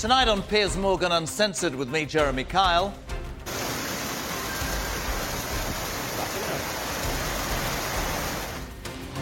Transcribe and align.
Tonight 0.00 0.28
on 0.28 0.40
Piers 0.44 0.78
Morgan 0.78 1.12
Uncensored 1.12 1.74
with 1.74 1.90
me, 1.90 2.06
Jeremy 2.06 2.44
Kyle. 2.44 2.94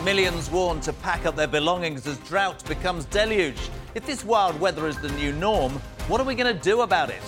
Millions 0.05 0.49
warned 0.53 0.85
to 0.85 0.93
pack 0.93 1.27
up 1.27 1.35
their 1.35 1.49
belongings 1.49 2.07
as 2.07 2.17
drought 2.19 2.65
becomes 2.69 3.07
deluge. 3.07 3.59
If 3.97 4.07
this 4.07 4.25
wild 4.25 4.61
weather 4.61 4.87
is 4.87 4.97
the 5.01 5.09
new 5.15 5.33
norm, 5.33 5.73
what 6.07 6.21
are 6.21 6.25
we 6.25 6.37
going 6.37 6.57
to 6.57 6.63
do 6.63 6.83
about 6.83 7.11
it? 7.11 7.23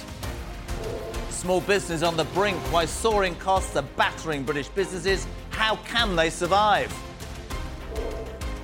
Small 1.30 1.60
business 1.60 2.04
on 2.04 2.16
the 2.16 2.26
brink, 2.26 2.56
why 2.72 2.84
soaring 2.84 3.34
costs 3.34 3.74
are 3.74 3.82
battering 3.96 4.44
British 4.44 4.68
businesses. 4.68 5.26
How 5.50 5.74
can 5.74 6.14
they 6.14 6.30
survive? 6.30 6.96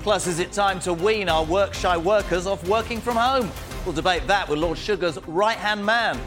Plus, 0.03 0.29
is 0.29 0.39
it 0.39 0.53
time 0.53 0.79
to 0.79 0.95
wean 0.95 1.29
our 1.29 1.45
work 1.45 1.75
shy 1.75 1.97
workers 1.97 2.47
off 2.47 2.62
working 2.69 3.01
from 3.01 3.17
home? 3.17 3.51
We'll 3.87 3.95
debate 3.95 4.27
that 4.27 4.48
with 4.48 4.59
Lord 4.59 4.79
Sugar's 4.79 5.17
right 5.29 5.56
hand 5.56 5.87
man. 5.87 6.20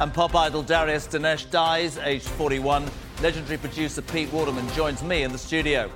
And 0.00 0.12
pop 0.12 0.34
idol 0.34 0.64
Darius 0.64 1.06
Danesh 1.06 1.48
dies, 1.52 1.98
aged 1.98 2.26
41. 2.30 2.84
Legendary 3.22 3.58
producer 3.58 4.02
Pete 4.02 4.32
Waterman 4.32 4.68
joins 4.70 5.04
me 5.04 5.22
in 5.22 5.30
the 5.30 5.38
studio. 5.38 5.88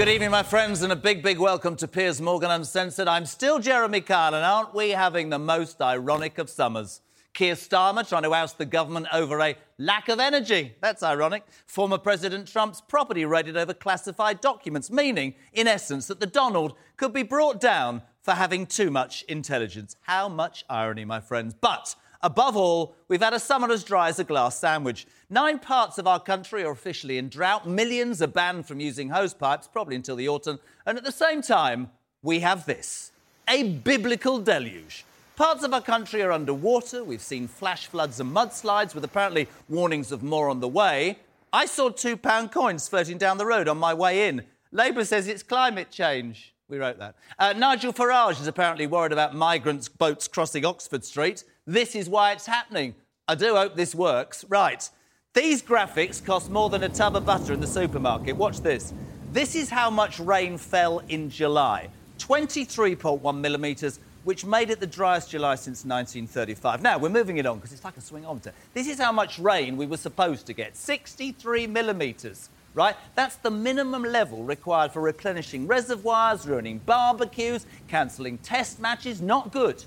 Good 0.00 0.08
evening, 0.08 0.30
my 0.30 0.42
friends, 0.42 0.80
and 0.80 0.94
a 0.94 0.96
big, 0.96 1.22
big 1.22 1.38
welcome 1.38 1.76
to 1.76 1.86
Piers 1.86 2.22
Morgan 2.22 2.50
Uncensored. 2.50 3.06
I'm 3.06 3.26
still 3.26 3.58
Jeremy 3.58 4.00
Kyle, 4.00 4.32
and 4.34 4.42
aren't 4.42 4.74
we 4.74 4.88
having 4.88 5.28
the 5.28 5.38
most 5.38 5.82
ironic 5.82 6.38
of 6.38 6.48
summers? 6.48 7.02
Keir 7.34 7.54
Starmer 7.54 8.08
trying 8.08 8.22
to 8.22 8.32
oust 8.32 8.56
the 8.56 8.64
government 8.64 9.08
over 9.12 9.38
a 9.42 9.56
lack 9.76 10.08
of 10.08 10.18
energy. 10.18 10.74
That's 10.80 11.02
ironic. 11.02 11.44
Former 11.66 11.98
President 11.98 12.48
Trump's 12.48 12.80
property 12.80 13.26
raided 13.26 13.58
over 13.58 13.74
classified 13.74 14.40
documents, 14.40 14.90
meaning, 14.90 15.34
in 15.52 15.68
essence, 15.68 16.06
that 16.06 16.18
the 16.18 16.26
Donald 16.26 16.76
could 16.96 17.12
be 17.12 17.22
brought 17.22 17.60
down 17.60 18.00
for 18.22 18.32
having 18.32 18.64
too 18.64 18.90
much 18.90 19.22
intelligence. 19.24 19.96
How 20.04 20.30
much 20.30 20.64
irony, 20.70 21.04
my 21.04 21.20
friends. 21.20 21.52
But 21.52 21.94
Above 22.22 22.54
all, 22.54 22.94
we've 23.08 23.22
had 23.22 23.32
a 23.32 23.40
summer 23.40 23.70
as 23.72 23.82
dry 23.82 24.08
as 24.08 24.18
a 24.18 24.24
glass 24.24 24.58
sandwich. 24.58 25.06
Nine 25.30 25.58
parts 25.58 25.96
of 25.96 26.06
our 26.06 26.20
country 26.20 26.62
are 26.62 26.70
officially 26.70 27.16
in 27.16 27.30
drought. 27.30 27.66
Millions 27.66 28.20
are 28.20 28.26
banned 28.26 28.66
from 28.66 28.78
using 28.78 29.08
hose 29.08 29.32
pipes, 29.32 29.66
probably 29.66 29.96
until 29.96 30.16
the 30.16 30.28
autumn. 30.28 30.58
And 30.84 30.98
at 30.98 31.04
the 31.04 31.12
same 31.12 31.40
time, 31.40 31.90
we 32.22 32.40
have 32.40 32.66
this 32.66 33.12
a 33.48 33.62
biblical 33.64 34.38
deluge. 34.38 35.04
Parts 35.34 35.64
of 35.64 35.72
our 35.72 35.80
country 35.80 36.22
are 36.22 36.30
underwater. 36.30 37.02
We've 37.02 37.22
seen 37.22 37.48
flash 37.48 37.86
floods 37.86 38.20
and 38.20 38.30
mudslides 38.30 38.94
with 38.94 39.04
apparently 39.04 39.48
warnings 39.70 40.12
of 40.12 40.22
more 40.22 40.50
on 40.50 40.60
the 40.60 40.68
way. 40.68 41.18
I 41.52 41.64
saw 41.64 41.88
two 41.88 42.18
pound 42.18 42.52
coins 42.52 42.86
floating 42.86 43.16
down 43.16 43.38
the 43.38 43.46
road 43.46 43.66
on 43.66 43.78
my 43.78 43.94
way 43.94 44.28
in. 44.28 44.44
Labour 44.70 45.06
says 45.06 45.26
it's 45.26 45.42
climate 45.42 45.90
change. 45.90 46.54
We 46.68 46.78
wrote 46.78 46.98
that. 46.98 47.16
Uh, 47.38 47.54
Nigel 47.56 47.92
Farage 47.92 48.40
is 48.40 48.46
apparently 48.46 48.86
worried 48.86 49.10
about 49.10 49.34
migrants' 49.34 49.88
boats 49.88 50.28
crossing 50.28 50.64
Oxford 50.64 51.04
Street. 51.04 51.42
This 51.70 51.94
is 51.94 52.08
why 52.08 52.32
it's 52.32 52.46
happening. 52.46 52.96
I 53.28 53.36
do 53.36 53.54
hope 53.54 53.76
this 53.76 53.94
works. 53.94 54.44
Right. 54.48 54.90
These 55.34 55.62
graphics 55.62 56.22
cost 56.24 56.50
more 56.50 56.68
than 56.68 56.82
a 56.82 56.88
tub 56.88 57.14
of 57.14 57.24
butter 57.24 57.52
in 57.52 57.60
the 57.60 57.66
supermarket. 57.68 58.34
Watch 58.34 58.58
this. 58.58 58.92
This 59.32 59.54
is 59.54 59.70
how 59.70 59.88
much 59.88 60.18
rain 60.18 60.58
fell 60.58 60.98
in 61.08 61.30
July 61.30 61.88
23.1 62.18 63.38
millimetres, 63.38 64.00
which 64.24 64.44
made 64.44 64.70
it 64.70 64.80
the 64.80 64.86
driest 64.86 65.30
July 65.30 65.54
since 65.54 65.84
1935. 65.84 66.82
Now, 66.82 66.98
we're 66.98 67.08
moving 67.08 67.38
it 67.38 67.46
on 67.46 67.58
because 67.58 67.72
it's 67.72 67.84
like 67.84 67.96
a 67.96 68.00
swingometer. 68.00 68.50
This 68.74 68.88
is 68.88 68.98
how 68.98 69.12
much 69.12 69.38
rain 69.38 69.76
we 69.76 69.86
were 69.86 69.96
supposed 69.96 70.46
to 70.46 70.52
get 70.52 70.76
63 70.76 71.68
millimetres 71.68 72.50
right? 72.72 72.94
That's 73.16 73.34
the 73.34 73.50
minimum 73.50 74.04
level 74.04 74.44
required 74.44 74.92
for 74.92 75.02
replenishing 75.02 75.66
reservoirs, 75.66 76.46
ruining 76.46 76.78
barbecues, 76.78 77.66
cancelling 77.88 78.38
test 78.38 78.78
matches. 78.78 79.20
Not 79.20 79.50
good. 79.50 79.82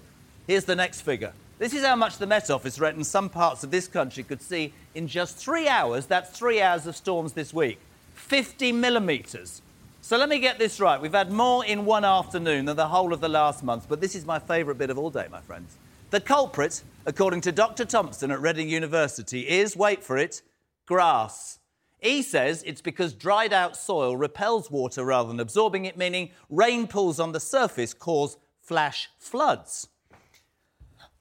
Here's 0.48 0.66
the 0.66 0.76
next 0.76 1.00
figure. 1.00 1.32
This 1.60 1.74
is 1.74 1.86
how 1.86 1.96
much 1.96 2.18
the 2.18 2.26
Met 2.26 2.50
Office 2.50 2.80
reckons 2.80 3.08
some 3.08 3.30
parts 3.30 3.64
of 3.64 3.70
this 3.70 3.88
country 3.88 4.24
could 4.24 4.42
see 4.42 4.74
in 4.96 5.08
just 5.08 5.38
three 5.38 5.68
hours. 5.68 6.08
That's 6.08 6.32
three 6.32 6.62
hours 6.62 6.88
of 6.88 6.96
storms 6.96 7.34
this 7.34 7.54
week. 7.54 7.80
50 8.16 8.72
millimetres. 8.72 9.62
So 10.02 10.18
let 10.18 10.30
me 10.30 10.40
get 10.40 10.58
this 10.58 10.80
right. 10.80 11.00
We've 11.00 11.14
had 11.14 11.32
more 11.32 11.64
in 11.64 11.86
one 11.86 12.04
afternoon 12.04 12.66
than 12.66 12.76
the 12.76 12.88
whole 12.88 13.14
of 13.14 13.22
the 13.22 13.30
last 13.30 13.64
month, 13.64 13.86
but 13.88 14.02
this 14.02 14.16
is 14.16 14.26
my 14.26 14.40
favourite 14.40 14.78
bit 14.78 14.90
of 14.90 14.98
all 14.98 15.12
day, 15.12 15.28
my 15.32 15.42
friends. 15.42 15.78
The 16.10 16.20
culprit, 16.20 16.84
according 17.06 17.42
to 17.42 17.52
Dr. 17.52 17.86
Thompson 17.86 18.32
at 18.32 18.42
Reading 18.42 18.68
University, 18.68 19.48
is, 19.48 19.78
wait 19.78 20.04
for 20.04 20.18
it, 20.18 20.42
grass. 20.88 21.60
He 22.00 22.22
says 22.22 22.64
it's 22.64 22.82
because 22.82 23.14
dried 23.14 23.54
out 23.54 23.78
soil 23.78 24.18
repels 24.18 24.70
water 24.70 25.06
rather 25.06 25.30
than 25.30 25.40
absorbing 25.40 25.86
it, 25.86 25.98
meaning 25.98 26.32
rain 26.50 26.88
pools 26.88 27.20
on 27.20 27.32
the 27.32 27.40
surface 27.40 27.94
cause 27.94 28.38
flash 28.60 29.10
floods. 29.18 29.88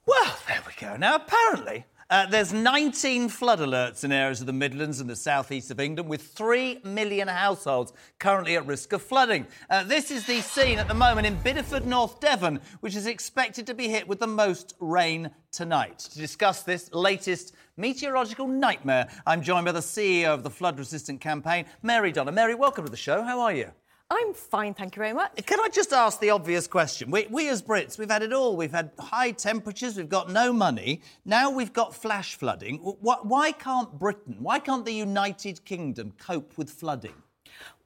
Well, 0.05 0.37
there 0.49 0.61
we 0.67 0.73
go. 0.81 0.97
Now, 0.97 1.15
apparently, 1.15 1.85
uh, 2.11 2.27
there's 2.27 2.53
19 2.53 3.29
flood 3.29 3.61
alerts 3.61 4.03
in 4.03 4.11
areas 4.11 4.41
of 4.41 4.47
the 4.47 4.53
Midlands 4.53 5.01
and 5.01 5.09
the 5.09 5.15
southeast 5.15 5.71
of 5.71 5.79
England, 5.79 6.11
with 6.11 6.23
3 6.23 6.81
million 6.85 7.29
households 7.29 7.93
currently 8.19 8.57
at 8.57 8.67
risk 8.67 8.93
of 8.93 9.01
flooding. 9.01 9.47
Uh, 9.71 9.85
this 9.85 10.11
is 10.11 10.27
the 10.27 10.41
scene 10.41 10.79
at 10.79 10.89
the 10.89 10.95
moment 10.95 11.27
in 11.27 11.37
Bideford, 11.37 11.85
North 11.85 12.19
Devon, 12.21 12.61
which 12.81 12.97
is 12.97 13.07
expected 13.07 13.67
to 13.69 13.75
be 13.75 13.89
hit 13.89 14.09
with 14.09 14.19
the 14.19 14.27
most 14.27 14.75
rain 14.81 15.31
tonight. 15.53 16.01
To 16.01 16.19
discuss 16.19 16.65
this 16.65 16.93
latest 16.93 17.55
meteorological 17.77 18.49
nightmare, 18.49 19.09
I'm 19.25 19.41
joined 19.41 19.67
by 19.67 19.73
the 19.73 19.81
CEO 19.81 20.35
of 20.35 20.43
the 20.43 20.51
flood 20.51 20.79
resistant 20.79 21.21
campaign, 21.21 21.65
Mary 21.83 22.13
Dhonau. 22.13 22.35
Mary, 22.35 22.57
welcome 22.57 22.85
to 22.85 22.91
the 22.91 22.97
show. 22.97 23.23
How 23.23 23.41
are 23.41 23.53
you? 23.55 23.71
I'm 24.15 24.35
fine, 24.35 24.75
thank 24.75 24.95
you 24.95 25.01
very 25.01 25.15
much. 25.15 25.47
Can 25.47 25.59
I 25.59 25.69
just 25.69 25.91
ask 25.91 26.21
the 26.21 26.29
obvious 26.29 26.67
question? 26.67 27.11
We, 27.11 27.27
we, 27.31 27.49
as 27.49 27.63
Brits, 27.63 27.99
we've 27.99 28.11
had 28.11 28.23
it 28.23 28.31
all. 28.31 28.59
We've 28.59 28.71
had 28.71 28.91
high 28.99 29.31
temperatures, 29.31 29.97
we've 29.97 30.11
got 30.11 30.31
no 30.31 30.53
money. 30.53 31.01
Now 31.25 31.51
we've 31.51 31.73
got 31.73 31.95
flash 31.95 32.35
flooding. 32.35 32.77
Why, 32.79 33.17
why 33.23 33.53
can't 33.53 33.99
Britain, 33.99 34.37
why 34.39 34.59
can't 34.59 34.85
the 34.85 34.93
United 34.93 35.65
Kingdom 35.65 36.13
cope 36.19 36.59
with 36.59 36.69
flooding? 36.69 37.15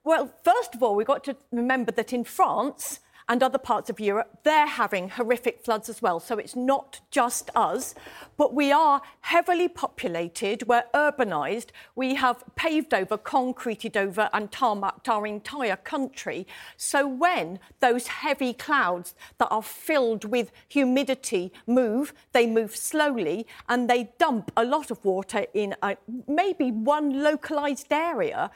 Well, 0.03 0.33
first 0.43 0.75
of 0.75 0.83
all, 0.83 0.97
we've 0.97 1.07
got 1.07 1.23
to 1.25 1.37
remember 1.53 1.93
that 1.93 2.13
in 2.13 2.25
France, 2.25 2.99
and 3.29 3.43
other 3.43 3.59
parts 3.59 3.91
of 3.91 3.99
Europe, 3.99 4.39
they're 4.45 4.67
having 4.67 5.09
horrific 5.09 5.65
floods 5.65 5.89
as 5.89 6.01
well. 6.01 6.21
So 6.21 6.39
it's 6.39 6.55
not 6.55 7.01
just 7.11 7.51
us, 7.57 7.95
but 8.37 8.55
we 8.55 8.71
are 8.71 9.03
heavily 9.23 9.69
populated, 9.69 10.69
we're 10.69 10.85
urbanised, 10.95 11.67
we 11.97 12.15
have 12.15 12.45
paved 12.55 12.95
over, 12.95 13.19
concreted 13.19 13.97
over, 13.97 14.31
and 14.33 14.53
tarmacked 14.53 15.09
our 15.09 15.27
entire 15.27 15.77
country. 15.77 16.47
So 16.77 17.09
when 17.09 17.59
those 17.81 18.07
heavy 18.07 18.53
clouds 18.53 19.15
that 19.39 19.49
are 19.51 19.63
filled 19.63 20.25
with 20.25 20.53
humidity 20.69 21.53
move, 21.67 22.13
they 22.33 22.47
move 22.47 22.77
slowly 22.77 23.47
and 23.69 23.91
they 23.91 24.11
dump 24.19 24.53
a 24.57 24.65
lot 24.65 24.91
of 24.91 25.05
water 25.05 25.47
in 25.53 25.75
a, 25.83 25.97
maybe 26.29 26.71
one 26.71 27.23
localised 27.23 27.93
area 27.93 28.51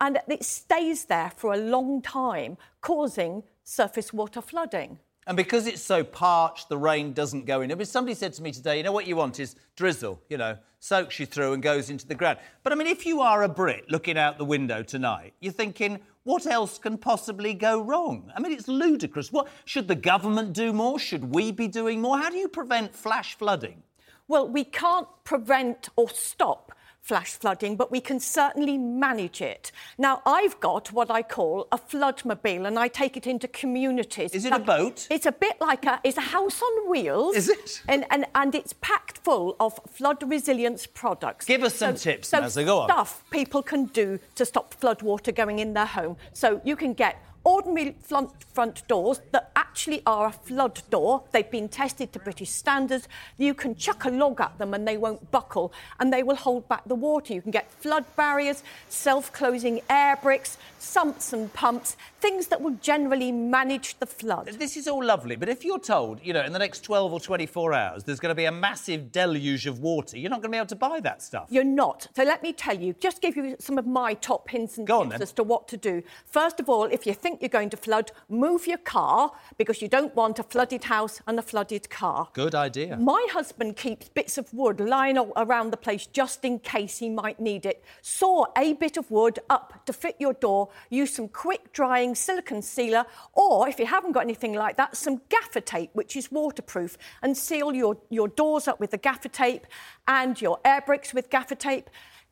and 0.00 0.18
it 0.28 0.44
stays 0.44 1.06
there 1.06 1.32
for 1.36 1.52
a 1.52 1.56
long 1.56 2.02
time, 2.02 2.56
causing 2.80 3.42
surface 3.64 4.12
water 4.12 4.40
flooding. 4.40 4.98
And 5.26 5.36
because 5.36 5.66
it's 5.66 5.82
so 5.82 6.02
parched, 6.02 6.68
the 6.68 6.76
rain 6.76 7.12
doesn't 7.12 7.46
go 7.46 7.60
in. 7.60 7.70
I 7.70 7.76
mean, 7.76 7.84
somebody 7.84 8.14
said 8.14 8.32
to 8.34 8.42
me 8.42 8.50
today, 8.50 8.78
you 8.78 8.82
know 8.82 8.90
what 8.90 9.06
you 9.06 9.14
want 9.14 9.38
is 9.38 9.54
drizzle, 9.76 10.20
you 10.28 10.36
know, 10.36 10.58
soaks 10.80 11.20
you 11.20 11.26
through 11.26 11.52
and 11.52 11.62
goes 11.62 11.90
into 11.90 12.08
the 12.08 12.14
ground. 12.14 12.38
But 12.64 12.72
I 12.72 12.76
mean, 12.76 12.88
if 12.88 13.06
you 13.06 13.20
are 13.20 13.44
a 13.44 13.48
Brit 13.48 13.88
looking 13.88 14.18
out 14.18 14.36
the 14.36 14.44
window 14.44 14.82
tonight, 14.82 15.34
you're 15.40 15.52
thinking, 15.52 16.00
what 16.24 16.44
else 16.46 16.76
can 16.78 16.98
possibly 16.98 17.54
go 17.54 17.80
wrong? 17.80 18.32
I 18.36 18.40
mean, 18.40 18.52
it's 18.52 18.66
ludicrous. 18.66 19.30
What 19.30 19.48
should 19.64 19.86
the 19.86 19.94
government 19.94 20.54
do 20.54 20.72
more? 20.72 20.98
Should 20.98 21.32
we 21.32 21.52
be 21.52 21.68
doing 21.68 22.00
more? 22.00 22.18
How 22.18 22.30
do 22.30 22.36
you 22.36 22.48
prevent 22.48 22.94
flash 22.94 23.36
flooding? 23.36 23.84
Well, 24.26 24.48
we 24.48 24.64
can't 24.64 25.08
prevent 25.22 25.88
or 25.94 26.08
stop 26.10 26.72
flash 27.02 27.32
flooding, 27.32 27.76
but 27.76 27.90
we 27.90 28.00
can 28.00 28.20
certainly 28.20 28.78
manage 28.78 29.42
it. 29.42 29.72
Now, 29.98 30.22
I've 30.24 30.58
got 30.60 30.92
what 30.92 31.10
I 31.10 31.22
call 31.22 31.66
a 31.72 31.78
floodmobile, 31.78 32.66
and 32.66 32.78
I 32.78 32.88
take 32.88 33.16
it 33.16 33.26
into 33.26 33.48
communities. 33.48 34.32
Is 34.34 34.44
it 34.44 34.52
a 34.52 34.58
boat? 34.58 35.08
It's 35.10 35.26
a 35.26 35.32
bit 35.32 35.60
like 35.60 35.84
a 35.84 36.00
it's 36.04 36.16
a 36.16 36.22
house 36.36 36.62
on 36.62 36.90
wheels. 36.90 37.34
Is 37.36 37.48
it? 37.48 37.82
And 37.88 38.06
and, 38.10 38.26
and 38.36 38.54
it's 38.54 38.72
packed 38.80 39.18
full 39.18 39.56
of 39.58 39.78
flood 39.90 40.22
resilience 40.30 40.86
products. 40.86 41.44
Give 41.44 41.64
us 41.64 41.74
some 41.74 41.96
tips, 41.96 42.28
so 42.28 42.40
Mazza, 42.40 42.64
go 42.64 42.78
on. 42.80 42.88
Stuff 42.88 43.24
people 43.30 43.62
can 43.62 43.86
do 43.86 44.20
to 44.36 44.46
stop 44.46 44.74
flood 44.74 45.02
water 45.02 45.32
going 45.32 45.58
in 45.58 45.74
their 45.74 45.86
home. 45.86 46.16
So 46.32 46.60
you 46.64 46.76
can 46.76 46.94
get 46.94 47.20
ordinary 47.44 47.96
front, 48.00 48.30
front 48.52 48.86
doors 48.88 49.20
that 49.32 49.50
actually 49.56 50.02
are 50.06 50.26
a 50.26 50.32
flood 50.32 50.82
door. 50.90 51.24
They've 51.32 51.50
been 51.50 51.68
tested 51.68 52.12
to 52.12 52.18
British 52.18 52.50
standards. 52.50 53.08
You 53.38 53.54
can 53.54 53.74
chuck 53.74 54.04
a 54.04 54.10
log 54.10 54.40
at 54.40 54.58
them 54.58 54.74
and 54.74 54.86
they 54.86 54.96
won't 54.96 55.30
buckle 55.30 55.72
and 55.98 56.12
they 56.12 56.22
will 56.22 56.36
hold 56.36 56.68
back 56.68 56.82
the 56.86 56.94
water. 56.94 57.34
You 57.34 57.42
can 57.42 57.50
get 57.50 57.70
flood 57.70 58.04
barriers, 58.16 58.62
self 58.88 59.32
closing 59.32 59.80
air 59.88 60.18
bricks, 60.22 60.58
sumps 60.78 61.32
and 61.32 61.52
pumps, 61.52 61.96
things 62.20 62.48
that 62.48 62.60
will 62.60 62.76
generally 62.80 63.32
manage 63.32 63.98
the 63.98 64.06
flood. 64.06 64.46
This 64.46 64.76
is 64.76 64.86
all 64.86 65.04
lovely, 65.04 65.36
but 65.36 65.48
if 65.48 65.64
you're 65.64 65.78
told, 65.78 66.20
you 66.22 66.32
know, 66.32 66.44
in 66.44 66.52
the 66.52 66.58
next 66.58 66.80
12 66.82 67.12
or 67.12 67.20
24 67.20 67.72
hours, 67.72 68.04
there's 68.04 68.20
going 68.20 68.30
to 68.30 68.34
be 68.34 68.44
a 68.44 68.52
massive 68.52 69.10
deluge 69.10 69.66
of 69.66 69.80
water, 69.80 70.18
you're 70.18 70.30
not 70.30 70.36
going 70.36 70.50
to 70.50 70.56
be 70.56 70.58
able 70.58 70.66
to 70.66 70.76
buy 70.76 71.00
that 71.00 71.22
stuff. 71.22 71.48
You're 71.50 71.64
not. 71.64 72.08
So 72.14 72.24
let 72.24 72.42
me 72.42 72.52
tell 72.52 72.78
you, 72.78 72.94
just 73.00 73.20
give 73.20 73.36
you 73.36 73.56
some 73.58 73.78
of 73.78 73.86
my 73.86 74.14
top 74.14 74.48
hints 74.48 74.78
and 74.78 74.86
Go 74.86 75.04
tips 75.04 75.20
as 75.20 75.32
to 75.32 75.42
what 75.42 75.68
to 75.68 75.76
do. 75.76 76.02
First 76.26 76.60
of 76.60 76.68
all, 76.68 76.84
if 76.84 77.06
you 77.06 77.14
think 77.14 77.31
you're 77.40 77.48
going 77.48 77.70
to 77.70 77.76
flood, 77.76 78.12
move 78.28 78.66
your 78.66 78.78
car 78.78 79.32
because 79.58 79.80
you 79.80 79.88
don't 79.88 80.14
want 80.14 80.38
a 80.38 80.42
flooded 80.42 80.84
house 80.84 81.20
and 81.26 81.38
a 81.38 81.42
flooded 81.42 81.88
car. 81.88 82.28
Good 82.32 82.54
idea. 82.54 82.96
My 82.96 83.26
husband 83.30 83.76
keeps 83.76 84.08
bits 84.08 84.38
of 84.38 84.52
wood 84.52 84.80
lying 84.80 85.18
around 85.36 85.70
the 85.70 85.76
place 85.76 86.06
just 86.06 86.44
in 86.44 86.58
case 86.58 86.98
he 86.98 87.08
might 87.08 87.40
need 87.40 87.66
it. 87.66 87.84
Saw 88.00 88.46
a 88.56 88.74
bit 88.74 88.96
of 88.96 89.10
wood 89.10 89.38
up 89.48 89.84
to 89.86 89.92
fit 89.92 90.16
your 90.18 90.32
door, 90.34 90.68
use 90.90 91.14
some 91.14 91.28
quick 91.28 91.72
drying 91.72 92.14
silicone 92.14 92.62
sealer, 92.62 93.04
or 93.32 93.68
if 93.68 93.78
you 93.78 93.86
haven't 93.86 94.12
got 94.12 94.24
anything 94.24 94.54
like 94.54 94.76
that, 94.76 94.96
some 94.96 95.20
gaffer 95.28 95.60
tape, 95.60 95.90
which 95.92 96.16
is 96.16 96.30
waterproof, 96.30 96.98
and 97.22 97.36
seal 97.36 97.72
your, 97.74 97.96
your 98.10 98.28
doors 98.28 98.68
up 98.68 98.80
with 98.80 98.90
the 98.90 98.98
gaffer 98.98 99.28
tape 99.28 99.66
and 100.06 100.40
your 100.40 100.58
air 100.64 100.82
bricks 100.84 101.14
with 101.14 101.30
gaffer 101.30 101.54
tape. 101.54 101.88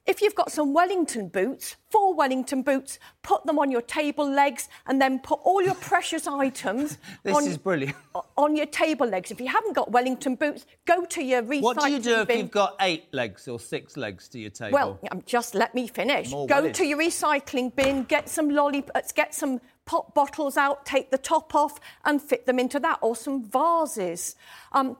If 0.07 0.23
you've 0.23 0.35
got 0.35 0.51
some 0.51 0.73
Wellington 0.73 1.29
boots, 1.29 1.77
four 1.91 2.15
Wellington 2.15 2.63
boots, 2.63 2.99
put 3.23 3.45
them 3.45 3.59
on 3.59 3.71
your 3.71 3.83
table 3.83 4.29
legs 4.29 4.69
and 4.87 5.01
then 5.01 5.19
put 5.21 5.41
all 5.45 5.63
your 5.63 5.75
precious 5.75 6.27
items 6.27 6.99
This 7.23 7.37
on, 7.37 7.47
is 7.47 7.59
brilliant. 7.59 7.97
on 8.37 8.57
your 8.57 8.67
table 8.67 9.07
legs. 9.07 9.31
If 9.31 9.41
you 9.41 9.49
haven't 9.49 9.75
got 9.75 9.93
Wellington 9.93 10.35
boots, 10.37 10.67
go 10.87 11.05
to 11.05 11.23
your 11.23 11.43
recycling 11.43 11.51
bin. 11.51 11.63
What 11.63 11.81
do 11.81 11.91
you 11.91 12.01
do 12.01 12.21
if 12.23 12.37
you've 12.37 12.51
got 12.51 12.77
eight 12.81 13.13
legs 13.13 13.47
or 13.47 13.61
six 13.61 13.97
legs 13.97 14.29
to 14.29 14.39
your 14.39 14.51
table? 14.51 14.73
Well, 14.73 14.99
um, 15.13 15.23
just 15.27 15.55
let 15.55 15.75
me 15.75 15.87
finish. 15.87 16.31
More 16.31 16.47
Go 16.47 16.71
to 16.71 16.85
your 16.85 16.99
recycling 16.99 17.75
bin, 17.75 18.05
get 18.05 18.29
some 18.29 18.51
lollipops, 18.51 19.13
get 19.13 19.35
some 19.35 19.61
pop 19.85 20.15
bottles 20.15 20.57
out, 20.57 20.87
take 20.87 21.11
the 21.11 21.19
top 21.19 21.55
off, 21.55 21.79
and 22.05 22.23
fit 22.23 22.47
them 22.47 22.59
into 22.59 22.81
that, 22.81 22.99
or 23.03 23.15
some 23.15 23.45
vases. 23.45 24.35
Um, 24.73 24.97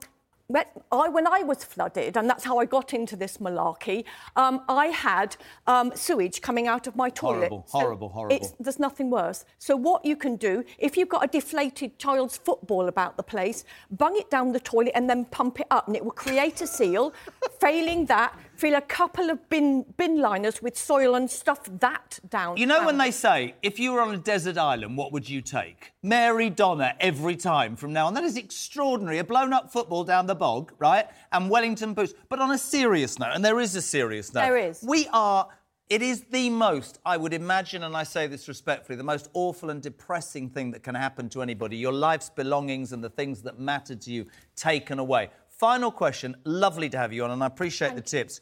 I, 0.91 1.09
when 1.09 1.27
I 1.27 1.43
was 1.43 1.63
flooded, 1.63 2.17
and 2.17 2.29
that's 2.29 2.43
how 2.43 2.59
I 2.59 2.65
got 2.65 2.93
into 2.93 3.15
this 3.15 3.37
malarkey, 3.37 4.05
um, 4.35 4.61
I 4.67 4.87
had 4.87 5.35
um, 5.67 5.91
sewage 5.95 6.41
coming 6.41 6.67
out 6.67 6.87
of 6.87 6.95
my 6.95 7.09
toilet. 7.09 7.49
Horrible, 7.49 7.65
horrible, 7.69 8.09
horrible. 8.09 8.35
It's, 8.35 8.53
there's 8.59 8.79
nothing 8.79 9.09
worse. 9.09 9.45
So 9.57 9.75
what 9.75 10.05
you 10.05 10.15
can 10.15 10.35
do, 10.35 10.63
if 10.77 10.97
you've 10.97 11.09
got 11.09 11.23
a 11.23 11.27
deflated 11.27 11.97
child's 11.97 12.37
football 12.37 12.87
about 12.87 13.17
the 13.17 13.23
place, 13.23 13.63
bung 13.91 14.15
it 14.17 14.29
down 14.29 14.51
the 14.51 14.59
toilet 14.59 14.91
and 14.95 15.09
then 15.09 15.25
pump 15.25 15.59
it 15.59 15.67
up, 15.71 15.87
and 15.87 15.95
it 15.95 16.03
will 16.03 16.11
create 16.11 16.61
a 16.61 16.67
seal. 16.67 17.13
Failing 17.59 18.05
that, 18.05 18.37
fill 18.61 18.75
a 18.75 18.81
couple 18.81 19.31
of 19.31 19.49
bin 19.49 19.83
bin 19.97 20.21
liners 20.21 20.61
with 20.61 20.77
soil 20.77 21.15
and 21.15 21.31
stuff 21.31 21.61
that 21.79 22.19
down. 22.29 22.57
You 22.57 22.67
know 22.67 22.85
when 22.85 22.99
they 22.99 23.09
say, 23.09 23.55
if 23.63 23.79
you 23.79 23.91
were 23.91 24.01
on 24.01 24.13
a 24.13 24.19
desert 24.19 24.55
island, 24.55 24.95
what 24.97 25.11
would 25.11 25.27
you 25.27 25.41
take? 25.41 25.93
Mary 26.03 26.51
Dhonau 26.51 26.93
every 26.99 27.35
time 27.35 27.75
from 27.75 27.91
now 27.91 28.05
on. 28.05 28.13
That 28.13 28.23
is 28.23 28.37
extraordinary. 28.37 29.17
A 29.17 29.23
blown 29.23 29.51
up 29.51 29.71
football 29.71 30.03
down 30.03 30.27
the 30.27 30.35
bog, 30.35 30.73
right? 30.77 31.07
And 31.31 31.49
Wellington 31.49 31.95
boots. 31.95 32.13
But 32.29 32.37
on 32.37 32.51
a 32.51 32.57
serious 32.59 33.17
note, 33.17 33.31
and 33.33 33.43
there 33.43 33.59
is 33.59 33.75
a 33.75 33.81
serious 33.81 34.31
note. 34.31 34.41
There 34.41 34.57
is. 34.57 34.85
We 34.87 35.07
are. 35.11 35.47
It 35.89 36.03
is 36.03 36.21
the 36.31 36.49
most, 36.49 36.99
I 37.05 37.17
would 37.17 37.33
imagine, 37.33 37.83
and 37.83 37.97
I 37.97 38.03
say 38.03 38.25
this 38.27 38.47
respectfully, 38.47 38.95
the 38.95 39.03
most 39.03 39.27
awful 39.33 39.71
and 39.71 39.81
depressing 39.81 40.49
thing 40.49 40.71
that 40.71 40.83
can 40.83 40.95
happen 40.95 41.27
to 41.29 41.41
anybody. 41.41 41.75
Your 41.75 41.91
life's 41.91 42.29
belongings 42.29 42.93
and 42.93 43.03
the 43.03 43.09
things 43.09 43.41
that 43.41 43.59
matter 43.59 43.95
to 43.95 44.11
you 44.11 44.27
taken 44.55 44.99
away. 44.99 45.31
Final 45.49 45.91
question. 45.91 46.35
Lovely 46.43 46.89
to 46.89 46.97
have 46.97 47.11
you 47.13 47.23
on, 47.23 47.31
and 47.31 47.43
I 47.43 47.45
appreciate 47.45 47.93
the 47.95 48.01
tips. 48.01 48.41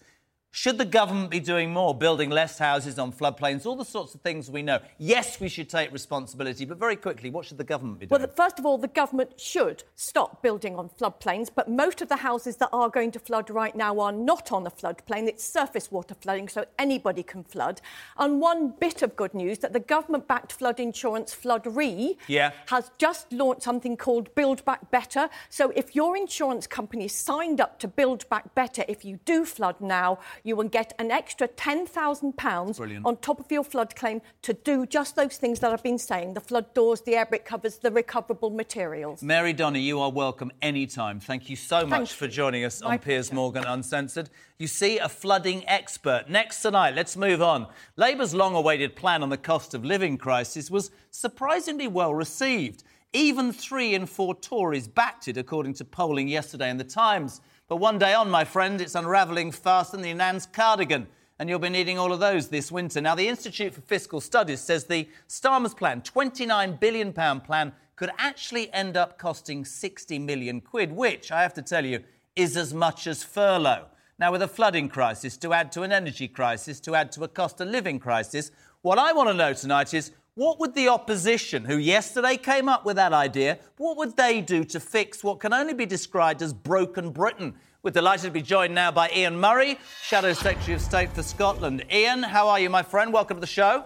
Should 0.52 0.80
the 0.80 0.86
government 0.86 1.30
be 1.30 1.40
doing 1.40 1.72
more, 1.72 1.94
building 1.94 2.32
less 2.32 2.58
houses 2.58 2.98
on 2.98 3.14
floodplains, 3.14 3.68
all 3.68 3.76
the 3.76 3.86
sorts 3.86 4.16
of 4.16 4.22
things 4.22 4.50
we 4.50 4.64
know? 4.64 4.80
Yes, 4.98 5.40
we 5.40 5.48
should 5.48 5.70
take 5.70 5.92
responsibility, 5.94 6.66
but 6.66 6.80
very 6.80 6.96
quickly, 6.96 7.30
what 7.30 7.46
should 7.46 7.60
the 7.60 7.64
government 7.64 8.00
be 8.00 8.08
doing? 8.08 8.20
Well, 8.20 8.32
first 8.36 8.58
of 8.58 8.66
all, 8.66 8.80
the 8.80 8.88
government 8.88 9.40
should 9.40 9.84
stop 9.96 10.42
building 10.42 10.76
on 10.76 10.90
floodplains, 10.90 11.50
but 11.54 11.70
most 11.70 12.02
of 12.02 12.10
the 12.10 12.16
houses 12.16 12.58
that 12.58 12.70
are 12.74 12.90
going 12.90 13.12
to 13.12 13.20
flood 13.20 13.52
right 13.52 13.76
now 13.76 14.00
are 14.00 14.12
not 14.12 14.52
on 14.52 14.66
a 14.66 14.72
floodplain. 14.72 15.28
It's 15.28 15.44
surface 15.44 15.92
water 15.92 16.16
flooding, 16.16 16.48
so 16.50 16.66
anybody 16.80 17.22
can 17.22 17.44
flood. 17.44 17.80
And 18.18 18.42
one 18.42 18.70
bit 18.80 19.04
of 19.04 19.16
good 19.16 19.36
news 19.36 19.60
that 19.60 19.74
the 19.74 19.80
government-backed 19.80 20.52
flood 20.52 20.80
insurance 20.80 21.32
Flood 21.32 21.68
Re 21.68 22.18
Yeah. 22.26 22.54
has 22.68 22.90
just 22.98 23.32
launched 23.32 23.62
something 23.62 23.96
called 23.96 24.34
Build 24.34 24.66
Back 24.66 24.90
Better. 24.90 25.30
So 25.50 25.70
if 25.76 25.96
your 25.96 26.18
insurance 26.18 26.66
company 26.66 27.08
signed 27.08 27.62
up 27.62 27.78
to 27.80 27.88
Build 27.88 28.28
Back 28.30 28.56
Better, 28.56 28.84
if 28.88 29.06
you 29.06 29.20
do 29.26 29.46
flood 29.46 29.80
now, 29.80 30.18
you 30.44 30.56
will 30.56 30.68
get 30.68 30.94
an 31.00 31.12
extra 31.12 31.48
£10,000 31.48 33.06
on 33.06 33.18
top 33.18 33.40
of 33.40 33.52
your 33.52 33.64
flood 33.64 33.96
claim 33.96 34.22
to 34.42 34.54
do 34.54 34.86
just 34.86 35.16
those 35.16 35.38
things 35.38 35.60
that 35.60 35.72
I've 35.72 35.84
been 35.84 35.98
saying 35.98 36.34
the 36.34 36.42
flood 36.42 36.74
doors, 36.74 37.02
the 37.02 37.16
air 37.16 37.26
brick 37.26 37.46
covers, 37.46 37.78
the 37.78 37.92
recoverable 37.92 38.50
materials. 38.50 39.22
Mary 39.22 39.54
Dhonau, 39.54 39.82
you 39.82 40.00
are 40.00 40.12
welcome 40.12 40.52
anytime. 40.62 41.20
Thank 41.20 41.50
you 41.50 41.56
so 41.56 41.86
much 41.86 42.10
Thank 42.10 42.10
for 42.10 42.28
joining 42.28 42.64
us 42.66 42.82
My 42.82 42.94
on 42.94 43.00
Piers 43.00 43.30
pleasure. 43.30 43.36
Morgan 43.36 43.64
Uncensored. 43.66 44.30
You 44.58 44.68
see, 44.68 44.98
a 44.98 45.08
flooding 45.08 45.68
expert. 45.68 46.26
Next 46.30 46.62
tonight, 46.62 46.96
let's 46.96 47.16
move 47.16 47.42
on. 47.42 47.68
Labour's 47.96 48.34
long 48.34 48.56
awaited 48.56 48.96
plan 48.96 49.24
on 49.24 49.30
the 49.30 49.38
cost 49.38 49.74
of 49.74 49.86
living 49.86 50.18
crisis 50.18 50.70
was 50.70 50.92
surprisingly 51.12 51.88
well 51.88 52.14
received. 52.14 52.84
Even 53.14 53.52
three 53.52 53.96
in 53.96 54.06
four 54.06 54.36
Tories 54.36 54.88
backed 54.88 55.28
it, 55.28 55.38
according 55.38 55.74
to 55.76 55.86
polling 55.86 56.28
yesterday 56.28 56.70
in 56.70 56.78
The 56.78 56.84
Times. 56.84 57.42
But 57.70 57.78
one 57.78 58.00
day 58.00 58.16
on, 58.16 58.32
my 58.32 58.46
friend, 58.46 58.82
it's 58.82 58.96
unravelling 58.96 59.52
faster 59.52 59.96
than 59.96 60.04
the 60.04 60.14
Nan's 60.16 60.48
cardigan. 60.48 61.08
And 61.38 61.48
you'll 61.48 61.60
be 61.60 61.70
needing 61.70 62.00
all 62.00 62.12
of 62.12 62.20
those 62.20 62.50
this 62.50 62.72
winter. 62.72 63.00
Now, 63.00 63.14
the 63.14 63.28
Institute 63.28 63.76
for 63.76 63.82
Fiscal 63.82 64.20
Studies 64.20 64.60
says 64.60 64.86
the 64.86 65.08
Starmer's 65.30 65.76
plan, 65.76 66.02
£29 66.02 66.80
billion 66.80 67.14
plan, 67.14 67.72
could 67.96 68.10
actually 68.18 68.74
end 68.74 68.98
up 68.98 69.20
costing 69.20 69.64
60 69.64 70.18
million 70.20 70.62
quid, 70.62 70.92
which, 70.92 71.32
I 71.32 71.44
have 71.44 71.54
to 71.54 71.62
tell 71.62 71.86
you, 71.86 72.04
is 72.36 72.58
as 72.58 72.74
much 72.74 73.06
as 73.06 73.24
furlough. 73.24 73.86
Now, 74.18 74.32
with 74.32 74.42
a 74.42 74.48
flooding 74.48 74.90
crisis 74.90 75.38
to 75.38 75.54
add 75.54 75.72
to 75.74 75.84
an 75.84 75.92
energy 75.92 76.28
crisis, 76.28 76.80
to 76.82 76.96
add 76.96 77.12
to 77.14 77.24
a 77.24 77.28
cost 77.28 77.62
of 77.62 77.68
living 77.68 78.00
crisis, 78.00 78.52
what 78.82 78.98
I 78.98 79.14
want 79.14 79.30
to 79.30 79.34
know 79.34 79.54
tonight 79.54 79.94
is 79.94 80.12
what 80.36 80.60
would 80.60 80.74
the 80.74 80.88
opposition, 80.88 81.66
who 81.66 81.78
yesterday 81.78 82.38
came 82.38 82.70
up 82.70 82.86
with 82.86 82.96
that 82.96 83.14
idea, 83.14 83.60
what 83.78 83.98
would 83.98 84.16
they 84.16 84.42
do 84.42 84.64
to 84.66 84.80
fix 84.80 85.24
what 85.24 85.40
can 85.40 85.54
only 85.54 85.74
be 85.74 85.86
described 85.86 86.42
as 86.42 86.54
broken 86.54 87.12
Britain? 87.12 87.56
We're 87.82 87.92
delighted 87.92 88.26
to 88.26 88.32
be 88.32 88.42
joined 88.42 88.76
now 88.76 88.92
by 88.92 89.10
Ian 89.16 89.40
Murray, 89.40 89.80
Shadow 90.04 90.34
Secretary 90.34 90.74
of 90.76 90.82
State 90.82 91.14
for 91.14 91.24
Scotland. 91.24 91.86
Ian, 91.92 92.24
how 92.24 92.48
are 92.50 92.60
you, 92.60 92.70
my 92.70 92.84
friend? 92.84 93.14
Welcome 93.14 93.38
to 93.38 93.42
the 93.42 93.48
show. 93.48 93.86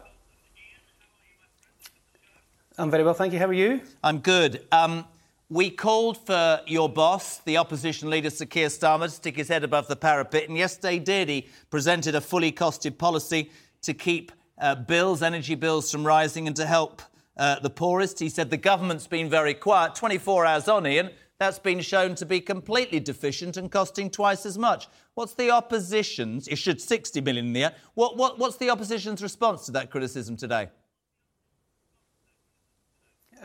I'm 2.78 2.90
very 2.90 3.04
well, 3.04 3.14
thank 3.14 3.34
you. 3.34 3.40
How 3.40 3.46
are 3.46 3.54
you? 3.54 3.82
I'm 4.04 4.18
good. 4.18 4.66
Um, 4.72 5.06
we 5.50 5.70
called 5.70 6.18
for 6.26 6.62
your 6.66 6.90
boss, 6.90 7.38
the 7.38 7.58
opposition 7.58 8.10
leader 8.10 8.32
Sir 8.32 8.46
Keir 8.46 8.70
Starmer, 8.70 9.06
to 9.06 9.12
stick 9.12 9.36
his 9.36 9.48
head 9.48 9.64
above 9.64 9.88
the 9.88 9.96
parapet, 9.96 10.50
and 10.50 10.58
yesterday 10.58 10.98
did. 10.98 11.30
He 11.30 11.48
presented 11.70 12.16
a 12.16 12.22
fully 12.22 12.52
costed 12.52 12.98
policy 12.98 13.52
to 13.84 13.94
keep 13.94 14.32
uh, 14.58 14.76
bills, 14.76 15.22
energy 15.22 15.56
bills, 15.56 15.92
from 15.92 16.06
rising 16.06 16.48
and 16.48 16.56
to 16.56 16.66
help 16.66 17.02
uh, 17.38 17.60
the 17.60 17.70
poorest. 17.70 18.20
He 18.20 18.30
said 18.30 18.50
the 18.50 18.58
government's 18.58 19.08
been 19.08 19.30
very 19.30 19.54
quiet. 19.54 19.96
24 19.96 20.46
hours 20.46 20.68
on, 20.68 20.86
Ian, 20.86 21.10
that's 21.40 21.60
been 21.60 21.82
shown 21.82 22.16
to 22.16 22.26
be 22.26 22.40
completely 22.40 23.00
deficient 23.00 23.58
and 23.58 23.72
costing 23.72 24.10
twice 24.10 24.46
as 24.46 24.58
much. 24.58 24.88
What's 25.16 25.34
the 25.34 25.52
opposition's? 25.52 26.48
It 26.48 26.58
should 26.58 26.80
60 26.80 27.22
million 27.22 27.48
in 27.48 27.54
the 27.54 27.60
year. 27.62 27.72
What, 27.96 28.18
what, 28.18 28.40
what's 28.40 28.58
the 28.58 28.70
opposition's 28.70 29.22
response 29.22 29.66
to 29.66 29.72
that 29.74 29.90
criticism 29.90 30.38
today? 30.38 30.70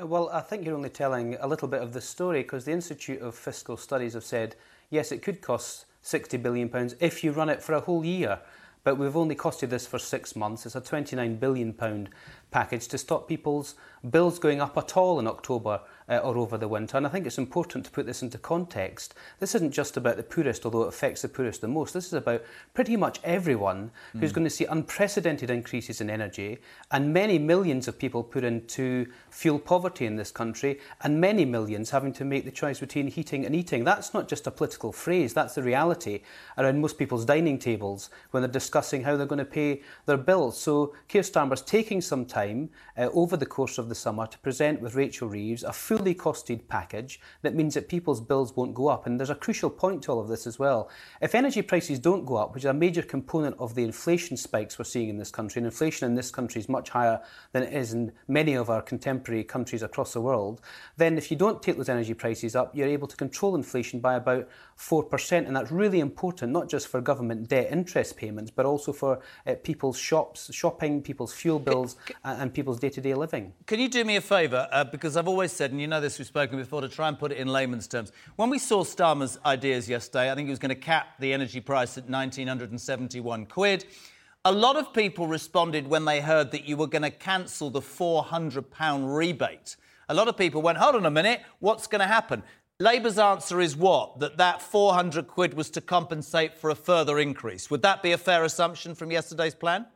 Uh, 0.00 0.06
Well, 0.06 0.28
I 0.32 0.40
think 0.40 0.64
you're 0.64 0.76
only 0.76 0.90
telling 0.90 1.36
a 1.40 1.46
little 1.46 1.68
bit 1.68 1.82
of 1.82 1.92
the 1.92 2.00
story 2.00 2.42
because 2.42 2.64
the 2.64 2.72
Institute 2.72 3.20
of 3.20 3.34
Fiscal 3.34 3.76
Studies 3.76 4.14
have 4.14 4.24
said, 4.24 4.54
yes, 4.90 5.10
it 5.10 5.22
could 5.22 5.40
cost 5.40 5.86
£60 6.04 6.42
billion 6.42 6.70
if 7.00 7.24
you 7.24 7.32
run 7.32 7.48
it 7.48 7.62
for 7.62 7.72
a 7.74 7.80
whole 7.80 8.04
year. 8.04 8.40
But 8.88 8.96
we've 8.96 9.18
only 9.18 9.34
costed 9.34 9.68
this 9.68 9.86
for 9.86 9.98
six 9.98 10.34
months. 10.34 10.64
It's 10.64 10.74
a 10.74 10.80
£29 10.80 11.38
billion 11.38 12.08
package 12.50 12.88
to 12.88 12.96
stop 12.96 13.28
people's 13.28 13.74
bills 14.08 14.38
going 14.38 14.62
up 14.62 14.78
at 14.78 14.96
all 14.96 15.18
in 15.18 15.26
October 15.26 15.82
uh, 16.08 16.18
or 16.18 16.36
over 16.38 16.56
the 16.56 16.68
winter. 16.68 16.96
And 16.96 17.06
I 17.06 17.10
think 17.10 17.26
it's 17.26 17.38
important 17.38 17.84
to 17.84 17.90
put 17.90 18.06
this 18.06 18.22
into 18.22 18.38
context. 18.38 19.14
This 19.38 19.54
isn't 19.54 19.72
just 19.72 19.96
about 19.96 20.16
the 20.16 20.22
poorest, 20.22 20.64
although 20.64 20.84
it 20.84 20.88
affects 20.88 21.22
the 21.22 21.28
poorest 21.28 21.60
the 21.60 21.68
most. 21.68 21.94
This 21.94 22.06
is 22.06 22.14
about 22.14 22.42
pretty 22.74 22.96
much 22.96 23.20
everyone 23.24 23.90
who's 24.12 24.32
going 24.32 24.44
to 24.44 24.50
see 24.50 24.64
unprecedented 24.64 25.50
increases 25.50 26.00
in 26.00 26.10
energy 26.10 26.58
and 26.90 27.12
many 27.12 27.38
millions 27.38 27.88
of 27.88 27.98
people 27.98 28.22
put 28.22 28.44
into 28.44 29.06
fuel 29.30 29.58
poverty 29.58 30.06
in 30.06 30.16
this 30.16 30.30
country 30.30 30.80
and 31.02 31.20
many 31.20 31.44
millions 31.44 31.90
having 31.90 32.12
to 32.12 32.24
make 32.24 32.44
the 32.44 32.50
choice 32.50 32.80
between 32.80 33.06
heating 33.08 33.44
and 33.44 33.54
eating. 33.54 33.84
That's 33.84 34.14
not 34.14 34.28
just 34.28 34.46
a 34.46 34.50
political 34.50 34.92
phrase, 34.92 35.34
that's 35.34 35.54
the 35.54 35.62
reality 35.62 36.20
around 36.56 36.80
most 36.80 36.98
people's 36.98 37.24
dining 37.24 37.58
tables 37.58 38.10
when 38.30 38.42
they're 38.42 38.50
discussing 38.50 39.02
how 39.02 39.16
they're 39.16 39.26
going 39.26 39.38
to 39.38 39.44
pay 39.44 39.82
their 40.06 40.16
bills. 40.16 40.58
So 40.58 40.94
Keir 41.08 41.22
Starmer's 41.22 41.62
taking 41.62 42.00
some 42.00 42.24
time 42.24 42.70
uh, 42.96 43.08
over 43.12 43.36
the 43.36 43.46
course 43.46 43.78
of 43.78 43.88
the 43.88 43.94
summer 43.94 44.26
to 44.26 44.38
present 44.38 44.80
with 44.80 44.94
Rachel 44.94 45.28
Reeves 45.28 45.62
a 45.62 45.72
fully 45.98 46.14
costed 46.14 46.68
package 46.68 47.20
that 47.42 47.54
means 47.54 47.74
that 47.74 47.88
people's 47.88 48.20
bills 48.20 48.54
won't 48.56 48.74
go 48.74 48.88
up. 48.88 49.06
And 49.06 49.18
there's 49.18 49.30
a 49.30 49.34
crucial 49.34 49.68
point 49.68 50.02
to 50.02 50.12
all 50.12 50.20
of 50.20 50.28
this 50.28 50.46
as 50.46 50.58
well. 50.58 50.88
If 51.20 51.34
energy 51.34 51.60
prices 51.60 51.98
don't 51.98 52.24
go 52.24 52.36
up, 52.36 52.54
which 52.54 52.62
is 52.62 52.70
a 52.70 52.74
major 52.74 53.02
component 53.02 53.56
of 53.58 53.74
the 53.74 53.82
inflation 53.82 54.36
spikes 54.36 54.78
we're 54.78 54.84
seeing 54.84 55.08
in 55.08 55.18
this 55.18 55.30
country, 55.30 55.58
and 55.58 55.66
inflation 55.66 56.06
in 56.06 56.14
this 56.14 56.30
country 56.30 56.60
is 56.60 56.68
much 56.68 56.90
higher 56.90 57.20
than 57.52 57.64
it 57.64 57.72
is 57.72 57.92
in 57.92 58.12
many 58.28 58.54
of 58.54 58.70
our 58.70 58.80
contemporary 58.80 59.42
countries 59.42 59.82
across 59.82 60.12
the 60.12 60.20
world, 60.20 60.60
then 60.96 61.18
if 61.18 61.30
you 61.30 61.36
don't 61.36 61.62
take 61.62 61.76
those 61.76 61.88
energy 61.88 62.14
prices 62.14 62.54
up, 62.54 62.74
you're 62.74 62.86
able 62.86 63.08
to 63.08 63.16
control 63.16 63.56
inflation 63.56 63.98
by 63.98 64.14
about 64.14 64.48
4%. 64.78 65.46
And 65.46 65.56
that's 65.56 65.72
really 65.72 65.98
important, 65.98 66.52
not 66.52 66.68
just 66.68 66.86
for 66.86 67.00
government 67.00 67.48
debt 67.48 67.68
interest 67.70 68.16
payments, 68.16 68.50
but 68.50 68.64
also 68.64 68.92
for 68.92 69.20
uh, 69.46 69.54
people's 69.62 69.98
shops, 69.98 70.52
shopping, 70.54 71.02
people's 71.02 71.32
fuel 71.32 71.58
bills, 71.58 71.96
and, 72.24 72.42
and 72.42 72.54
people's 72.54 72.78
day 72.78 72.88
to 72.90 73.00
day 73.00 73.14
living. 73.14 73.52
Can 73.66 73.80
you 73.80 73.88
do 73.88 74.04
me 74.04 74.16
a 74.16 74.20
favour? 74.20 74.68
Uh, 74.70 74.84
because 74.84 75.16
I've 75.16 75.26
always 75.28 75.52
said, 75.52 75.72
and 75.72 75.80
you 75.80 75.88
know 75.88 76.00
this, 76.00 76.18
we've 76.18 76.28
spoken 76.28 76.58
before, 76.58 76.80
to 76.80 76.88
try 76.88 77.08
and 77.08 77.18
put 77.18 77.32
it 77.32 77.38
in 77.38 77.48
layman's 77.48 77.88
terms. 77.88 78.12
When 78.36 78.50
we 78.50 78.58
saw 78.58 78.84
Starmer's 78.84 79.36
ideas 79.44 79.88
yesterday, 79.88 80.30
I 80.30 80.34
think 80.36 80.46
he 80.46 80.50
was 80.50 80.60
going 80.60 80.70
to 80.70 80.76
cap 80.76 81.18
the 81.18 81.32
energy 81.32 81.60
price 81.60 81.98
at 81.98 82.04
1,971 82.04 83.46
quid. 83.46 83.84
A 84.44 84.52
lot 84.52 84.76
of 84.76 84.94
people 84.94 85.26
responded 85.26 85.88
when 85.88 86.04
they 86.04 86.20
heard 86.20 86.52
that 86.52 86.64
you 86.64 86.76
were 86.76 86.86
going 86.86 87.02
to 87.02 87.10
cancel 87.10 87.68
the 87.70 87.80
£400 87.80 89.16
rebate. 89.16 89.76
A 90.10 90.14
lot 90.14 90.26
of 90.26 90.38
people 90.38 90.62
went, 90.62 90.78
hold 90.78 90.94
on 90.94 91.04
a 91.04 91.10
minute, 91.10 91.42
what's 91.58 91.86
going 91.86 92.00
to 92.00 92.06
happen? 92.06 92.42
Labour's 92.80 93.18
answer 93.18 93.60
is 93.60 93.76
what? 93.76 94.20
That 94.20 94.36
that 94.36 94.62
400 94.62 95.26
quid 95.26 95.54
was 95.54 95.68
to 95.70 95.80
compensate 95.80 96.56
for 96.56 96.70
a 96.70 96.76
further 96.76 97.18
increase. 97.18 97.70
Would 97.70 97.82
that 97.82 98.04
be 98.04 98.12
a 98.12 98.18
fair 98.18 98.44
assumption 98.44 98.94
from 98.94 99.10
yesterday's 99.10 99.54
plan? 99.54 99.86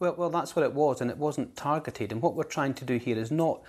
Well, 0.00 0.16
well, 0.18 0.30
that's 0.30 0.56
what 0.56 0.64
it 0.64 0.72
was, 0.72 1.00
and 1.00 1.08
it 1.08 1.18
wasn't 1.18 1.54
targeted. 1.54 2.10
And 2.10 2.20
what 2.20 2.34
we're 2.34 2.42
trying 2.42 2.74
to 2.74 2.84
do 2.84 2.96
here 2.96 3.16
is 3.16 3.30
not 3.30 3.62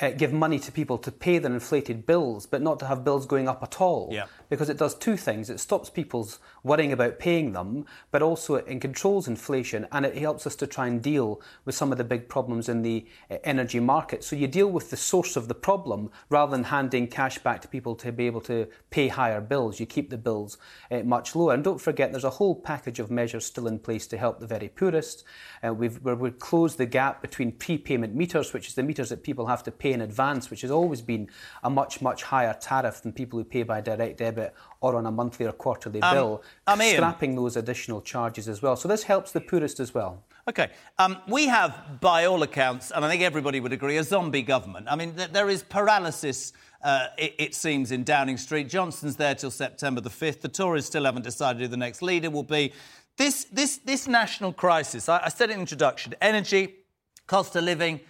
uh, 0.00 0.10
give 0.10 0.32
money 0.32 0.58
to 0.58 0.72
people 0.72 0.98
to 0.98 1.12
pay 1.12 1.38
their 1.38 1.52
inflated 1.52 2.06
bills, 2.06 2.46
but 2.46 2.62
not 2.62 2.78
to 2.78 2.86
have 2.86 3.04
bills 3.04 3.26
going 3.26 3.48
up 3.48 3.62
at 3.62 3.80
all. 3.80 4.08
Yeah. 4.10 4.26
Because 4.48 4.68
it 4.68 4.78
does 4.78 4.94
two 4.94 5.16
things. 5.16 5.50
It 5.50 5.60
stops 5.60 5.90
people's 5.90 6.40
worrying 6.64 6.92
about 6.92 7.18
paying 7.18 7.52
them, 7.52 7.86
but 8.10 8.22
also 8.22 8.56
it 8.56 8.80
controls 8.80 9.28
inflation 9.28 9.86
and 9.92 10.04
it 10.04 10.16
helps 10.16 10.46
us 10.46 10.56
to 10.56 10.66
try 10.66 10.86
and 10.86 11.00
deal 11.02 11.40
with 11.64 11.74
some 11.74 11.92
of 11.92 11.98
the 11.98 12.04
big 12.04 12.28
problems 12.28 12.68
in 12.68 12.82
the 12.82 13.06
uh, 13.30 13.36
energy 13.44 13.78
market. 13.78 14.24
So 14.24 14.34
you 14.34 14.48
deal 14.48 14.68
with 14.68 14.90
the 14.90 14.96
source 14.96 15.36
of 15.36 15.48
the 15.48 15.54
problem 15.54 16.10
rather 16.30 16.50
than 16.50 16.64
handing 16.64 17.06
cash 17.06 17.38
back 17.38 17.60
to 17.62 17.68
people 17.68 17.94
to 17.96 18.10
be 18.10 18.26
able 18.26 18.40
to 18.42 18.66
pay 18.90 19.08
higher 19.08 19.40
bills. 19.40 19.78
You 19.78 19.86
keep 19.86 20.10
the 20.10 20.18
bills 20.18 20.58
uh, 20.90 21.00
much 21.00 21.36
lower. 21.36 21.54
And 21.54 21.62
don't 21.62 21.80
forget, 21.80 22.10
there's 22.10 22.24
a 22.24 22.30
whole 22.30 22.54
package 22.54 22.98
of 22.98 23.10
measures 23.10 23.44
still 23.44 23.68
in 23.68 23.78
place 23.78 24.06
to 24.08 24.18
help 24.18 24.40
the 24.40 24.46
very 24.46 24.68
poorest. 24.68 25.24
Uh, 25.64 25.72
we've, 25.74 26.02
we've 26.02 26.38
closed 26.38 26.78
the 26.78 26.86
gap 26.86 27.22
between 27.22 27.52
prepayment 27.52 28.14
meters, 28.14 28.52
which 28.52 28.66
is 28.66 28.74
the 28.74 28.82
meters 28.82 29.10
that 29.10 29.22
people 29.22 29.46
have 29.46 29.62
to 29.62 29.70
pay 29.70 29.89
in 29.92 30.00
advance, 30.00 30.50
which 30.50 30.62
has 30.62 30.70
always 30.70 31.02
been 31.02 31.28
a 31.62 31.70
much, 31.70 32.00
much 32.00 32.22
higher 32.22 32.54
tariff 32.60 33.02
than 33.02 33.12
people 33.12 33.38
who 33.38 33.44
pay 33.44 33.62
by 33.62 33.80
direct 33.80 34.18
debit 34.18 34.54
or 34.80 34.96
on 34.96 35.06
a 35.06 35.10
monthly 35.10 35.46
or 35.46 35.52
quarterly 35.52 36.00
Um, 36.02 36.14
bill, 36.14 36.42
scrapping 36.66 37.36
those 37.36 37.56
additional 37.56 38.00
charges 38.00 38.48
as 38.48 38.62
well. 38.62 38.76
So 38.76 38.88
this 38.88 39.04
helps 39.04 39.32
the 39.32 39.40
poorest 39.40 39.80
as 39.80 39.94
well. 39.94 40.24
Okay. 40.48 40.70
Um, 40.98 41.18
we 41.28 41.46
have, 41.46 42.00
by 42.00 42.24
all 42.24 42.42
accounts, 42.42 42.90
and 42.90 43.04
I 43.04 43.08
think 43.08 43.22
everybody 43.22 43.60
would 43.60 43.72
agree, 43.72 43.98
a 43.98 44.02
zombie 44.02 44.42
government. 44.42 44.86
I 44.90 44.96
mean, 44.96 45.14
th- 45.14 45.30
there 45.30 45.48
is 45.48 45.62
paralysis, 45.62 46.52
uh, 46.82 47.08
it, 47.18 47.34
it 47.38 47.54
seems, 47.54 47.92
in 47.92 48.04
Downing 48.04 48.36
Street. 48.36 48.68
Johnson's 48.68 49.16
there 49.16 49.34
till 49.34 49.50
September 49.50 50.00
the 50.00 50.10
5th. 50.10 50.40
The 50.40 50.48
Tories 50.48 50.86
still 50.86 51.04
haven't 51.04 51.22
decided 51.22 51.62
who 51.62 51.68
the 51.68 51.76
next 51.76 52.02
leader 52.02 52.30
will 52.30 52.42
be. 52.42 52.72
This, 53.16 53.44
this, 53.44 53.76
this 53.78 54.08
national 54.08 54.52
crisis, 54.52 55.08
I, 55.08 55.24
I 55.24 55.28
said 55.28 55.50
in 55.50 55.56
the 55.56 55.60
introduction 55.60 56.14
energy, 56.22 56.74
cost 57.26 57.54
of 57.54 57.64
living, 57.64 58.00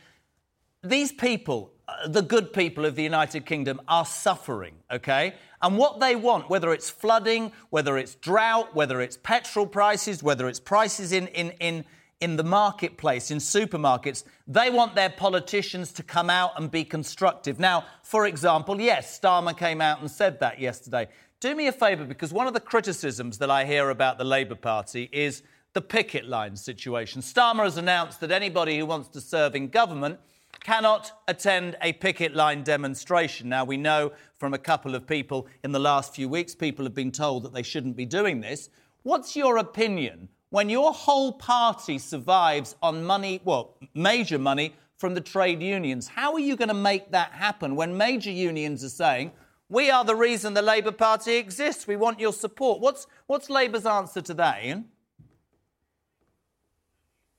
these 0.83 1.13
people, 1.13 1.73
uh, 1.89 2.09
the 2.09 2.23
good 2.23 2.53
people 2.53 2.85
of 2.85 2.95
the 2.95 3.03
United 3.03 3.45
Kingdom, 3.45 3.81
are 3.87 4.07
suffering, 4.07 4.75
okay? 4.91 5.35
And 5.61 5.77
what 5.77 6.01
they 6.01 6.17
want, 6.17 6.49
whether 6.49 6.73
it's 6.73 6.89
flooding, 6.89 7.53
whether 7.69 7.99
it's 7.99 8.15
drought, 8.15 8.75
whether 8.75 9.01
it's 9.01 9.19
petrol 9.19 9.67
prices, 9.67 10.23
whether 10.23 10.49
it's 10.49 10.61
prices 10.61 11.13
in, 11.13 11.27
in, 11.29 11.51
in, 11.61 11.85
in 12.21 12.37
the 12.37 12.45
marketplace, 12.45 13.31
in 13.31 13.39
supermarkets, 13.39 14.25
they 14.47 14.71
want 14.71 14.95
their 14.95 15.11
politicians 15.11 15.93
to 15.93 16.03
come 16.03 16.31
out 16.31 16.53
and 16.57 16.71
be 16.71 16.85
constructive. 16.85 17.59
Now, 17.59 17.85
for 18.03 18.27
example, 18.27 18.81
yes, 18.81 19.19
Starmer 19.21 19.57
came 19.57 19.83
out 19.83 20.01
and 20.01 20.11
said 20.11 20.41
that 20.41 20.61
yesterday. 20.61 21.09
Do 21.41 21.55
me 21.55 21.67
a 21.67 21.73
favour, 21.73 22.05
because 22.05 22.33
one 22.33 22.47
of 22.47 22.55
the 22.55 22.61
criticisms 22.61 23.39
that 23.39 23.51
I 23.51 23.67
hear 23.67 23.91
about 23.91 24.17
the 24.17 24.25
Labour 24.25 24.55
Party 24.55 25.11
is 25.13 25.43
the 25.73 25.81
picket 25.83 26.27
line 26.27 26.57
situation. 26.57 27.21
Starmer 27.21 27.65
has 27.65 27.77
announced 27.77 28.21
that 28.21 28.31
anybody 28.31 28.79
who 28.79 28.87
wants 28.87 29.09
to 29.09 29.21
serve 29.21 29.55
in 29.55 29.69
government 29.69 30.19
cannot 30.63 31.13
attend 31.29 31.77
a 31.83 31.93
picket 31.93 32.35
line 32.35 32.63
demonstration. 32.63 33.49
Now, 33.49 33.65
we 33.65 33.77
know 33.77 34.13
from 34.39 34.55
a 34.55 34.59
couple 34.59 34.95
of 34.95 35.07
people 35.07 35.47
in 35.65 35.73
the 35.73 35.79
last 35.79 36.15
few 36.15 36.29
weeks, 36.29 36.55
people 36.55 36.85
have 36.85 36.95
been 36.95 37.13
told 37.13 37.45
that 37.45 37.53
they 37.53 37.63
shouldn't 37.63 37.97
be 37.97 38.07
doing 38.07 38.41
this. 38.41 38.69
What's 39.03 39.37
your 39.37 39.59
opinion 39.59 40.29
when 40.51 40.69
your 40.69 40.93
whole 40.93 41.33
party 41.33 41.99
survives 41.99 42.77
on 42.83 43.05
money, 43.05 43.41
well, 43.45 43.77
major 43.95 44.39
money 44.39 44.75
from 44.97 45.15
the 45.15 45.21
trade 45.21 45.63
unions? 45.63 46.09
How 46.09 46.33
are 46.33 46.41
you 46.41 46.57
going 46.57 46.69
to 46.69 46.75
make 46.75 47.13
that 47.13 47.33
happen 47.33 47.77
when 47.77 47.97
major 47.97 48.31
unions 48.31 48.85
are 48.85 48.91
saying, 48.91 49.33
we 49.71 49.89
are 49.89 50.05
the 50.05 50.17
reason 50.17 50.53
the 50.53 50.63
Labour 50.63 50.91
Party 50.91 51.37
exists. 51.37 51.87
We 51.87 51.95
want 51.95 52.19
your 52.19 52.33
support. 52.33 52.81
What's, 52.81 53.07
what's 53.29 53.49
Labour's 53.49 53.87
answer 53.87 54.21
to 54.21 54.35
that, 54.35 54.65
Ian? 54.65 54.87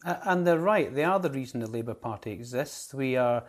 And 0.03 0.47
they're 0.47 0.59
right, 0.59 0.93
they 0.93 1.03
are 1.03 1.19
the 1.19 1.29
reason 1.29 1.59
the 1.59 1.67
Labour 1.67 1.93
Party 1.93 2.31
exists. 2.31 2.93
We 2.93 3.17
are 3.17 3.43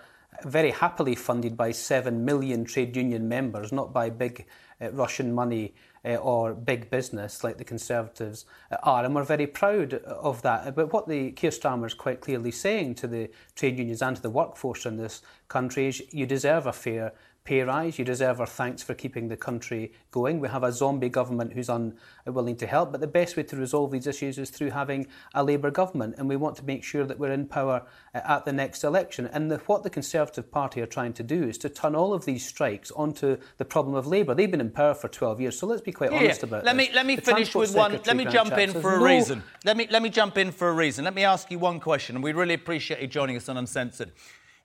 very 0.45 0.71
happily 0.71 1.15
funded 1.15 1.57
by 1.57 1.73
7 1.73 2.25
million 2.25 2.65
trade 2.65 2.97
union 2.97 3.29
members, 3.29 3.73
not 3.73 3.93
by 3.93 4.11
big 4.11 4.47
uh, 4.81 4.91
Russian 4.93 5.33
money 5.33 5.75
uh, 6.05 6.17
or 6.17 6.55
big 6.55 6.91
business 6.91 7.45
like 7.45 7.59
the 7.59 7.65
Conservatives 7.65 8.45
uh, 8.71 8.77
are. 8.83 9.05
And 9.05 9.15
we're 9.15 9.25
very 9.25 9.47
proud 9.47 9.95
of 9.95 10.43
that. 10.43 10.75
But 10.75 10.93
what 10.93 11.09
the 11.09 11.33
Keir 11.33 11.51
Starmer 11.51 11.87
is 11.87 11.95
quite 11.95 12.21
clearly 12.21 12.51
saying 12.51 12.97
to 12.97 13.07
the 13.07 13.31
trade 13.55 13.79
unions 13.79 14.03
and 14.03 14.17
to 14.17 14.23
the 14.23 14.31
workforce 14.31 14.87
in 14.87 14.97
this 14.97 15.23
country 15.49 15.89
is 15.89 16.03
you 16.13 16.27
deserve 16.27 16.67
a 16.67 16.73
fair 16.73 17.13
pay 17.45 17.61
rise. 17.63 17.99
You 17.99 18.05
deserve 18.05 18.39
our 18.41 18.47
thanks 18.47 18.83
for 18.83 18.95
keeping 18.95 19.29
the 19.29 19.37
country 19.37 19.93
going. 20.11 20.39
We 20.39 20.49
have 20.49 20.63
a 20.63 20.73
zombie 20.73 21.09
government 21.09 21.53
who's 21.53 21.69
unwilling 21.69 22.57
to 22.57 22.67
help, 22.67 22.93
but 22.93 23.01
the 23.01 23.07
best 23.07 23.37
way 23.37 23.43
to 23.45 23.57
resolve 23.57 23.91
these 23.91 24.07
issues 24.07 24.39
is 24.39 24.51
through 24.51 24.71
having 24.71 25.07
a 25.35 25.43
Labour 25.43 25.71
government, 25.71 26.15
and 26.19 26.29
we 26.29 26.37
want 26.37 26.57
to 26.57 26.65
make 26.65 26.85
sure 26.85 27.05
that 27.05 27.19
we're 27.19 27.33
in 27.33 27.47
power 27.47 27.85
uh, 28.15 28.21
at 28.25 28.45
the 28.45 28.53
next 28.53 28.85
election. 28.85 29.27
And 29.27 29.51
the, 29.51 29.59
what 29.67 29.83
the 29.83 29.91
Conservative 29.91 30.51
Party 30.53 30.81
are 30.81 30.87
trying 30.87 31.13
to 31.15 31.23
do 31.23 31.43
is 31.43 31.59
to 31.59 31.69
turn 31.69 31.95
all 31.97 32.15
of 32.15 32.25
these 32.25 32.47
strikes 32.47 32.91
onto 32.93 33.39
the 33.59 33.65
problem 33.65 33.97
of 33.97 34.07
Labour. 34.07 34.35
They've 34.35 34.51
been 34.51 34.61
in 34.61 34.71
power 34.71 34.95
for 34.95 35.09
12 35.09 35.41
years, 35.41 35.59
so 35.59 35.67
let's 35.67 35.83
be 35.83 35.93
quite 35.93 36.13
Yeah, 36.13 36.19
honest 36.19 36.43
yeah. 36.43 36.47
about 36.47 36.65
let 36.65 36.77
this. 36.77 36.89
me 36.89 36.95
let 36.95 37.07
me 37.07 37.17
The 37.17 37.23
finish 37.23 37.55
with 37.55 37.75
one. 37.75 38.01
Let 38.07 38.17
me 38.17 38.25
jump 38.25 38.53
in 38.57 38.71
for 38.73 38.95
a 38.95 38.99
no- 38.99 39.05
reason. 39.05 39.43
Let 39.65 39.77
me 39.77 39.89
let 39.91 40.03
me 40.03 40.11
jump 40.11 40.39
in 40.39 40.53
for 40.53 40.69
a 40.69 40.73
reason. 40.73 41.05
Let 41.05 41.15
me 41.15 41.25
ask 41.25 41.51
you 41.51 41.59
one 41.59 41.81
question, 41.81 42.17
and 42.17 42.23
we 42.23 42.33
really 42.33 42.55
appreciate 42.55 43.01
you 43.01 43.09
joining 43.09 43.37
us 43.37 43.49
on 43.49 43.57
Uncensored. 43.57 44.13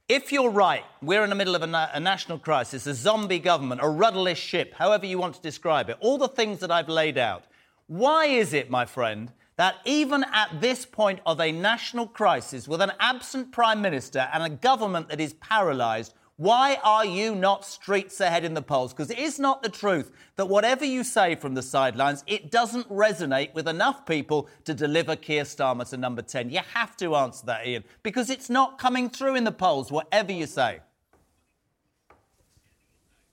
If 0.09 0.31
you're 0.31 0.51
right, 0.51 0.85
we're 1.01 1.25
in 1.25 1.29
the 1.29 1.35
middle 1.35 1.53
of 1.53 1.63
a, 1.63 1.67
na- 1.67 1.89
a 1.91 1.99
national 1.99 2.39
crisis, 2.39 2.87
a 2.87 2.93
zombie 2.93 3.39
government, 3.39 3.81
a 3.83 3.89
rudderless 3.89 4.37
ship, 4.37 4.73
however 4.73 5.05
you 5.05 5.17
want 5.17 5.35
to 5.35 5.41
describe 5.41 5.89
it, 5.89 5.97
all 5.99 6.17
the 6.17 6.29
things 6.29 6.59
that 6.59 6.71
I've 6.71 6.87
laid 6.87 7.17
out. 7.17 7.43
Why 7.87 8.27
is 8.27 8.53
it, 8.53 8.69
my 8.69 8.85
friend, 8.85 9.33
that 9.57 9.75
even 9.83 10.23
at 10.31 10.61
this 10.61 10.85
point 10.85 11.19
of 11.25 11.41
a 11.41 11.51
national 11.51 12.07
crisis, 12.07 12.69
with 12.69 12.79
an 12.79 12.93
absent 13.01 13.51
prime 13.51 13.81
minister 13.81 14.29
and 14.31 14.43
a 14.43 14.49
government 14.49 15.09
that 15.09 15.19
is 15.19 15.33
paralysed, 15.33 16.13
why 16.37 16.77
are 16.83 17.03
you 17.03 17.33
not 17.33 17.65
streets 17.65 18.19
ahead 18.19 18.45
in 18.45 18.53
the 18.53 18.61
polls? 18.61 18.93
Because 18.93 19.09
it 19.09 19.17
is 19.17 19.39
not 19.39 19.63
the 19.63 19.69
truth 19.69 20.11
that 20.35 20.45
whatever 20.45 20.85
you 20.85 21.03
say 21.03 21.33
from 21.33 21.55
the 21.55 21.63
sidelines, 21.63 22.23
it 22.27 22.51
doesn't 22.51 22.87
resonate 22.89 23.55
with 23.55 23.67
enough 23.67 24.05
people 24.05 24.47
to 24.65 24.75
deliver 24.75 25.15
Keir 25.15 25.45
Starmer 25.45 25.89
to 25.89 25.97
number 25.97 26.21
10. 26.21 26.51
You 26.51 26.59
have 26.75 26.95
to 26.97 27.15
answer 27.15 27.47
that, 27.47 27.65
Ian, 27.65 27.83
because 28.03 28.29
it's 28.29 28.51
not 28.51 28.77
coming 28.77 29.09
through 29.09 29.33
in 29.33 29.45
the 29.45 29.51
polls, 29.51 29.91
whatever 29.91 30.31
you 30.31 30.45
say. 30.45 30.81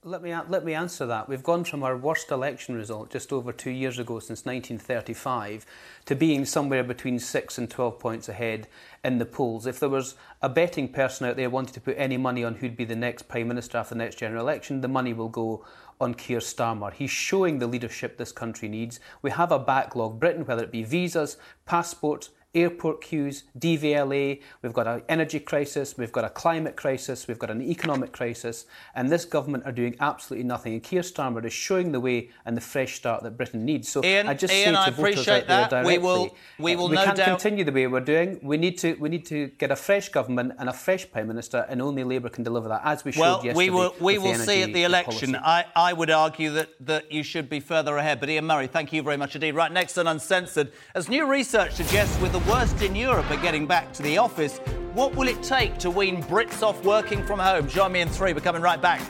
Let 0.07 0.21
me, 0.21 0.35
let 0.49 0.63
me 0.63 0.75
answer 0.75 1.07
that. 1.07 1.27
We've 1.27 1.41
gone 1.41 1.63
from 1.63 1.81
our 1.81 1.97
worst 1.97 2.29
election 2.29 2.75
result 2.75 3.09
just 3.09 3.33
over 3.33 3.51
two 3.51 3.71
years 3.71 3.97
ago 3.97 4.19
since 4.19 4.45
1935 4.45 5.65
to 6.05 6.15
being 6.15 6.45
somewhere 6.45 6.83
between 6.83 7.17
6 7.17 7.57
and 7.57 7.67
12 7.67 7.97
points 7.97 8.29
ahead 8.29 8.67
in 9.03 9.17
the 9.17 9.25
polls. 9.25 9.65
If 9.65 9.79
there 9.79 9.89
was 9.89 10.13
a 10.43 10.47
betting 10.47 10.89
person 10.89 11.25
out 11.25 11.37
there 11.37 11.49
wanting 11.49 11.73
to 11.73 11.81
put 11.81 11.95
any 11.97 12.17
money 12.17 12.43
on 12.43 12.53
who'd 12.53 12.77
be 12.77 12.85
the 12.85 12.95
next 12.95 13.27
Prime 13.27 13.47
Minister 13.47 13.79
after 13.79 13.95
the 13.95 13.97
next 13.97 14.17
general 14.17 14.43
election, 14.43 14.81
the 14.81 14.87
money 14.87 15.11
will 15.11 15.27
go 15.27 15.65
on 15.99 16.13
Keir 16.13 16.37
Starmer. 16.37 16.93
He's 16.93 17.09
showing 17.09 17.57
the 17.57 17.65
leadership 17.65 18.19
this 18.19 18.31
country 18.31 18.67
needs. 18.67 18.99
We 19.23 19.31
have 19.31 19.51
a 19.51 19.57
backlog. 19.57 20.19
Britain, 20.19 20.45
whether 20.45 20.65
it 20.65 20.71
be 20.71 20.83
visas, 20.83 21.37
passports, 21.65 22.29
airport 22.55 23.01
queues, 23.01 23.43
DVLA, 23.59 24.41
we've 24.61 24.73
got 24.73 24.87
an 24.87 25.03
energy 25.09 25.39
crisis, 25.39 25.97
we've 25.97 26.11
got 26.11 26.23
a 26.23 26.29
climate 26.29 26.75
crisis, 26.75 27.27
we've 27.27 27.37
got 27.39 27.51
an 27.51 27.61
economic 27.61 28.11
crisis, 28.13 28.65
and 28.95 29.09
this 29.09 29.25
government 29.25 29.65
are 29.65 29.71
doing 29.71 29.95
absolutely 29.99 30.45
nothing. 30.47 30.73
And 30.73 30.83
Keir 30.83 31.01
Starmer 31.01 31.43
is 31.45 31.53
showing 31.53 31.91
the 31.91 31.99
way 31.99 32.29
and 32.45 32.55
the 32.55 32.61
fresh 32.61 32.95
start 32.95 33.23
that 33.23 33.37
Britain 33.37 33.65
needs. 33.65 33.89
So 33.89 34.03
Ian- 34.03 34.27
I 34.27 34.33
just 34.33 34.53
Ian, 34.53 34.65
say 34.67 34.71
to 34.71 34.79
I 34.79 34.89
voters 34.89 35.13
appreciate 35.13 35.41
out 35.43 35.47
there 35.47 35.67
that. 35.83 35.85
We 35.85 35.97
will- 35.97 36.35
we 36.57 36.73
uh, 36.73 36.77
will 36.77 36.89
we 36.89 36.95
no 36.95 37.03
can't 37.05 37.17
doubt- 37.17 37.27
continue 37.27 37.63
the 37.65 37.71
way 37.71 37.87
we're 37.87 37.99
doing. 37.99 38.39
We 38.41 38.57
need 38.57 38.77
to 38.79 38.95
we 38.95 39.09
need 39.09 39.25
to 39.27 39.47
get 39.57 39.71
a 39.71 39.75
fresh 39.75 40.09
government 40.09 40.53
and 40.57 40.69
a 40.69 40.73
fresh 40.73 41.09
prime 41.11 41.27
minister, 41.27 41.65
and 41.69 41.81
only 41.81 42.03
Labour 42.03 42.29
can 42.29 42.43
deliver 42.43 42.69
that, 42.69 42.81
as 42.85 43.03
we 43.03 43.11
showed 43.11 43.21
Well, 43.21 43.45
yesterday. 43.45 43.57
we 43.57 43.69
will 43.69 43.95
we 43.99 44.17
will 44.17 44.35
see 44.35 44.61
at 44.63 44.73
the 44.73 44.83
election. 44.83 45.35
I, 45.35 45.65
I 45.75 45.93
would 45.93 46.09
argue 46.09 46.51
that, 46.51 46.69
that 46.85 47.11
you 47.11 47.23
should 47.23 47.49
be 47.49 47.59
further 47.59 47.97
ahead. 47.97 48.19
But 48.19 48.29
Ian 48.29 48.45
Murray, 48.45 48.67
thank 48.67 48.93
you 48.93 49.01
very 49.03 49.17
much 49.17 49.35
indeed. 49.35 49.53
Right 49.55 49.71
next 49.71 49.97
on 49.97 50.07
Uncensored, 50.07 50.71
as 50.93 51.09
new 51.09 51.25
research 51.29 51.73
suggests, 51.73 52.19
with 52.21 52.31
the 52.31 52.39
worst 52.47 52.81
in 52.81 52.95
Europe 52.95 53.29
are 53.31 53.41
getting 53.41 53.65
back 53.65 53.91
to 53.93 54.03
the 54.03 54.17
office, 54.17 54.59
what 54.93 55.15
will 55.15 55.27
it 55.27 55.41
take 55.41 55.77
to 55.79 55.89
wean 55.89 56.21
Brits 56.23 56.61
off 56.61 56.83
working 56.85 57.25
from 57.25 57.39
home? 57.39 57.67
Join 57.67 57.91
me 57.91 58.01
in 58.01 58.09
three. 58.09 58.33
We're 58.33 58.39
coming 58.39 58.61
right 58.61 58.81
back. 58.81 59.01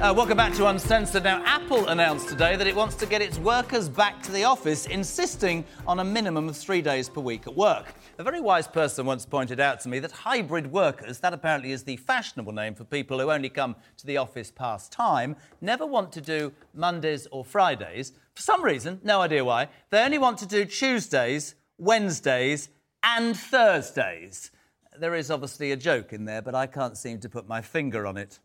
Uh, 0.00 0.14
welcome 0.14 0.34
back 0.34 0.54
to 0.54 0.66
Uncensored. 0.66 1.24
Now, 1.24 1.42
Apple 1.44 1.88
announced 1.88 2.30
today 2.30 2.56
that 2.56 2.66
it 2.66 2.74
wants 2.74 2.94
to 2.94 3.04
get 3.04 3.20
its 3.20 3.36
workers 3.36 3.86
back 3.86 4.22
to 4.22 4.32
the 4.32 4.44
office, 4.44 4.86
insisting 4.86 5.62
on 5.86 6.00
a 6.00 6.04
minimum 6.04 6.48
of 6.48 6.56
three 6.56 6.80
days 6.80 7.06
per 7.06 7.20
week 7.20 7.46
at 7.46 7.54
work. 7.54 7.92
A 8.16 8.24
very 8.24 8.40
wise 8.40 8.66
person 8.66 9.04
once 9.04 9.26
pointed 9.26 9.60
out 9.60 9.78
to 9.80 9.90
me 9.90 9.98
that 9.98 10.10
hybrid 10.10 10.72
workers, 10.72 11.18
that 11.18 11.34
apparently 11.34 11.72
is 11.72 11.82
the 11.82 11.98
fashionable 11.98 12.54
name 12.54 12.74
for 12.74 12.84
people 12.84 13.20
who 13.20 13.30
only 13.30 13.50
come 13.50 13.76
to 13.98 14.06
the 14.06 14.16
office 14.16 14.50
past 14.50 14.90
time, 14.90 15.36
never 15.60 15.84
want 15.84 16.12
to 16.12 16.22
do 16.22 16.50
Mondays 16.72 17.28
or 17.30 17.44
Fridays. 17.44 18.12
For 18.34 18.40
some 18.40 18.62
reason, 18.64 19.02
no 19.04 19.20
idea 19.20 19.44
why, 19.44 19.68
they 19.90 20.02
only 20.02 20.16
want 20.16 20.38
to 20.38 20.46
do 20.46 20.64
Tuesdays, 20.64 21.56
Wednesdays, 21.76 22.70
and 23.02 23.36
Thursdays. 23.36 24.50
There 24.98 25.14
is 25.14 25.30
obviously 25.30 25.72
a 25.72 25.76
joke 25.76 26.14
in 26.14 26.24
there, 26.24 26.40
but 26.40 26.54
I 26.54 26.66
can't 26.66 26.96
seem 26.96 27.20
to 27.20 27.28
put 27.28 27.46
my 27.46 27.60
finger 27.60 28.06
on 28.06 28.16
it. 28.16 28.38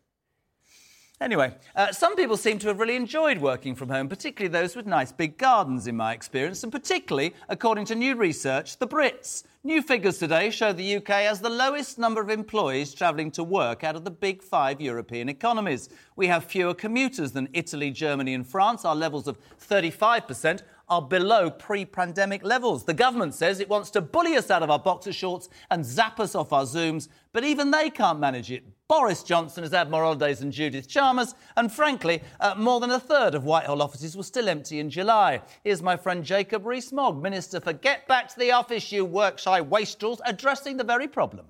Anyway, 1.21 1.55
uh, 1.77 1.93
some 1.93 2.13
people 2.17 2.35
seem 2.35 2.59
to 2.59 2.67
have 2.67 2.77
really 2.77 2.97
enjoyed 2.97 3.37
working 3.37 3.73
from 3.73 3.87
home, 3.87 4.09
particularly 4.09 4.51
those 4.51 4.75
with 4.75 4.85
nice 4.85 5.13
big 5.13 5.37
gardens, 5.37 5.87
in 5.87 5.95
my 5.95 6.11
experience, 6.11 6.61
and 6.61 6.73
particularly, 6.73 7.33
according 7.47 7.85
to 7.85 7.95
new 7.95 8.17
research, 8.17 8.77
the 8.79 8.87
Brits. 8.87 9.43
New 9.63 9.81
figures 9.81 10.17
today 10.17 10.49
show 10.49 10.73
the 10.73 10.97
UK 10.97 11.07
has 11.07 11.39
the 11.39 11.49
lowest 11.49 11.97
number 11.97 12.19
of 12.19 12.29
employees 12.29 12.93
travelling 12.93 13.31
to 13.31 13.45
work 13.45 13.81
out 13.85 13.95
of 13.95 14.03
the 14.03 14.11
big 14.11 14.43
five 14.43 14.81
European 14.81 15.29
economies. 15.29 15.87
We 16.17 16.27
have 16.27 16.43
fewer 16.43 16.73
commuters 16.73 17.31
than 17.31 17.47
Italy, 17.53 17.91
Germany, 17.91 18.33
and 18.33 18.45
France. 18.45 18.83
Our 18.83 18.95
levels 18.95 19.25
of 19.29 19.37
35% 19.57 20.63
are 20.89 21.01
below 21.01 21.49
pre 21.49 21.85
pandemic 21.85 22.43
levels. 22.43 22.83
The 22.83 22.93
government 22.93 23.33
says 23.33 23.61
it 23.61 23.69
wants 23.69 23.89
to 23.91 24.01
bully 24.01 24.35
us 24.35 24.51
out 24.51 24.63
of 24.63 24.69
our 24.69 24.79
boxer 24.79 25.13
shorts 25.13 25.47
and 25.71 25.85
zap 25.85 26.19
us 26.19 26.35
off 26.35 26.51
our 26.51 26.65
Zooms, 26.65 27.07
but 27.31 27.45
even 27.45 27.71
they 27.71 27.89
can't 27.89 28.19
manage 28.19 28.51
it. 28.51 28.65
Boris 28.87 29.23
Johnson 29.23 29.67
had 29.71 29.89
more 29.89 30.03
holidays 30.03 30.39
than 30.39 30.51
Judith 30.51 30.87
Chalmers, 30.87 31.33
and 31.57 31.71
frankly, 31.71 32.21
uh, 32.39 32.53
more 32.55 32.79
than 32.79 32.91
a 32.91 32.99
third 32.99 33.33
of 33.33 33.43
Whitehall 33.43 33.81
offices 33.81 34.15
were 34.15 34.21
still 34.21 34.47
empty 34.47 34.79
in 34.79 34.91
July. 34.91 35.41
Here's 35.63 35.81
my 35.81 35.97
friend 35.97 36.23
Jacob 36.23 36.67
Rees-Mogg, 36.67 37.19
Minister 37.19 37.59
for 37.59 37.73
Get 37.73 38.07
Back 38.07 38.27
to 38.27 38.37
the 38.37 38.51
Office, 38.51 38.91
you 38.91 39.03
work-shy 39.03 39.59
wastrels, 39.61 40.21
addressing 40.23 40.77
the 40.77 40.83
very 40.83 41.07
problem. 41.07 41.47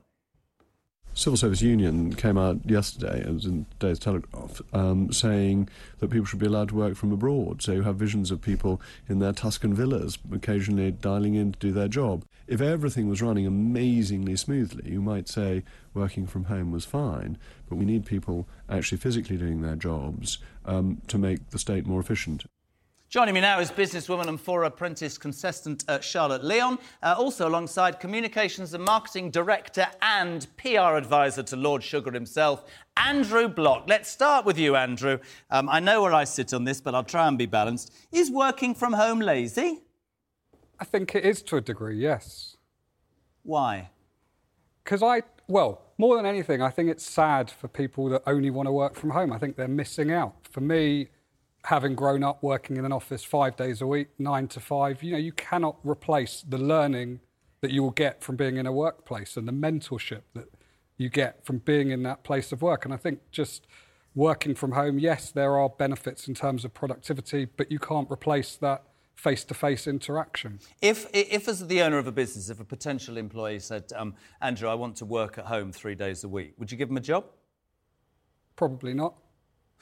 Civil 1.17 1.37
Service 1.37 1.61
Union 1.61 2.13
came 2.13 2.37
out 2.37 2.57
yesterday, 2.69 3.25
was 3.31 3.45
in 3.45 3.65
today's 3.79 3.99
Telegraph, 3.99 4.61
um, 4.73 5.13
saying 5.13 5.69
that 5.99 6.09
people 6.09 6.25
should 6.25 6.39
be 6.39 6.45
allowed 6.45 6.67
to 6.69 6.75
work 6.75 6.95
from 6.95 7.13
abroad. 7.13 7.61
So 7.61 7.71
you 7.71 7.83
have 7.83 7.95
visions 7.95 8.31
of 8.31 8.41
people 8.41 8.81
in 9.07 9.19
their 9.19 9.31
Tuscan 9.31 9.73
villas 9.73 10.17
occasionally 10.33 10.91
dialing 10.91 11.35
in 11.35 11.53
to 11.53 11.59
do 11.59 11.71
their 11.71 11.87
job. 11.87 12.25
If 12.47 12.59
everything 12.59 13.07
was 13.07 13.21
running 13.21 13.47
amazingly 13.47 14.35
smoothly, 14.35 14.91
you 14.91 15.01
might 15.01 15.29
say 15.29 15.63
working 15.93 16.27
from 16.27 16.43
home 16.43 16.73
was 16.73 16.83
fine, 16.83 17.37
but 17.69 17.77
we 17.77 17.85
need 17.85 18.05
people 18.05 18.45
actually 18.69 18.97
physically 18.97 19.37
doing 19.37 19.61
their 19.61 19.77
jobs 19.77 20.39
um, 20.65 21.01
to 21.07 21.17
make 21.17 21.49
the 21.51 21.59
state 21.59 21.85
more 21.85 22.01
efficient. 22.01 22.43
Joining 23.07 23.35
me 23.35 23.41
now 23.41 23.59
is 23.59 23.69
businesswoman 23.69 24.27
and 24.27 24.41
Fora 24.41 24.67
Apprentice 24.67 25.17
contestant 25.17 25.85
uh, 25.87 25.99
Charlotte 25.99 26.43
Leon, 26.43 26.79
uh, 27.03 27.15
also 27.17 27.47
alongside 27.47 27.99
Communications 27.99 28.73
and 28.73 28.83
Marketing 28.83 29.29
Director 29.29 29.87
and 30.01 30.47
PR 30.57 30.97
Advisor 30.97 31.43
to 31.43 31.55
Lord 31.55 31.83
Sugar 31.83 32.11
himself, 32.11 32.65
Andrew 32.97 33.47
Block. 33.47 33.85
Let's 33.87 34.09
start 34.09 34.43
with 34.43 34.57
you, 34.57 34.75
Andrew. 34.75 35.19
Um, 35.51 35.69
I 35.69 35.79
know 35.79 36.01
where 36.01 36.13
I 36.13 36.23
sit 36.23 36.51
on 36.51 36.63
this, 36.63 36.81
but 36.81 36.95
I'll 36.95 37.03
try 37.03 37.27
and 37.27 37.37
be 37.37 37.45
balanced. 37.45 37.93
Is 38.11 38.31
working 38.31 38.73
from 38.73 38.93
home 38.93 39.19
lazy? 39.19 39.83
I 40.79 40.83
think 40.83 41.13
it 41.13 41.23
is 41.23 41.43
to 41.43 41.57
a 41.57 41.61
degree, 41.61 41.97
yes. 41.97 42.57
Why? 43.43 43.91
Because 44.83 45.03
I, 45.03 45.21
well, 45.47 45.83
more 45.99 46.17
than 46.17 46.25
anything, 46.25 46.63
I 46.63 46.71
think 46.71 46.89
it's 46.89 47.05
sad 47.05 47.51
for 47.51 47.67
people 47.67 48.09
that 48.09 48.23
only 48.25 48.49
want 48.49 48.67
to 48.67 48.73
work 48.73 48.95
from 48.95 49.11
home. 49.11 49.31
I 49.31 49.37
think 49.37 49.55
they're 49.55 49.67
missing 49.67 50.11
out. 50.11 50.35
For 50.49 50.61
me, 50.61 51.09
having 51.65 51.95
grown 51.95 52.23
up 52.23 52.43
working 52.43 52.77
in 52.77 52.85
an 52.85 52.91
office 52.91 53.23
five 53.23 53.55
days 53.55 53.81
a 53.81 53.87
week, 53.87 54.07
nine 54.19 54.47
to 54.47 54.59
five, 54.59 55.01
you 55.01 55.11
know, 55.11 55.17
you 55.17 55.31
cannot 55.31 55.77
replace 55.83 56.43
the 56.47 56.57
learning 56.57 57.19
that 57.61 57.71
you 57.71 57.81
will 57.81 57.91
get 57.91 58.23
from 58.23 58.35
being 58.35 58.57
in 58.57 58.67
a 58.67 58.71
workplace 58.71 59.35
and 59.35 59.47
the 59.47 59.51
mentorship 59.51 60.21
that 60.35 60.51
you 60.97 61.09
get 61.09 61.43
from 61.43 61.57
being 61.57 61.89
in 61.89 62.03
that 62.03 62.23
place 62.23 62.51
of 62.51 62.61
work. 62.61 62.85
And 62.85 62.93
I 62.93 62.97
think 62.97 63.19
just 63.31 63.65
working 64.13 64.53
from 64.53 64.73
home, 64.73 64.99
yes, 64.99 65.31
there 65.31 65.57
are 65.57 65.67
benefits 65.69 66.27
in 66.27 66.35
terms 66.35 66.65
of 66.65 66.73
productivity, 66.73 67.45
but 67.45 67.71
you 67.71 67.79
can't 67.79 68.09
replace 68.11 68.55
that 68.57 68.83
face 69.15 69.43
to 69.45 69.53
face 69.53 69.87
interaction. 69.87 70.59
If, 70.81 71.07
if, 71.13 71.47
as 71.47 71.65
the 71.65 71.81
owner 71.81 71.97
of 71.97 72.05
a 72.05 72.11
business, 72.11 72.49
if 72.49 72.59
a 72.59 72.65
potential 72.65 73.17
employee 73.17 73.59
said, 73.59 73.85
um, 73.95 74.13
Andrew, 74.39 74.69
I 74.69 74.75
want 74.75 74.97
to 74.97 75.05
work 75.05 75.39
at 75.39 75.45
home 75.45 75.71
three 75.71 75.95
days 75.95 76.23
a 76.23 76.29
week, 76.29 76.53
would 76.59 76.71
you 76.71 76.77
give 76.77 76.89
them 76.89 76.97
a 76.97 77.01
job? 77.01 77.25
Probably 78.55 78.93
not. 78.93 79.15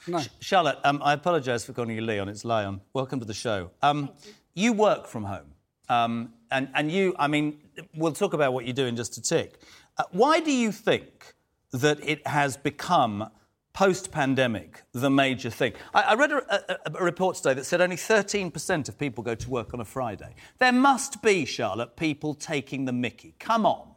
No. 0.06 0.20
Charlotte, 0.40 0.78
um, 0.84 1.00
I 1.02 1.14
apologise 1.14 1.64
for 1.64 1.72
calling 1.72 1.96
you 1.96 2.02
Leon. 2.02 2.28
It's 2.28 2.44
Lion. 2.44 2.80
Welcome 2.92 3.20
to 3.20 3.24
the 3.24 3.34
show. 3.34 3.70
Um, 3.82 4.10
you 4.54 4.72
work 4.72 5.06
from 5.06 5.24
home. 5.24 5.54
Um, 5.88 6.32
and, 6.50 6.68
and 6.74 6.90
you, 6.90 7.14
I 7.18 7.26
mean, 7.26 7.58
we'll 7.94 8.12
talk 8.12 8.32
about 8.34 8.52
what 8.52 8.64
you 8.64 8.72
do 8.72 8.86
in 8.86 8.96
just 8.96 9.16
a 9.16 9.22
tick. 9.22 9.60
Uh, 9.96 10.04
why 10.12 10.40
do 10.40 10.52
you 10.52 10.72
think 10.72 11.34
that 11.72 11.98
it 12.06 12.26
has 12.26 12.56
become 12.56 13.30
post 13.72 14.12
pandemic 14.12 14.82
the 14.92 15.10
major 15.10 15.50
thing? 15.50 15.72
I, 15.92 16.02
I 16.02 16.14
read 16.14 16.32
a, 16.32 16.72
a, 16.72 16.98
a 16.98 17.04
report 17.04 17.36
today 17.36 17.54
that 17.54 17.64
said 17.64 17.80
only 17.80 17.96
13% 17.96 18.88
of 18.88 18.98
people 18.98 19.24
go 19.24 19.34
to 19.34 19.50
work 19.50 19.74
on 19.74 19.80
a 19.80 19.84
Friday. 19.84 20.34
There 20.58 20.72
must 20.72 21.22
be, 21.22 21.44
Charlotte, 21.44 21.96
people 21.96 22.34
taking 22.34 22.84
the 22.84 22.92
mickey. 22.92 23.34
Come 23.38 23.66
on. 23.66 23.93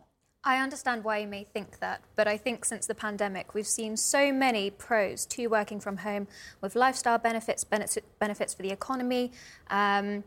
I 0.47 0.60
understand 0.60 1.03
why 1.03 1.17
you 1.17 1.27
may 1.27 1.43
think 1.43 1.79
that, 1.79 2.01
but 2.15 2.25
I 2.25 2.38
think 2.38 2.63
since 2.63 2.88
the 2.88 2.95
pandemic, 2.95 3.53
we've 3.53 3.67
seen 3.67 3.97
so 3.97 4.31
many 4.31 4.69
pros 4.69 5.25
to 5.25 5.47
working 5.47 5.81
from 5.81 5.97
home 5.97 6.25
with 6.62 6.73
lifestyle 6.73 7.17
benefits, 7.17 7.65
benefits, 7.65 8.53
for 8.53 8.62
the 8.62 8.71
economy, 8.71 9.33
um, 9.69 10.23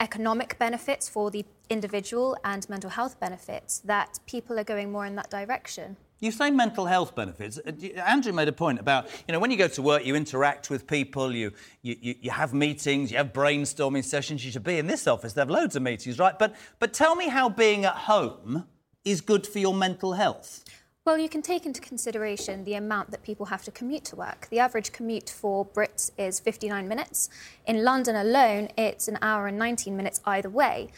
economic 0.00 0.58
benefits 0.58 1.08
for 1.08 1.30
the 1.30 1.46
individual, 1.70 2.36
and 2.44 2.68
mental 2.68 2.90
health 2.90 3.18
benefits 3.18 3.78
that 3.86 4.20
people 4.26 4.58
are 4.58 4.64
going 4.64 4.92
more 4.92 5.06
in 5.06 5.14
that 5.14 5.30
direction. 5.30 5.96
You 6.20 6.30
say 6.30 6.50
mental 6.50 6.84
health 6.84 7.14
benefits. 7.14 7.58
Uh, 7.58 7.72
Andrew 8.06 8.34
made 8.34 8.48
a 8.48 8.52
point 8.52 8.80
about, 8.80 9.08
you 9.26 9.32
know, 9.32 9.38
when 9.38 9.50
you 9.50 9.56
go 9.56 9.68
to 9.68 9.80
work, 9.80 10.04
you 10.04 10.14
interact 10.14 10.68
with 10.68 10.86
people, 10.86 11.34
you, 11.34 11.52
you, 11.80 11.96
you, 12.02 12.14
you 12.20 12.30
have 12.30 12.52
meetings, 12.52 13.10
you 13.10 13.16
have 13.16 13.32
brainstorming 13.32 14.04
sessions. 14.04 14.44
You 14.44 14.52
should 14.52 14.62
be 14.62 14.76
in 14.76 14.86
this 14.86 15.06
office. 15.06 15.32
They 15.32 15.40
have 15.40 15.48
loads 15.48 15.74
of 15.74 15.80
meetings, 15.80 16.18
right? 16.18 16.38
But, 16.38 16.54
but 16.80 16.92
tell 16.92 17.16
me 17.16 17.28
how 17.28 17.48
being 17.48 17.86
at 17.86 17.94
home 17.94 18.66
is 19.04 19.20
good 19.20 19.46
for 19.46 19.58
your 19.58 19.74
mental 19.74 20.14
health. 20.14 20.64
Well, 21.04 21.18
you 21.18 21.28
can 21.28 21.42
take 21.42 21.66
into 21.66 21.82
consideration 21.82 22.64
the 22.64 22.74
amount 22.74 23.10
that 23.10 23.22
people 23.22 23.46
have 23.46 23.62
to 23.64 23.70
commute 23.70 24.04
to 24.06 24.16
work. 24.16 24.48
The 24.50 24.58
average 24.58 24.90
commute 24.92 25.28
for 25.28 25.66
Brits 25.66 26.10
is 26.16 26.40
59 26.40 26.88
minutes. 26.88 27.28
In 27.66 27.84
London 27.84 28.16
alone, 28.16 28.70
it's 28.78 29.06
an 29.06 29.18
hour 29.20 29.46
and 29.46 29.58
19 29.58 29.94
minutes 29.94 30.22
either 30.24 30.48
way. 30.48 30.88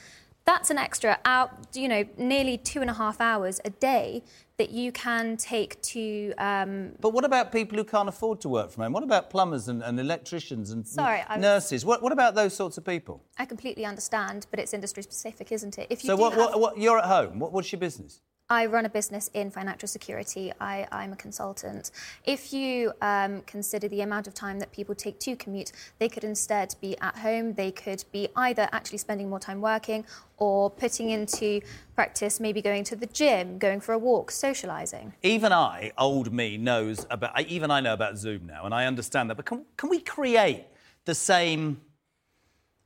That's 0.47 0.71
an 0.71 0.79
extra 0.79 1.19
hour, 1.25 1.51
you 1.75 1.89
know, 1.89 2.05
nearly 2.17 2.57
two 2.57 2.81
and 2.81 2.89
a 2.89 2.95
half 2.95 3.21
hours 3.21 3.61
a 3.65 3.71
day 3.71 4.23
that 4.59 4.71
you 4.71 4.93
can 4.93 5.37
take 5.37 5.83
to. 5.83 6.33
Um, 6.39 6.93
But 7.01 7.11
what 7.13 7.25
about 7.25 7.51
people 7.51 7.77
who 7.77 7.83
can't 7.83 8.09
afford 8.09 8.41
to 8.43 8.49
work 8.49 8.71
from 8.71 8.85
home? 8.85 8.93
What 8.93 9.03
about 9.03 9.29
plumbers 9.29 9.67
and, 9.67 9.83
and 9.83 9.99
electricians 9.99 10.71
and 10.71 10.87
Sorry, 10.87 11.25
I 11.29 11.37
nurses? 11.37 11.85
What, 11.85 12.01
what 12.01 12.13
about 12.13 12.37
those 12.37 12.55
sorts 12.55 12.79
of 12.79 12.85
people? 12.85 13.25
I 13.39 13.45
completely 13.45 13.85
understand, 13.85 14.47
but 14.53 14.61
it's 14.61 14.73
industry 14.73 15.03
specific, 15.03 15.51
isn't 15.51 15.79
it? 15.79 15.89
If 15.91 16.05
you 16.05 16.09
So 16.09 16.17
what, 16.17 16.33
have- 16.35 16.39
what, 16.39 16.61
what, 16.61 16.79
you're 16.79 16.99
at 16.99 17.07
home. 17.07 17.41
What, 17.41 17.53
what's 17.53 17.73
your 17.73 17.81
business? 17.81 18.21
I 18.49 18.67
run 18.67 18.87
a 18.87 18.89
business 18.89 19.29
in 19.35 19.51
financial 19.51 19.89
security. 19.89 20.53
I, 20.61 20.87
I'm 20.93 21.13
a 21.13 21.17
consultant. 21.17 21.91
If 22.25 22.53
you 22.53 22.93
um, 23.03 23.43
consider 23.43 23.89
the 23.89 24.03
amount 24.03 24.29
of 24.29 24.35
time 24.35 24.61
that 24.61 24.71
people 24.71 24.95
take 24.95 25.19
to 25.21 25.35
commute, 25.35 25.73
they 25.99 26.09
could 26.09 26.23
instead 26.23 26.77
be 26.81 26.97
at 26.99 27.17
home. 27.17 27.55
They 27.55 27.73
could 27.73 28.05
be 28.13 28.29
either 28.37 28.69
actually 28.71 28.99
spending 28.99 29.29
more 29.29 29.41
time 29.41 29.61
working 29.61 30.05
or 30.37 30.71
putting 30.71 31.11
into 31.11 31.61
practice, 31.97 32.39
maybe 32.39 32.63
going 32.63 32.85
to 32.85 32.95
the 32.95 33.07
gym, 33.07 33.59
going 33.59 33.81
for 33.81 33.95
a 33.95 33.99
walk, 33.99 34.31
socialising. 34.31 35.13
Even 35.25 35.53
I, 35.53 35.91
old 35.99 36.33
me, 36.33 36.57
knows 36.57 37.05
about. 37.11 37.41
Even 37.49 37.73
I 37.73 37.81
know 37.81 37.95
about 37.95 38.17
Zoom 38.17 38.47
now, 38.47 38.65
and 38.65 38.73
I 38.73 38.87
understand 38.87 39.29
that. 39.31 39.35
But 39.35 39.47
can, 39.47 39.65
can 39.77 39.91
we 39.91 39.99
create 39.99 40.67
the 41.05 41.15
same 41.15 41.81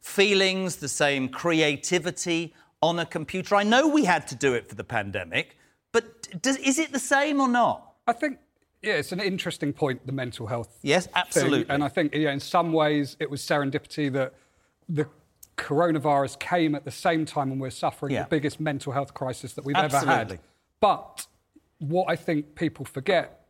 feelings, 0.01 0.77
the 0.77 0.89
same 0.89 1.29
creativity 1.29 2.55
on 2.83 2.99
a 2.99 3.07
computer? 3.07 3.55
I 3.57 3.63
know 3.63 3.89
we 3.89 4.05
had 4.05 4.27
to 4.29 4.35
do 4.35 4.55
it 4.55 4.69
for 4.69 4.75
the 4.75 4.85
pandemic, 4.85 5.57
but 5.93 6.41
does, 6.43 6.57
is 6.59 6.79
it 6.79 6.93
the 6.93 6.99
same 6.99 7.41
or 7.41 7.49
not? 7.49 7.93
I 8.07 8.13
think, 8.13 8.39
yeah, 8.83 8.95
it's 8.95 9.13
an 9.13 9.21
interesting 9.21 9.73
point, 9.73 10.07
the 10.07 10.13
mental 10.13 10.47
health. 10.47 10.79
Yes, 10.83 11.07
thing. 11.07 11.13
absolutely. 11.17 11.75
And 11.75 11.85
I 11.85 11.89
think, 11.89 12.15
yeah, 12.15 12.33
in 12.33 12.41
some 12.41 12.73
ways, 12.73 13.17
it 13.21 13.31
was 13.31 13.43
serendipity 13.43 14.13
that 14.13 14.35
the 14.89 15.07
coronavirus 15.57 16.39
came 16.39 16.75
at 16.75 16.85
the 16.85 16.91
same 16.91 17.27
time 17.27 17.51
when 17.51 17.59
we're 17.59 17.71
suffering 17.71 18.13
Yeah. 18.15 18.23
the 18.23 18.29
biggest 18.31 18.61
mental 18.61 18.93
health 18.93 19.13
crisis 19.13 19.53
that 19.55 19.65
we've 19.65 19.77
ever 19.77 19.95
Absolutely. 19.97 20.37
had. 20.37 20.41
But 20.81 21.27
what 21.79 22.07
I 22.09 22.17
think 22.17 22.55
people 22.55 22.87
forget 22.87 23.47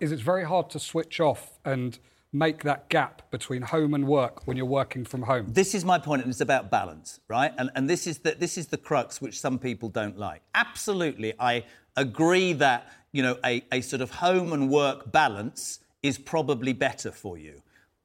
is 0.00 0.10
it's 0.12 0.22
very 0.22 0.44
hard 0.44 0.70
to 0.70 0.78
switch 0.78 1.20
off 1.20 1.58
and 1.64 1.98
make 2.32 2.62
that 2.62 2.88
gap 2.88 3.28
between 3.30 3.62
home 3.62 3.92
and 3.94 4.06
work 4.06 4.46
when 4.46 4.56
you're 4.56 4.66
working 4.66 5.04
from 5.04 5.22
home. 5.22 5.46
This 5.48 5.74
is 5.74 5.84
my 5.84 5.98
point, 5.98 6.22
and 6.22 6.30
it's 6.30 6.40
about 6.40 6.70
balance, 6.70 7.20
right? 7.28 7.52
And, 7.58 7.70
and 7.74 7.90
this, 7.90 8.06
is 8.06 8.18
the, 8.18 8.36
this 8.38 8.56
is 8.56 8.68
the 8.68 8.76
crux 8.76 9.20
which 9.20 9.40
some 9.40 9.58
people 9.58 9.88
don't 9.88 10.16
like. 10.16 10.42
Absolutely, 10.54 11.34
I 11.40 11.64
agree 11.96 12.52
that, 12.54 12.92
you 13.12 13.22
know, 13.22 13.36
a, 13.44 13.64
a 13.72 13.80
sort 13.80 14.00
of 14.00 14.10
home 14.12 14.52
and 14.52 14.70
work 14.70 15.10
balance 15.10 15.80
is 16.02 16.18
probably 16.18 16.72
better 16.72 17.10
for 17.10 17.36
you. 17.36 17.62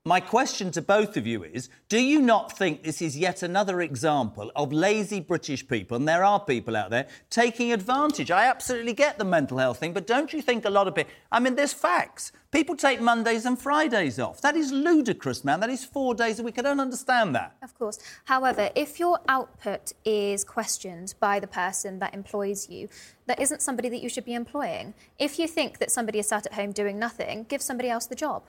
My 0.07 0.19
question 0.19 0.69
to 0.73 0.83
both 0.83 1.17
of 1.17 1.25
you 1.25 1.43
is 1.43 1.67
Do 1.89 1.99
you 1.99 2.21
not 2.21 2.55
think 2.55 2.83
this 2.83 3.01
is 3.01 3.17
yet 3.17 3.41
another 3.41 3.81
example 3.81 4.51
of 4.55 4.71
lazy 4.71 5.19
British 5.19 5.67
people, 5.67 5.97
and 5.97 6.07
there 6.07 6.23
are 6.23 6.39
people 6.39 6.75
out 6.75 6.91
there, 6.91 7.07
taking 7.31 7.73
advantage? 7.73 8.29
I 8.29 8.45
absolutely 8.45 8.93
get 8.93 9.17
the 9.17 9.25
mental 9.25 9.57
health 9.57 9.79
thing, 9.79 9.93
but 9.93 10.05
don't 10.05 10.31
you 10.31 10.43
think 10.43 10.63
a 10.63 10.69
lot 10.69 10.87
of 10.87 10.93
people. 10.93 11.11
I 11.31 11.39
mean, 11.39 11.55
there's 11.55 11.73
facts. 11.73 12.31
People 12.51 12.75
take 12.75 13.01
Mondays 13.01 13.47
and 13.47 13.57
Fridays 13.57 14.19
off. 14.19 14.41
That 14.41 14.55
is 14.55 14.71
ludicrous, 14.71 15.43
man. 15.43 15.59
That 15.59 15.71
is 15.71 15.83
four 15.83 16.13
days 16.13 16.39
a 16.39 16.43
week. 16.43 16.59
I 16.59 16.61
don't 16.61 16.79
understand 16.79 17.33
that. 17.33 17.55
Of 17.63 17.75
course. 17.75 17.97
However, 18.25 18.69
if 18.75 18.99
your 18.99 19.17
output 19.27 19.93
is 20.05 20.43
questioned 20.43 21.15
by 21.19 21.39
the 21.39 21.47
person 21.47 21.97
that 21.97 22.13
employs 22.13 22.69
you, 22.69 22.89
that 23.25 23.39
isn't 23.39 23.63
somebody 23.63 23.89
that 23.89 24.03
you 24.03 24.09
should 24.09 24.25
be 24.25 24.35
employing. 24.35 24.93
If 25.17 25.39
you 25.39 25.47
think 25.47 25.79
that 25.79 25.89
somebody 25.89 26.19
is 26.19 26.27
sat 26.27 26.45
at 26.45 26.53
home 26.53 26.73
doing 26.73 26.99
nothing, 26.99 27.47
give 27.49 27.63
somebody 27.63 27.89
else 27.89 28.05
the 28.05 28.13
job. 28.13 28.43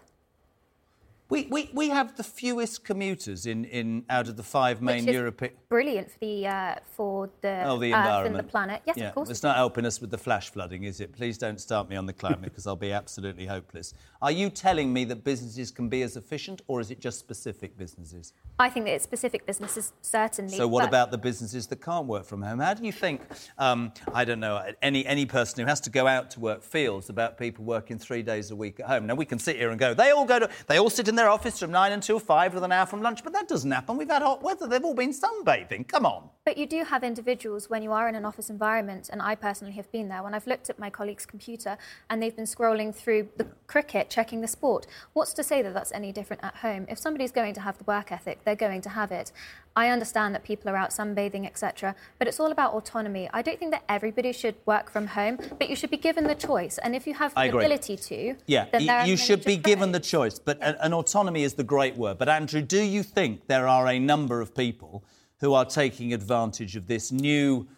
We, 1.29 1.49
we, 1.51 1.71
we 1.73 1.89
have 1.89 2.17
the 2.17 2.23
fewest 2.23 2.85
commuters 2.85 3.47
in, 3.47 3.65
in 3.65 4.05
out 4.09 4.29
of 4.29 4.37
the 4.37 4.45
five 4.45 4.81
main 4.81 5.05
European. 5.07 5.53
Brilliant 5.69 6.09
for 6.13 6.19
the 6.21 6.47
uh, 6.47 6.75
for 6.85 7.31
the 7.41 7.63
Oh, 7.65 7.79
the 7.79 7.93
Earth 7.93 7.99
environment. 7.99 8.37
and 8.37 8.47
the 8.47 8.51
planet. 8.51 8.83
Yes, 8.87 8.97
yeah. 8.97 9.09
of 9.09 9.15
course. 9.17 9.31
It's 9.31 9.43
not 9.43 9.57
helping 9.57 9.85
us 9.85 10.01
with 10.01 10.11
the 10.11 10.19
flash 10.19 10.51
flooding, 10.51 10.85
is 10.85 11.01
it? 11.01 11.13
Please 11.13 11.37
don't 11.37 11.61
start 11.61 11.89
me 11.89 11.97
on 11.97 12.07
the 12.07 12.13
climate 12.13 12.43
because 12.43 12.67
I'll 12.69 12.77
be 12.77 12.93
absolutely 12.93 13.45
hopeless. 13.47 13.93
Are 14.23 14.31
you 14.31 14.51
telling 14.51 14.93
me 14.93 15.05
that 15.07 15.25
businesses 15.25 15.73
can 15.73 15.89
be 15.89 16.03
as 16.03 16.17
efficient 16.17 16.63
or 16.69 16.81
is 16.81 16.93
it 16.93 17.01
just 17.01 17.19
specific 17.19 17.77
businesses? 17.77 18.33
I 18.61 18.71
think 18.71 18.87
that 18.87 18.93
it's 18.93 19.05
specific 19.05 19.47
businesses 19.47 19.93
certainly. 20.03 20.57
So, 20.57 20.69
what 20.69 20.83
but- 20.83 20.89
about 20.91 21.11
the 21.11 21.19
businesses 21.19 21.67
that 21.67 21.83
can't 21.83 22.07
work 22.07 22.25
from 22.25 22.41
home? 22.41 22.61
How 22.61 22.75
do 22.75 22.85
you 22.87 22.93
think, 22.93 23.21
um, 23.59 23.93
I 24.15 24.25
don't 24.25 24.41
know, 24.41 24.63
any, 24.81 25.05
any 25.05 25.27
person 25.27 25.61
who 25.61 25.67
has 25.67 25.81
to 25.81 25.91
go 25.91 26.07
out 26.07 26.31
to 26.33 26.41
work 26.41 26.63
feels 26.63 27.09
about 27.11 27.37
people 27.37 27.65
working 27.65 27.99
three 27.99 28.23
days 28.23 28.53
a 28.53 28.57
week 28.57 28.79
at 28.79 28.87
home? 28.87 29.07
Now, 29.07 29.17
we 29.17 29.25
can 29.25 29.41
sit 29.41 29.57
here 29.57 29.71
and 29.71 29.79
go, 29.81 29.93
they 29.93 30.13
all 30.13 30.25
go 30.25 30.39
to, 30.39 30.49
they 30.69 30.79
all 30.79 30.89
sit 30.89 31.09
in 31.09 31.16
their 31.17 31.29
office 31.29 31.59
from 31.59 31.71
nine 31.71 31.93
until 31.93 32.19
five 32.19 32.55
with 32.55 32.63
an 32.63 32.73
hour 32.73 32.87
from 32.87 33.03
lunch, 33.03 33.25
but 33.25 33.33
that 33.33 33.49
doesn't 33.49 33.71
happen. 33.71 33.97
We've 33.97 34.09
had 34.09 34.23
hot 34.23 34.43
weather, 34.43 34.67
they've 34.67 34.85
all 34.85 34.95
been 34.95 35.13
sunbathing. 35.13 35.89
Come 35.89 36.07
on. 36.07 36.31
But 36.45 36.57
you 36.57 36.67
do 36.67 36.85
have 36.85 37.03
individuals 37.03 37.69
when 37.69 37.83
you 37.83 37.93
are 37.93 38.09
in 38.09 38.15
an 38.15 38.25
office 38.25 38.51
environment, 38.51 39.09
and 39.13 39.21
I 39.21 39.35
personally 39.35 39.73
have 39.75 39.91
been 39.91 40.09
there, 40.09 40.23
when 40.23 40.35
I've 40.35 40.47
looked 40.47 40.71
at 40.71 40.79
my 40.79 40.91
colleague's 40.91 41.27
computer 41.27 41.77
and 42.09 42.23
they've 42.23 42.37
been 42.37 42.45
scrolling 42.45 42.95
through 42.95 43.29
the 43.37 43.47
cricket, 43.67 44.11
checking 44.11 44.41
the 44.41 44.49
sport. 44.49 44.87
What's 45.13 45.33
to 45.35 45.43
say 45.43 45.63
that 45.63 45.75
that's 45.75 45.93
any 45.93 46.13
different 46.13 46.45
at 46.45 46.57
home? 46.57 46.87
If 46.89 46.99
somebody's 46.99 47.33
going 47.33 47.55
to 47.55 47.61
have 47.63 47.79
the 47.79 47.85
work 47.85 48.13
ethic, 48.13 48.45
they're 48.45 48.55
going 48.55 48.81
to 48.83 48.91
have 48.91 49.11
it. 49.11 49.33
I 49.77 49.91
understand 49.91 50.35
that 50.35 50.43
people 50.43 50.71
are 50.71 50.77
out 50.77 50.89
sunbathing, 50.91 51.45
etc., 51.45 51.95
but 52.19 52.27
it's 52.27 52.41
all 52.41 52.51
about 52.51 52.73
autonomy. 52.73 53.29
I 53.35 53.43
don't 53.43 53.59
think 53.59 53.73
that 53.73 53.85
everybody 53.91 54.33
should 54.33 54.55
work 54.65 54.91
from 54.91 55.07
home, 55.09 55.39
but 55.59 55.69
you 55.69 55.77
should 55.77 55.91
be 55.91 55.99
given 55.99 56.25
the 56.25 56.35
choice. 56.35 56.79
And 56.79 56.97
if 56.97 57.07
you 57.07 57.13
have 57.15 57.35
the 57.35 57.43
ability 57.49 57.99
to, 57.99 58.37
Yeah, 58.47 58.65
then 58.73 58.87
y- 58.87 59.05
you 59.05 59.17
should 59.19 59.45
be 59.45 59.57
given 59.59 59.93
the 59.93 60.01
choice, 60.01 60.39
but 60.39 60.57
an, 60.63 60.77
an 60.81 60.95
autonomy 60.95 61.43
is 61.43 61.55
the 61.55 61.65
great 61.65 61.95
word. 61.97 62.17
But 62.17 62.31
Andrew, 62.31 62.63
do 62.63 62.81
you 62.83 63.03
think 63.03 63.47
there 63.49 63.69
are 63.69 63.87
a 63.87 63.99
number 63.99 64.41
of 64.41 64.55
people 64.55 65.05
who 65.41 65.53
are 65.53 65.67
taking 65.67 66.15
advantage 66.15 66.75
of 66.77 66.87
this 66.87 67.13
new, 67.13 67.69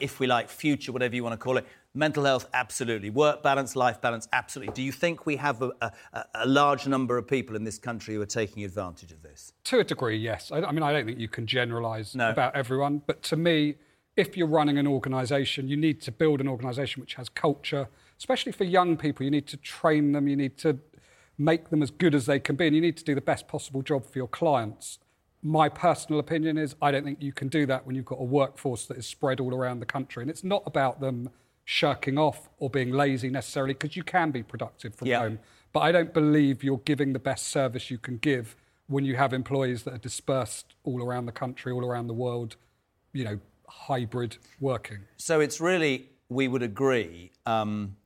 if 0.00 0.20
we 0.20 0.26
like, 0.26 0.50
future, 0.50 0.92
whatever 0.92 1.14
you 1.16 1.24
want 1.24 1.32
to 1.32 1.38
call 1.38 1.56
it? 1.56 1.66
Mental 1.96 2.24
health, 2.24 2.46
absolutely. 2.52 3.08
Work 3.08 3.42
balance, 3.42 3.74
life 3.74 4.02
balance, 4.02 4.28
absolutely. 4.30 4.74
Do 4.74 4.82
you 4.82 4.92
think 4.92 5.24
we 5.24 5.36
have 5.36 5.62
a, 5.62 5.72
a, 5.80 6.24
a 6.34 6.46
large 6.46 6.86
number 6.86 7.16
of 7.16 7.26
people 7.26 7.56
in 7.56 7.64
this 7.64 7.78
country 7.78 8.14
who 8.14 8.20
are 8.20 8.26
taking 8.26 8.64
advantage 8.64 9.12
of 9.12 9.22
this? 9.22 9.54
To 9.64 9.78
a 9.80 9.84
degree, 9.84 10.18
yes. 10.18 10.52
I, 10.52 10.58
I 10.58 10.72
mean, 10.72 10.82
I 10.82 10.92
don't 10.92 11.06
think 11.06 11.18
you 11.18 11.28
can 11.28 11.46
generalise 11.46 12.14
No. 12.14 12.28
about 12.28 12.54
everyone, 12.54 13.00
but 13.06 13.22
to 13.24 13.36
me, 13.36 13.76
if 14.14 14.36
you're 14.36 14.46
running 14.46 14.76
an 14.76 14.86
organisation, 14.86 15.68
you 15.68 15.76
need 15.78 16.02
to 16.02 16.12
build 16.12 16.42
an 16.42 16.48
organisation 16.48 17.00
which 17.00 17.14
has 17.14 17.30
culture, 17.30 17.88
especially 18.18 18.52
for 18.52 18.64
young 18.64 18.98
people. 18.98 19.24
You 19.24 19.30
need 19.30 19.46
to 19.46 19.56
train 19.56 20.12
them, 20.12 20.28
you 20.28 20.36
need 20.36 20.58
to 20.58 20.78
make 21.38 21.70
them 21.70 21.82
as 21.82 21.90
good 21.90 22.14
as 22.14 22.26
they 22.26 22.38
can 22.38 22.56
be, 22.56 22.66
and 22.66 22.76
you 22.76 22.82
need 22.82 22.98
to 22.98 23.04
do 23.04 23.14
the 23.14 23.22
best 23.22 23.48
possible 23.48 23.80
job 23.80 24.04
for 24.04 24.18
your 24.18 24.28
clients. 24.28 24.98
My 25.42 25.70
personal 25.70 26.20
opinion 26.20 26.58
is 26.58 26.76
I 26.82 26.90
don't 26.90 27.04
think 27.04 27.22
you 27.22 27.32
can 27.32 27.48
do 27.48 27.64
that 27.66 27.86
when 27.86 27.96
you've 27.96 28.04
got 28.04 28.20
a 28.20 28.24
workforce 28.24 28.84
that 28.86 28.98
is 28.98 29.06
spread 29.06 29.40
all 29.40 29.54
around 29.54 29.80
the 29.80 29.86
country. 29.86 30.22
And 30.22 30.30
it's 30.30 30.44
not 30.44 30.62
about 30.66 31.00
them 31.00 31.30
shirking 31.66 32.16
off 32.16 32.48
or 32.58 32.70
being 32.70 32.92
lazy 32.92 33.28
necessarily, 33.28 33.74
because 33.74 33.96
you 33.96 34.04
can 34.04 34.30
be 34.30 34.42
productive 34.42 34.94
from 34.94 35.08
Yeah. 35.08 35.18
home. 35.18 35.38
But 35.72 35.80
I 35.80 35.92
don't 35.92 36.14
believe 36.14 36.64
you're 36.64 36.78
giving 36.78 37.12
the 37.12 37.18
best 37.18 37.48
service 37.48 37.90
you 37.90 37.98
can 37.98 38.16
give 38.18 38.56
when 38.86 39.04
you 39.04 39.16
have 39.16 39.32
employees 39.34 39.82
that 39.82 39.92
are 39.94 39.98
dispersed 39.98 40.74
all 40.84 41.02
around 41.02 41.26
the 41.26 41.32
country, 41.32 41.72
all 41.72 41.84
around 41.84 42.06
the 42.06 42.14
world, 42.14 42.56
you 43.12 43.24
know, 43.24 43.40
hybrid 43.68 44.38
working. 44.60 45.00
So 45.16 45.40
it's 45.40 45.60
really, 45.60 46.08
we 46.28 46.46
would 46.46 46.62
agree, 46.62 47.32
um, 47.44 47.96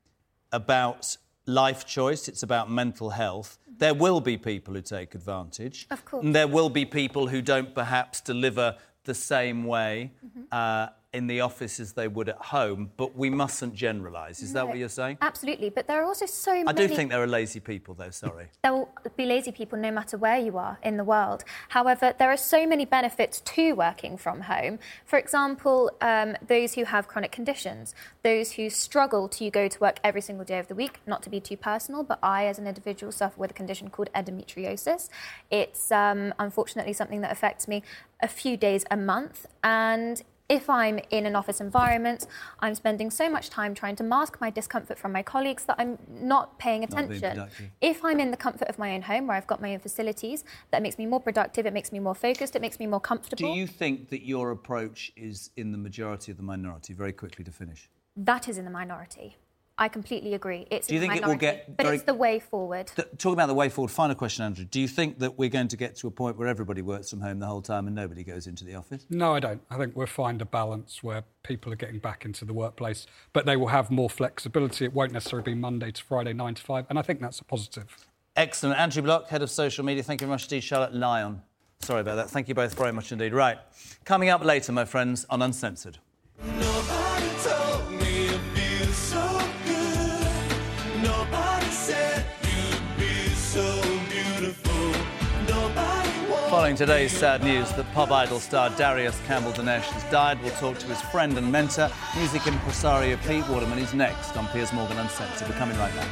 about 0.52 1.18
life 1.46 1.84
choice, 1.86 2.28
it's 2.28 2.42
about 2.42 2.70
mental 2.70 3.10
health. 3.10 3.58
There 3.78 3.94
will 3.94 4.20
be 4.22 4.38
people 4.38 4.72
who 4.74 4.80
take 4.80 5.14
advantage. 5.14 5.86
Of 5.90 6.04
course. 6.06 6.24
And 6.24 6.34
there 6.34 6.48
will 6.48 6.70
be 6.70 6.86
people 6.86 7.28
who 7.28 7.42
don't 7.42 7.74
perhaps 7.74 8.22
deliver 8.22 8.76
the 9.04 9.14
same 9.14 9.64
way. 9.64 10.12
Mm-hmm. 10.24 10.42
Uh, 10.50 10.88
in 11.12 11.26
the 11.26 11.40
office 11.40 11.80
as 11.80 11.92
they 11.94 12.06
would 12.06 12.28
at 12.28 12.36
home, 12.36 12.90
but 12.96 13.16
we 13.16 13.28
mustn't 13.28 13.74
generalise. 13.74 14.42
Is 14.42 14.52
that 14.52 14.66
what 14.68 14.78
you're 14.78 14.88
saying? 14.88 15.18
Absolutely, 15.20 15.68
but 15.68 15.88
there 15.88 16.00
are 16.00 16.04
also 16.04 16.24
so 16.26 16.52
many. 16.52 16.68
I 16.68 16.72
do 16.72 16.86
think 16.86 17.10
there 17.10 17.22
are 17.22 17.26
lazy 17.26 17.58
people, 17.58 17.94
though, 17.94 18.10
sorry. 18.10 18.48
There 18.62 18.72
will 18.72 18.88
be 19.16 19.26
lazy 19.26 19.50
people 19.50 19.78
no 19.78 19.90
matter 19.90 20.16
where 20.16 20.38
you 20.38 20.56
are 20.58 20.78
in 20.82 20.96
the 20.96 21.04
world. 21.04 21.44
However, 21.70 22.14
there 22.18 22.30
are 22.30 22.36
so 22.36 22.66
many 22.66 22.84
benefits 22.84 23.40
to 23.40 23.72
working 23.72 24.16
from 24.16 24.42
home. 24.42 24.78
For 25.04 25.18
example, 25.18 25.90
um, 26.00 26.36
those 26.46 26.74
who 26.74 26.84
have 26.84 27.08
chronic 27.08 27.32
conditions, 27.32 27.94
those 28.22 28.52
who 28.52 28.70
struggle 28.70 29.28
to 29.30 29.50
go 29.50 29.66
to 29.66 29.80
work 29.80 29.98
every 30.04 30.20
single 30.20 30.44
day 30.44 30.58
of 30.58 30.68
the 30.68 30.74
week, 30.74 31.00
not 31.06 31.22
to 31.24 31.30
be 31.30 31.40
too 31.40 31.56
personal, 31.56 32.04
but 32.04 32.20
I, 32.22 32.46
as 32.46 32.58
an 32.58 32.66
individual, 32.66 33.10
suffer 33.10 33.40
with 33.40 33.50
a 33.50 33.54
condition 33.54 33.90
called 33.90 34.10
endometriosis. 34.14 35.08
It's 35.50 35.90
um, 35.90 36.34
unfortunately 36.38 36.92
something 36.92 37.20
that 37.22 37.32
affects 37.32 37.66
me 37.66 37.82
a 38.22 38.28
few 38.28 38.56
days 38.56 38.84
a 38.90 38.96
month. 38.96 39.46
And 39.64 40.22
if 40.50 40.68
I'm 40.68 40.98
in 41.10 41.26
an 41.26 41.36
office 41.36 41.60
environment, 41.60 42.26
I'm 42.58 42.74
spending 42.74 43.10
so 43.10 43.30
much 43.30 43.48
time 43.50 43.72
trying 43.72 43.94
to 43.96 44.02
mask 44.02 44.38
my 44.40 44.50
discomfort 44.50 44.98
from 44.98 45.12
my 45.12 45.22
colleagues 45.22 45.64
that 45.66 45.76
I'm 45.78 45.96
not 46.10 46.58
paying 46.58 46.82
attention. 46.82 47.20
productive. 47.20 47.70
If 47.80 48.04
I'm 48.04 48.18
in 48.18 48.32
the 48.32 48.36
comfort 48.36 48.68
of 48.68 48.76
my 48.76 48.92
own 48.94 49.02
home 49.02 49.28
where 49.28 49.36
I've 49.36 49.46
got 49.46 49.62
my 49.62 49.72
own 49.72 49.78
facilities, 49.78 50.44
that 50.72 50.82
makes 50.82 50.98
me 50.98 51.06
more 51.06 51.20
productive, 51.20 51.66
it 51.66 51.72
makes 51.72 51.92
me 51.92 52.00
more 52.00 52.16
focused, 52.16 52.56
it 52.56 52.62
makes 52.62 52.80
me 52.80 52.88
more 52.88 53.00
comfortable. 53.00 53.54
Do 53.54 53.58
you 53.58 53.68
think 53.68 54.08
that 54.10 54.26
your 54.26 54.50
approach 54.50 55.12
is 55.16 55.50
in 55.56 55.70
the 55.70 55.78
majority 55.78 56.32
of 56.32 56.36
the 56.36 56.42
minority? 56.42 56.94
Very 56.94 57.12
quickly 57.12 57.44
to 57.44 57.52
finish. 57.52 57.88
That 58.16 58.48
is 58.48 58.58
in 58.58 58.64
the 58.64 58.72
minority. 58.72 59.36
I 59.80 59.88
completely 59.88 60.34
agree. 60.34 60.66
It's 60.70 60.86
Do 60.88 60.94
you 60.94 61.00
in 61.00 61.08
the 61.08 61.14
think 61.14 61.24
it 61.24 61.26
will 61.28 61.36
get 61.36 61.76
But 61.76 61.84
very- 61.84 61.96
it's 61.96 62.04
the 62.04 62.12
way 62.14 62.38
forward. 62.38 62.92
Th- 62.94 63.08
Talking 63.16 63.32
about 63.32 63.46
the 63.46 63.54
way 63.54 63.70
forward, 63.70 63.90
final 63.90 64.14
question, 64.14 64.44
Andrew. 64.44 64.66
Do 64.66 64.78
you 64.78 64.86
think 64.86 65.18
that 65.20 65.38
we're 65.38 65.48
going 65.48 65.68
to 65.68 65.76
get 65.78 65.96
to 65.96 66.06
a 66.06 66.10
point 66.10 66.36
where 66.36 66.46
everybody 66.48 66.82
works 66.82 67.08
from 67.08 67.22
home 67.22 67.38
the 67.38 67.46
whole 67.46 67.62
time 67.62 67.86
and 67.86 67.96
nobody 67.96 68.22
goes 68.22 68.46
into 68.46 68.62
the 68.62 68.74
office? 68.74 69.06
No, 69.08 69.34
I 69.34 69.40
don't. 69.40 69.62
I 69.70 69.78
think 69.78 69.96
we'll 69.96 70.06
find 70.06 70.42
a 70.42 70.44
balance 70.44 71.02
where 71.02 71.24
people 71.42 71.72
are 71.72 71.76
getting 71.76 71.98
back 71.98 72.26
into 72.26 72.44
the 72.44 72.52
workplace, 72.52 73.06
but 73.32 73.46
they 73.46 73.56
will 73.56 73.68
have 73.68 73.90
more 73.90 74.10
flexibility. 74.10 74.84
It 74.84 74.92
won't 74.92 75.12
necessarily 75.12 75.54
be 75.54 75.58
Monday 75.58 75.90
to 75.92 76.04
Friday, 76.04 76.34
nine 76.34 76.54
to 76.56 76.62
five, 76.62 76.84
and 76.90 76.98
I 76.98 77.02
think 77.02 77.20
that's 77.22 77.40
a 77.40 77.44
positive. 77.44 77.86
Excellent. 78.36 78.78
Andrew 78.78 79.02
Block, 79.02 79.28
Head 79.28 79.40
of 79.40 79.50
Social 79.50 79.82
Media. 79.82 80.02
Thank 80.02 80.20
you 80.20 80.26
very 80.26 80.34
much 80.34 80.44
indeed. 80.44 80.60
Charlotte 80.60 80.94
Lyon. 80.94 81.40
Sorry 81.80 82.02
about 82.02 82.16
that. 82.16 82.28
Thank 82.28 82.48
you 82.48 82.54
both 82.54 82.74
very 82.76 82.92
much 82.92 83.10
indeed. 83.12 83.32
Right. 83.32 83.56
Coming 84.04 84.28
up 84.28 84.44
later, 84.44 84.72
my 84.72 84.84
friends, 84.84 85.24
on 85.30 85.40
Uncensored. 85.40 85.96
Following 96.70 96.86
today's 96.86 97.10
sad 97.10 97.42
news 97.42 97.68
that 97.72 97.92
pop 97.94 98.12
idol 98.12 98.38
star 98.38 98.70
Darius 98.70 99.20
Campbell 99.26 99.50
Danesh 99.50 99.90
has 99.90 100.04
died, 100.04 100.40
we'll 100.40 100.52
talk 100.52 100.78
to 100.78 100.86
his 100.86 101.00
friend 101.00 101.36
and 101.36 101.50
mentor, 101.50 101.90
music 102.14 102.46
impresario 102.46 103.16
Pete 103.26 103.44
Waterman. 103.48 103.76
He's 103.76 103.92
next 103.92 104.36
on 104.36 104.46
Piers 104.46 104.72
Morgan 104.72 104.96
Uncensored. 104.96 105.48
We're 105.48 105.56
coming 105.56 105.76
right 105.78 105.92
back. 105.96 106.08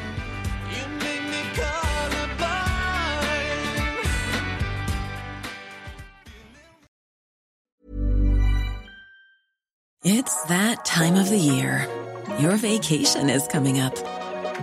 It's 10.02 10.42
that 10.46 10.84
time 10.84 11.14
of 11.14 11.30
the 11.30 11.38
year. 11.38 11.86
Your 12.40 12.56
vacation 12.56 13.30
is 13.30 13.46
coming 13.46 13.78
up. 13.78 13.96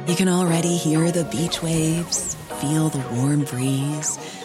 You 0.09 0.17
can 0.17 0.27
already 0.27 0.75
hear 0.75 1.09
the 1.13 1.23
beach 1.23 1.63
waves, 1.63 2.35
feel 2.59 2.89
the 2.89 2.99
warm 3.15 3.45
breeze, 3.45 4.44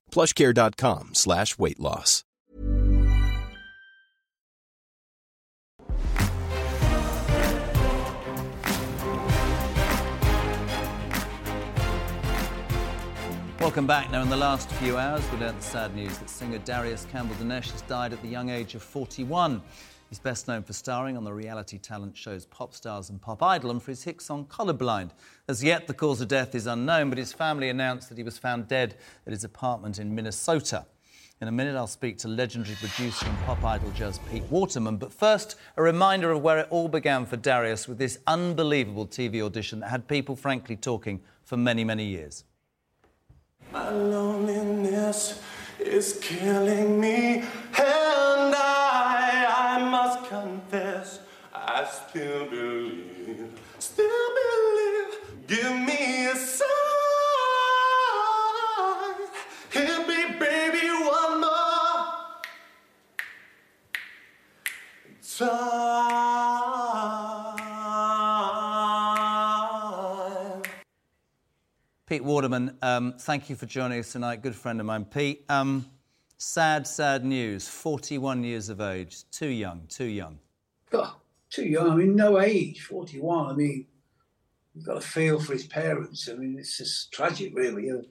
plushcare.com 0.11 1.11
slash 1.13 1.57
weight 1.57 1.79
loss. 1.79 2.23
Welcome 13.61 13.85
back. 13.85 14.09
Now, 14.09 14.23
in 14.23 14.29
the 14.29 14.35
last 14.35 14.71
few 14.71 14.97
hours, 14.97 15.21
we 15.31 15.37
learnt 15.37 15.55
the 15.57 15.63
sad 15.63 15.95
news 15.95 16.17
that 16.17 16.31
singer 16.31 16.57
Darius 16.57 17.05
Campbell 17.11 17.35
Danesh 17.35 17.71
has 17.71 17.83
died 17.83 18.11
at 18.11 18.19
the 18.23 18.27
young 18.27 18.49
age 18.49 18.73
of 18.73 18.81
41. 18.81 19.61
He's 20.11 20.19
best 20.19 20.49
known 20.49 20.63
for 20.63 20.73
starring 20.73 21.15
on 21.15 21.23
the 21.23 21.33
reality 21.33 21.77
talent 21.77 22.17
shows 22.17 22.45
Pop 22.45 22.73
Stars 22.73 23.09
and 23.09 23.21
Pop 23.21 23.41
Idol 23.41 23.71
and 23.71 23.81
for 23.81 23.91
his 23.91 24.03
hit 24.03 24.21
song 24.21 24.43
Colorblind. 24.43 25.11
As 25.47 25.63
yet, 25.63 25.87
the 25.87 25.93
cause 25.93 26.19
of 26.19 26.27
death 26.27 26.53
is 26.53 26.67
unknown, 26.67 27.07
but 27.07 27.17
his 27.17 27.31
family 27.31 27.69
announced 27.69 28.09
that 28.09 28.17
he 28.17 28.23
was 28.25 28.37
found 28.37 28.67
dead 28.67 28.95
at 29.25 29.31
his 29.31 29.45
apartment 29.45 29.99
in 29.99 30.13
Minnesota. 30.13 30.85
In 31.39 31.47
a 31.47 31.51
minute, 31.53 31.77
I'll 31.77 31.87
speak 31.87 32.17
to 32.17 32.27
legendary 32.27 32.75
producer 32.75 33.25
and 33.25 33.39
pop 33.45 33.63
idol 33.63 33.89
judge 33.91 34.17
Pete 34.29 34.43
Waterman. 34.49 34.97
But 34.97 35.13
first, 35.13 35.55
a 35.77 35.81
reminder 35.81 36.29
of 36.31 36.41
where 36.41 36.57
it 36.57 36.67
all 36.69 36.89
began 36.89 37.25
for 37.25 37.37
Darius 37.37 37.87
with 37.87 37.97
this 37.97 38.19
unbelievable 38.27 39.07
TV 39.07 39.41
audition 39.41 39.79
that 39.79 39.91
had 39.91 40.09
people, 40.09 40.35
frankly, 40.35 40.75
talking 40.75 41.21
for 41.45 41.55
many, 41.55 41.85
many 41.85 42.03
years. 42.03 42.43
My 43.71 43.89
loneliness 43.89 45.41
is 45.79 46.19
killing 46.21 46.99
me, 46.99 47.45
must 47.77 48.10
confess, 50.31 51.19
I 51.53 51.83
still 51.83 52.45
believe, 52.45 53.59
still 53.79 54.27
believe. 54.39 55.19
Give 55.45 55.75
me 55.75 56.27
a 56.27 56.35
sign, 56.35 56.69
hit 59.71 60.07
me, 60.07 60.39
baby, 60.39 60.87
one 61.03 61.41
more 61.41 62.05
time. 65.37 65.81
Pete 72.05 72.23
Waterman, 72.23 72.77
um, 72.81 73.15
thank 73.19 73.49
you 73.49 73.57
for 73.57 73.65
joining 73.65 73.99
us 73.99 74.13
tonight. 74.13 74.41
Good 74.41 74.55
friend 74.55 74.79
of 74.79 74.85
mine. 74.85 75.03
Pete, 75.03 75.43
um, 75.49 75.85
sad, 76.45 76.87
sad 76.87 77.23
news. 77.23 77.67
41 77.67 78.43
years 78.43 78.69
of 78.69 78.81
age. 78.81 79.23
Too 79.31 79.47
young, 79.47 79.83
too 79.87 80.05
young. 80.05 80.39
God, 80.89 81.13
too 81.49 81.65
young. 81.65 81.89
I 81.91 81.95
mean, 81.95 82.15
no 82.15 82.39
age, 82.39 82.81
41. 82.81 83.51
I 83.51 83.53
mean, 83.53 83.85
you've 84.73 84.85
got 84.85 84.95
to 84.95 85.07
feel 85.07 85.39
for 85.39 85.53
his 85.53 85.67
parents. 85.67 86.27
I 86.29 86.33
mean, 86.33 86.57
it's 86.57 86.77
just 86.77 87.11
tragic, 87.11 87.53
really. 87.55 87.85
You, 87.85 88.05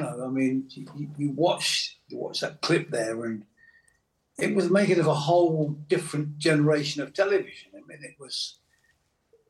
know, 0.00 0.22
I 0.24 0.28
mean, 0.28 0.66
you, 0.70 0.86
you- 0.96 1.10
you 1.16 1.30
watch 1.30 1.98
you 2.08 2.18
watch 2.18 2.40
that 2.40 2.60
clip 2.60 2.90
there, 2.90 3.24
and 3.24 3.44
it 4.38 4.54
was 4.54 4.70
making 4.70 5.00
of 5.00 5.06
a 5.06 5.14
whole 5.14 5.70
different 5.88 6.38
generation 6.38 7.02
of 7.02 7.14
television. 7.14 7.70
I 7.74 7.78
mean, 7.88 7.98
it 8.02 8.14
was, 8.20 8.58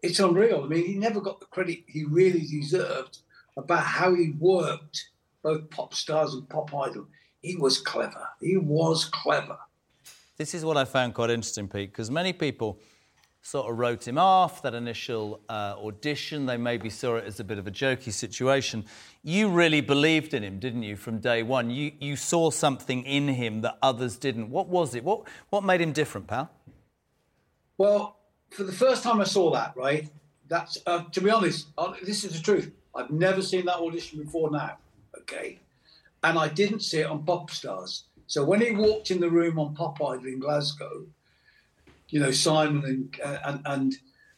it's 0.02 0.20
unreal. 0.20 0.62
I 0.64 0.68
mean, 0.68 0.86
he 0.86 0.94
never 0.94 1.20
got 1.20 1.40
the 1.40 1.46
credit 1.46 1.80
he 1.88 2.04
really 2.04 2.46
deserved 2.46 3.18
about 3.56 3.82
how 3.82 4.14
he 4.14 4.30
worked 4.38 5.08
both 5.42 5.68
pop 5.70 5.92
stars 5.92 6.34
and 6.34 6.48
pop 6.48 6.72
idol. 6.74 7.08
He 7.46 7.54
was 7.54 7.78
clever. 7.78 8.28
He 8.40 8.56
was 8.56 9.04
clever. 9.04 9.58
This 10.36 10.52
is 10.52 10.64
what 10.64 10.76
I 10.76 10.84
found 10.84 11.14
quite 11.14 11.30
interesting, 11.30 11.68
Pete, 11.68 11.92
because 11.92 12.10
many 12.10 12.32
people 12.32 12.80
sort 13.40 13.70
of 13.70 13.78
wrote 13.78 14.06
him 14.06 14.18
off, 14.18 14.62
that 14.62 14.74
initial 14.74 15.40
uh, 15.48 15.76
audition. 15.78 16.46
They 16.46 16.56
maybe 16.56 16.90
saw 16.90 17.16
it 17.16 17.24
as 17.24 17.38
a 17.38 17.44
bit 17.44 17.58
of 17.58 17.68
a 17.68 17.70
jokey 17.70 18.12
situation. 18.12 18.84
You 19.22 19.48
really 19.48 19.80
believed 19.80 20.34
in 20.34 20.42
him, 20.42 20.58
didn't 20.58 20.82
you, 20.82 20.96
from 20.96 21.20
day 21.20 21.44
one? 21.44 21.70
You, 21.70 21.92
you 22.00 22.16
saw 22.16 22.50
something 22.50 23.04
in 23.04 23.28
him 23.28 23.60
that 23.60 23.78
others 23.80 24.16
didn't. 24.16 24.50
What 24.50 24.68
was 24.68 24.96
it? 24.96 25.04
What, 25.04 25.28
what 25.50 25.62
made 25.62 25.80
him 25.80 25.92
different, 25.92 26.26
pal? 26.26 26.50
Well, 27.78 28.16
for 28.50 28.64
the 28.64 28.72
first 28.72 29.04
time 29.04 29.20
I 29.20 29.24
saw 29.24 29.52
that, 29.52 29.76
right? 29.76 30.10
That's 30.48 30.78
uh, 30.84 31.04
to 31.12 31.20
be 31.20 31.30
honest. 31.30 31.68
Uh, 31.78 31.92
this 32.02 32.24
is 32.24 32.32
the 32.32 32.42
truth. 32.42 32.72
I've 32.92 33.10
never 33.10 33.40
seen 33.40 33.66
that 33.66 33.76
audition 33.76 34.24
before 34.24 34.50
now. 34.50 34.78
Okay, 35.20 35.60
and 36.26 36.38
I 36.38 36.48
didn't 36.48 36.80
see 36.80 36.98
it 36.98 37.06
on 37.06 37.24
Pop 37.24 37.50
Stars. 37.52 38.04
So 38.26 38.44
when 38.44 38.60
he 38.60 38.72
walked 38.72 39.12
in 39.12 39.20
the 39.20 39.30
room 39.30 39.60
on 39.60 39.76
Pop 39.76 40.02
Idol 40.02 40.26
in 40.26 40.40
Glasgow, 40.40 41.06
you 42.08 42.18
know 42.18 42.32
Simon 42.32 42.84
and 42.84 43.20
uh, 43.24 43.38
and, 43.44 43.60
and 43.64 43.94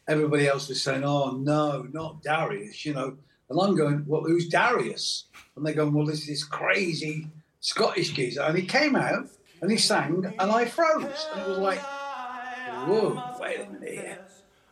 everybody 0.07 0.47
else 0.47 0.69
was 0.69 0.83
saying, 0.83 1.03
"Oh 1.03 1.31
no, 1.31 1.87
not 1.91 2.21
Darius," 2.21 2.85
you 2.85 2.93
know, 2.93 3.17
and 3.49 3.59
I'm 3.59 3.75
going, 3.75 4.05
"Well, 4.07 4.21
who's 4.21 4.47
Darius?" 4.47 5.25
And 5.55 5.65
they're 5.65 5.73
going, 5.73 5.93
"Well, 5.93 6.05
this 6.05 6.27
this 6.27 6.43
crazy 6.43 7.27
Scottish 7.59 8.13
geezer," 8.13 8.43
and 8.43 8.55
he 8.55 8.65
came 8.65 8.95
out 8.95 9.27
and 9.61 9.71
he 9.71 9.77
sang, 9.77 10.25
and 10.39 10.51
I 10.51 10.65
froze, 10.65 11.27
and 11.33 11.41
it 11.41 11.47
was 11.47 11.57
like, 11.57 11.79
"Whoa, 11.79 13.37
wait 13.41 13.61
a 13.61 13.69
minute 13.71 13.89
here. 13.89 14.19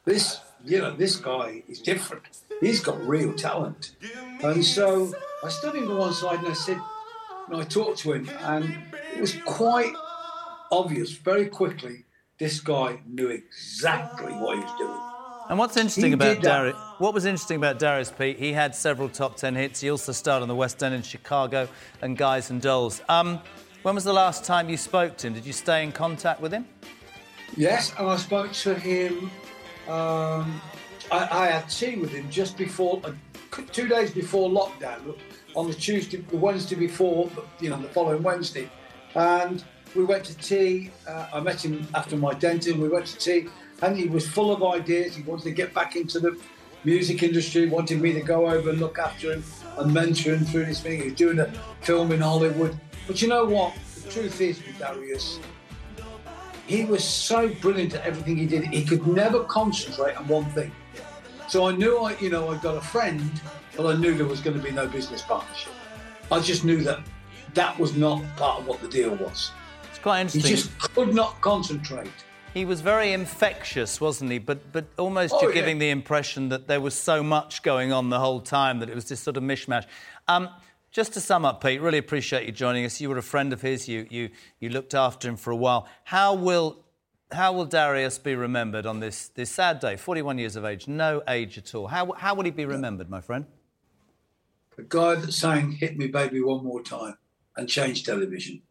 This, 0.05 0.39
you 0.63 0.79
know, 0.79 0.91
this 0.95 1.15
guy 1.15 1.63
is 1.67 1.81
different. 1.81 2.25
He's 2.61 2.79
got 2.79 3.03
real 3.07 3.33
talent." 3.33 3.95
And 4.43 4.63
so 4.63 5.13
I 5.43 5.49
stood 5.49 5.75
him 5.75 5.87
to 5.87 5.95
one 5.95 6.13
side 6.13 6.39
and 6.39 6.49
I 6.49 6.53
said, 6.53 6.79
and 7.47 7.57
I 7.57 7.63
talked 7.63 7.99
to 7.99 8.13
him, 8.13 8.29
and 8.39 8.77
it 9.15 9.21
was 9.21 9.35
quite 9.45 9.93
obvious 10.71 11.11
very 11.11 11.47
quickly 11.47 12.05
this 12.39 12.59
guy 12.59 12.99
knew 13.07 13.29
exactly 13.29 14.33
what 14.33 14.57
he 14.57 14.63
was 14.63 14.77
doing. 14.77 14.99
And 15.49 15.57
what's 15.57 15.77
interesting 15.77 16.07
He 16.07 16.13
about. 16.13 16.41
Darius? 16.41 16.75
What 16.97 17.13
was 17.13 17.25
interesting 17.25 17.57
about 17.57 17.79
Darius 17.79 18.11
Pete? 18.11 18.37
He 18.37 18.51
had 18.51 18.75
several 18.75 19.07
top 19.07 19.37
ten 19.37 19.55
hits. 19.55 19.79
He 19.79 19.89
also 19.89 20.11
starred 20.11 20.41
on 20.41 20.49
the 20.49 20.55
West 20.55 20.83
End 20.83 20.93
in 20.93 21.01
Chicago 21.01 21.69
and 22.01 22.17
Guys 22.17 22.49
and 22.49 22.61
Dolls. 22.61 23.01
Um, 23.07 23.39
when 23.83 23.95
was 23.95 24.03
the 24.03 24.13
last 24.13 24.43
time 24.43 24.67
you 24.67 24.75
spoke 24.75 25.15
to 25.17 25.27
him? 25.27 25.33
Did 25.33 25.45
you 25.45 25.53
stay 25.53 25.83
in 25.83 25.93
contact 25.93 26.41
with 26.41 26.51
him? 26.51 26.67
Yes, 27.55 27.93
and 27.97 28.09
I 28.09 28.17
spoke 28.17 28.51
to 28.51 28.75
him. 28.75 29.31
Um, 29.87 30.61
I, 31.09 31.27
I 31.31 31.47
had 31.47 31.69
tea 31.69 31.95
with 31.95 32.11
him 32.11 32.29
just 32.29 32.57
before, 32.57 32.99
uh, 33.05 33.13
two 33.71 33.87
days 33.87 34.11
before 34.11 34.49
lockdown, 34.49 35.15
on 35.57 35.67
the 35.67 35.73
Tuesday, 35.73 36.17
the 36.17 36.37
Wednesday 36.37 36.75
before, 36.75 37.29
you 37.59 37.71
know, 37.71 37.81
the 37.81 37.89
following 37.89 38.21
Wednesday, 38.21 38.69
and 39.15 39.63
we 39.95 40.05
went 40.05 40.23
to 40.25 40.37
tea. 40.37 40.91
Uh, 41.07 41.27
I 41.33 41.39
met 41.39 41.65
him 41.65 41.87
after 41.95 42.15
my 42.15 42.35
denting. 42.35 42.79
We 42.79 42.87
went 42.87 43.07
to 43.07 43.17
tea, 43.17 43.49
and 43.81 43.97
he 43.97 44.07
was 44.07 44.27
full 44.27 44.51
of 44.51 44.63
ideas. 44.63 45.15
He 45.15 45.23
wanted 45.23 45.45
to 45.45 45.51
get 45.51 45.73
back 45.73 45.95
into 45.95 46.19
the 46.19 46.39
music 46.83 47.23
industry. 47.23 47.67
Wanted 47.67 47.99
me 47.99 48.13
to 48.13 48.21
go 48.21 48.47
over 48.47 48.69
and 48.69 48.79
look 48.79 48.99
after 48.99 49.33
him 49.33 49.43
and 49.79 49.91
mentor 49.91 50.35
him 50.35 50.45
through 50.45 50.65
this 50.65 50.81
thing. 50.81 50.99
He 50.99 51.05
was 51.05 51.15
doing 51.15 51.39
a 51.39 51.51
film 51.81 52.11
in 52.11 52.21
Hollywood. 52.21 52.79
But 53.07 53.19
you 53.23 53.27
know 53.27 53.45
what? 53.45 53.73
The 54.03 54.11
truth 54.11 54.39
is 54.39 54.63
with 54.63 54.77
Darius, 54.77 55.39
he 56.67 56.85
was 56.85 57.03
so 57.03 57.47
brilliant 57.47 57.95
at 57.95 58.05
everything 58.05 58.37
he 58.37 58.45
did. 58.45 58.65
He 58.65 58.85
could 58.85 59.07
never 59.07 59.43
concentrate 59.45 60.17
on 60.17 60.27
one 60.27 60.45
thing. 60.51 60.71
So 61.47 61.67
I 61.67 61.71
knew 61.71 61.97
I, 61.97 62.17
you 62.19 62.29
know, 62.29 62.49
I 62.49 62.57
got 62.57 62.75
a 62.75 62.81
friend, 62.81 63.31
but 63.75 63.85
I 63.85 63.97
knew 63.97 64.13
there 64.13 64.25
was 64.25 64.41
going 64.41 64.57
to 64.57 64.63
be 64.63 64.71
no 64.71 64.87
business 64.87 65.21
partnership. 65.21 65.73
I 66.31 66.39
just 66.41 66.65
knew 66.65 66.81
that 66.83 66.99
that 67.53 67.79
was 67.79 67.95
not 67.95 68.21
part 68.35 68.59
of 68.59 68.67
what 68.67 68.81
the 68.81 68.87
deal 68.87 69.15
was. 69.15 69.51
It's 69.89 69.99
quite 69.99 70.21
interesting. 70.21 70.41
He 70.49 70.55
just 70.57 70.77
could 70.77 71.13
not 71.13 71.39
concentrate. 71.41 72.11
He 72.53 72.65
was 72.65 72.81
very 72.81 73.13
infectious, 73.13 74.01
wasn't 74.01 74.31
he? 74.31 74.39
But 74.39 74.71
but 74.71 74.85
almost 74.97 75.33
Oh, 75.35 75.41
you're 75.41 75.51
yeah. 75.51 75.61
giving 75.61 75.79
the 75.79 75.89
impression 75.89 76.49
that 76.49 76.67
there 76.67 76.81
was 76.81 76.95
so 76.95 77.23
much 77.23 77.61
going 77.63 77.93
on 77.93 78.09
the 78.09 78.19
whole 78.19 78.41
time 78.41 78.79
that 78.79 78.89
it 78.89 78.95
was 78.95 79.07
this 79.07 79.19
sort 79.19 79.37
of 79.37 79.43
mishmash. 79.43 79.85
Um, 80.27 80.49
just 80.91 81.13
to 81.13 81.21
sum 81.21 81.45
up, 81.45 81.63
Pete, 81.63 81.79
really 81.81 81.97
appreciate 81.97 82.45
you 82.45 82.51
joining 82.51 82.83
us. 82.83 82.99
You 82.99 83.09
were 83.09 83.17
a 83.17 83.23
friend 83.23 83.53
of 83.53 83.61
his. 83.61 83.87
You 83.87 84.07
you 84.09 84.29
you 84.59 84.69
looked 84.69 84.93
after 84.95 85.29
him 85.29 85.37
for 85.37 85.51
a 85.51 85.55
while. 85.55 85.87
How 86.05 86.33
will 86.33 86.83
how 87.31 87.53
will 87.53 87.65
Darius 87.65 88.17
be 88.17 88.35
remembered 88.35 88.85
on 88.85 88.99
this 88.99 89.29
this 89.29 89.49
sad 89.49 89.79
day? 89.79 89.95
41 89.97 90.37
years 90.37 90.55
of 90.55 90.65
age, 90.65 90.87
no 90.87 91.21
age 91.27 91.57
at 91.57 91.73
all. 91.75 91.87
How 91.87 92.11
how 92.13 92.35
will 92.35 92.45
he 92.45 92.51
be 92.51 92.65
remembered, 92.65 93.09
my 93.09 93.21
friend? 93.21 93.45
The 94.75 94.83
guy 94.83 95.15
that 95.15 95.31
sang 95.33 95.71
"Hit 95.71 95.97
Me, 95.97 96.07
Baby, 96.07 96.41
One 96.41 96.63
More 96.63 96.81
Time" 96.81 97.17
and 97.55 97.67
changed 97.67 98.05
television. 98.05 98.61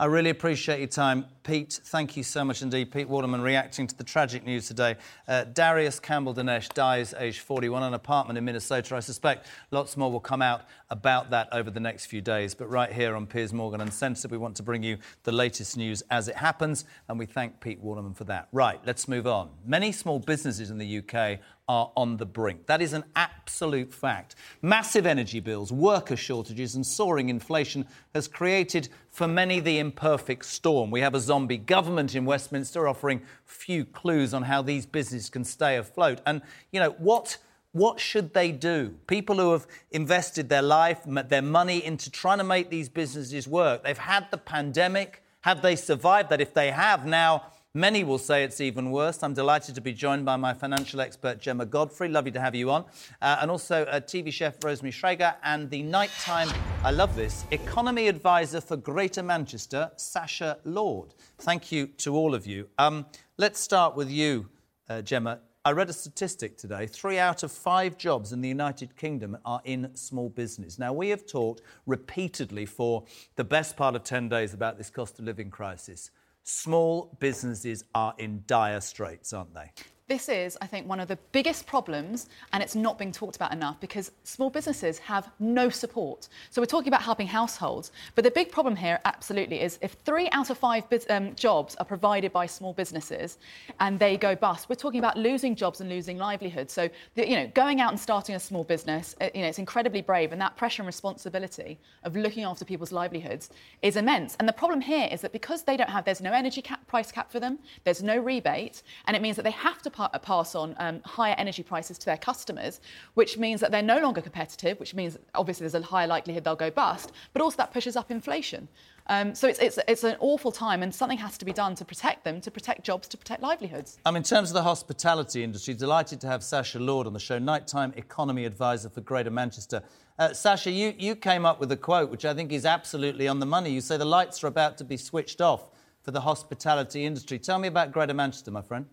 I 0.00 0.04
really 0.04 0.30
appreciate 0.30 0.78
your 0.78 0.86
time. 0.86 1.24
Pete, 1.42 1.80
thank 1.86 2.16
you 2.16 2.22
so 2.22 2.44
much 2.44 2.62
indeed. 2.62 2.92
Pete 2.92 3.08
Waterman 3.08 3.40
reacting 3.40 3.88
to 3.88 3.96
the 3.96 4.04
tragic 4.04 4.46
news 4.46 4.68
today. 4.68 4.94
Uh, 5.26 5.42
Darius 5.42 5.98
Campbell 5.98 6.32
Danesh 6.32 6.72
dies 6.72 7.14
aged 7.18 7.40
41, 7.40 7.82
in 7.82 7.88
an 7.88 7.94
apartment 7.94 8.38
in 8.38 8.44
Minnesota. 8.44 8.94
I 8.94 9.00
suspect 9.00 9.48
lots 9.72 9.96
more 9.96 10.12
will 10.12 10.20
come 10.20 10.40
out 10.40 10.66
about 10.90 11.30
that 11.30 11.48
over 11.50 11.72
the 11.72 11.80
next 11.80 12.06
few 12.06 12.20
days. 12.20 12.54
But 12.54 12.70
right 12.70 12.92
here 12.92 13.16
on 13.16 13.26
Piers 13.26 13.52
Morgan 13.52 13.80
Uncensored, 13.80 14.30
we 14.30 14.38
want 14.38 14.54
to 14.58 14.62
bring 14.62 14.84
you 14.84 14.98
the 15.24 15.32
latest 15.32 15.76
news 15.76 16.04
as 16.10 16.28
it 16.28 16.36
happens, 16.36 16.84
and 17.08 17.18
we 17.18 17.26
thank 17.26 17.58
Pete 17.58 17.80
Waterman 17.80 18.14
for 18.14 18.24
that. 18.24 18.46
Right, 18.52 18.78
let's 18.86 19.08
move 19.08 19.26
on. 19.26 19.50
Many 19.66 19.90
small 19.90 20.20
businesses 20.20 20.70
in 20.70 20.78
the 20.78 20.98
UK 20.98 21.40
are 21.68 21.92
on 21.96 22.16
the 22.16 22.26
brink. 22.26 22.66
That 22.66 22.80
is 22.80 22.94
an 22.94 23.04
absolute 23.14 23.92
fact. 23.92 24.36
Massive 24.62 25.06
energy 25.06 25.40
bills, 25.40 25.70
worker 25.70 26.16
shortages, 26.16 26.74
and 26.74 26.86
soaring 26.86 27.28
inflation 27.28 27.86
has 28.14 28.26
created 28.26 28.88
for 29.18 29.26
many 29.26 29.58
the 29.58 29.80
imperfect 29.80 30.44
storm. 30.44 30.92
We 30.92 31.00
have 31.00 31.12
a 31.12 31.18
zombie 31.18 31.56
government 31.56 32.14
in 32.14 32.24
Westminster 32.24 32.86
offering 32.86 33.20
few 33.44 33.84
clues 33.84 34.32
on 34.32 34.44
how 34.44 34.62
these 34.62 34.86
businesses 34.86 35.28
can 35.28 35.42
stay 35.42 35.76
afloat. 35.76 36.20
And, 36.24 36.40
you 36.70 36.80
know, 36.80 36.90
what. 36.98 37.36
What 37.72 38.00
should 38.00 38.32
they 38.32 38.50
do? 38.50 38.94
People 39.06 39.36
who 39.36 39.52
have 39.52 39.66
invested 39.90 40.48
their 40.48 40.62
life, 40.62 41.00
their 41.04 41.42
money 41.42 41.84
into 41.84 42.10
trying 42.10 42.38
to 42.38 42.44
make 42.44 42.70
these 42.70 42.88
businesses 42.88 43.46
work. 43.46 43.84
They've 43.84 43.98
had 43.98 44.30
the 44.30 44.38
pandemic. 44.38 45.22
Have 45.42 45.60
they 45.60 45.76
survived 45.76 46.30
that? 46.30 46.40
If 46.40 46.54
they 46.54 46.70
have, 46.70 47.04
now 47.04 47.42
Many 47.74 48.02
will 48.02 48.18
say 48.18 48.44
it's 48.44 48.62
even 48.62 48.90
worse. 48.92 49.22
I'm 49.22 49.34
delighted 49.34 49.74
to 49.74 49.82
be 49.82 49.92
joined 49.92 50.24
by 50.24 50.36
my 50.36 50.54
financial 50.54 51.02
expert, 51.02 51.38
Gemma 51.38 51.66
Godfrey. 51.66 52.08
Lovely 52.08 52.30
to 52.30 52.40
have 52.40 52.54
you 52.54 52.70
on. 52.70 52.86
Uh, 53.20 53.40
and 53.42 53.50
also 53.50 53.84
uh, 53.84 54.00
TV 54.00 54.32
chef 54.32 54.64
Rosemary 54.64 54.90
Shrager 54.90 55.34
and 55.42 55.68
the 55.68 55.82
nighttime, 55.82 56.48
I 56.82 56.92
love 56.92 57.14
this, 57.14 57.44
economy 57.50 58.08
advisor 58.08 58.62
for 58.62 58.78
Greater 58.78 59.22
Manchester, 59.22 59.90
Sasha 59.96 60.56
Lord. 60.64 61.14
Thank 61.40 61.70
you 61.70 61.88
to 61.98 62.16
all 62.16 62.34
of 62.34 62.46
you. 62.46 62.70
Um, 62.78 63.04
let's 63.36 63.60
start 63.60 63.94
with 63.94 64.10
you, 64.10 64.48
uh, 64.88 65.02
Gemma. 65.02 65.40
I 65.62 65.72
read 65.72 65.90
a 65.90 65.92
statistic 65.92 66.56
today. 66.56 66.86
Three 66.86 67.18
out 67.18 67.42
of 67.42 67.52
five 67.52 67.98
jobs 67.98 68.32
in 68.32 68.40
the 68.40 68.48
United 68.48 68.96
Kingdom 68.96 69.36
are 69.44 69.60
in 69.66 69.94
small 69.94 70.30
business. 70.30 70.78
Now, 70.78 70.94
we 70.94 71.10
have 71.10 71.26
talked 71.26 71.60
repeatedly 71.84 72.64
for 72.64 73.04
the 73.36 73.44
best 73.44 73.76
part 73.76 73.94
of 73.94 74.04
10 74.04 74.30
days 74.30 74.54
about 74.54 74.78
this 74.78 74.88
cost 74.88 75.18
of 75.18 75.26
living 75.26 75.50
crisis. 75.50 76.10
Small 76.50 77.14
businesses 77.20 77.84
are 77.94 78.14
in 78.16 78.42
dire 78.46 78.80
straits, 78.80 79.34
aren't 79.34 79.52
they? 79.52 79.70
This 80.08 80.30
is, 80.30 80.56
I 80.62 80.66
think, 80.66 80.88
one 80.88 81.00
of 81.00 81.08
the 81.08 81.18
biggest 81.32 81.66
problems, 81.66 82.30
and 82.54 82.62
it's 82.62 82.74
not 82.74 82.98
being 82.98 83.12
talked 83.12 83.36
about 83.36 83.52
enough 83.52 83.78
because 83.78 84.10
small 84.24 84.48
businesses 84.48 84.98
have 85.00 85.30
no 85.38 85.68
support. 85.68 86.28
So 86.48 86.62
we're 86.62 86.66
talking 86.66 86.88
about 86.88 87.02
helping 87.02 87.26
households, 87.26 87.92
but 88.14 88.24
the 88.24 88.30
big 88.30 88.50
problem 88.50 88.74
here, 88.74 89.00
absolutely, 89.04 89.60
is 89.60 89.78
if 89.82 89.92
three 90.06 90.30
out 90.30 90.48
of 90.48 90.56
five 90.56 90.88
bus- 90.88 91.04
um, 91.10 91.34
jobs 91.34 91.76
are 91.76 91.84
provided 91.84 92.32
by 92.32 92.46
small 92.46 92.72
businesses 92.72 93.36
and 93.80 93.98
they 93.98 94.16
go 94.16 94.34
bust, 94.34 94.70
we're 94.70 94.76
talking 94.76 94.98
about 94.98 95.18
losing 95.18 95.54
jobs 95.54 95.82
and 95.82 95.90
losing 95.90 96.16
livelihoods. 96.16 96.72
So, 96.72 96.88
you 97.14 97.36
know, 97.36 97.50
going 97.54 97.82
out 97.82 97.90
and 97.90 98.00
starting 98.00 98.34
a 98.34 98.40
small 98.40 98.64
business, 98.64 99.14
you 99.34 99.42
know, 99.42 99.48
it's 99.48 99.58
incredibly 99.58 100.00
brave, 100.00 100.32
and 100.32 100.40
that 100.40 100.56
pressure 100.56 100.80
and 100.80 100.86
responsibility 100.86 101.78
of 102.04 102.16
looking 102.16 102.44
after 102.44 102.64
people's 102.64 102.92
livelihoods 102.92 103.50
is 103.82 103.96
immense. 103.96 104.36
And 104.40 104.48
the 104.48 104.54
problem 104.54 104.80
here 104.80 105.06
is 105.12 105.20
that 105.20 105.32
because 105.32 105.64
they 105.64 105.76
don't 105.76 105.90
have, 105.90 106.06
there's 106.06 106.22
no 106.22 106.32
energy 106.32 106.62
cap, 106.62 106.86
price 106.86 107.12
cap 107.12 107.30
for 107.30 107.40
them, 107.40 107.58
there's 107.84 108.02
no 108.02 108.16
rebate, 108.16 108.82
and 109.06 109.14
it 109.14 109.20
means 109.20 109.36
that 109.36 109.42
they 109.42 109.50
have 109.50 109.82
to 109.82 109.90
pa- 109.98 110.18
pass 110.18 110.54
on 110.54 110.74
um, 110.78 111.00
higher 111.04 111.34
energy 111.38 111.62
prices 111.62 111.98
to 111.98 112.06
their 112.06 112.16
customers, 112.16 112.80
which 113.14 113.36
means 113.36 113.60
that 113.60 113.70
they're 113.72 113.82
no 113.82 114.00
longer 114.00 114.20
competitive, 114.20 114.78
which 114.78 114.94
means 114.94 115.18
obviously 115.34 115.64
there's 115.64 115.82
a 115.82 115.86
higher 115.86 116.06
likelihood 116.06 116.44
they'll 116.44 116.56
go 116.56 116.70
bust, 116.70 117.12
but 117.32 117.42
also 117.42 117.56
that 117.56 117.72
pushes 117.72 117.96
up 117.96 118.10
inflation. 118.10 118.68
Um, 119.08 119.34
so 119.34 119.48
it's, 119.48 119.58
it's, 119.58 119.78
it's 119.88 120.04
an 120.04 120.16
awful 120.20 120.52
time, 120.52 120.82
and 120.82 120.94
something 120.94 121.18
has 121.18 121.38
to 121.38 121.44
be 121.44 121.52
done 121.52 121.74
to 121.76 121.84
protect 121.84 122.24
them, 122.24 122.40
to 122.42 122.50
protect 122.50 122.84
jobs, 122.84 123.08
to 123.08 123.16
protect 123.16 123.42
livelihoods. 123.42 123.98
Um, 124.04 124.16
in 124.16 124.22
terms 124.22 124.50
of 124.50 124.54
the 124.54 124.62
hospitality 124.62 125.42
industry, 125.42 125.74
delighted 125.74 126.20
to 126.20 126.26
have 126.26 126.44
Sasha 126.44 126.78
Lord 126.78 127.06
on 127.06 127.14
the 127.14 127.18
show, 127.18 127.38
nighttime 127.38 127.92
economy 127.96 128.44
advisor 128.44 128.90
for 128.90 129.00
Greater 129.00 129.30
Manchester. 129.30 129.82
Uh, 130.18 130.34
Sasha, 130.34 130.70
you, 130.70 130.94
you 130.98 131.16
came 131.16 131.46
up 131.46 131.58
with 131.58 131.72
a 131.72 131.76
quote 131.76 132.10
which 132.10 132.24
I 132.24 132.34
think 132.34 132.52
is 132.52 132.66
absolutely 132.66 133.28
on 133.28 133.40
the 133.40 133.46
money. 133.46 133.70
You 133.70 133.80
say 133.80 133.96
the 133.96 134.04
lights 134.04 134.44
are 134.44 134.48
about 134.48 134.76
to 134.78 134.84
be 134.84 134.96
switched 134.98 135.40
off 135.40 135.70
for 136.02 136.10
the 136.10 136.20
hospitality 136.20 137.06
industry. 137.06 137.38
Tell 137.38 137.58
me 137.58 137.68
about 137.68 137.92
Greater 137.92 138.14
Manchester, 138.14 138.50
my 138.50 138.62
friend. 138.62 138.86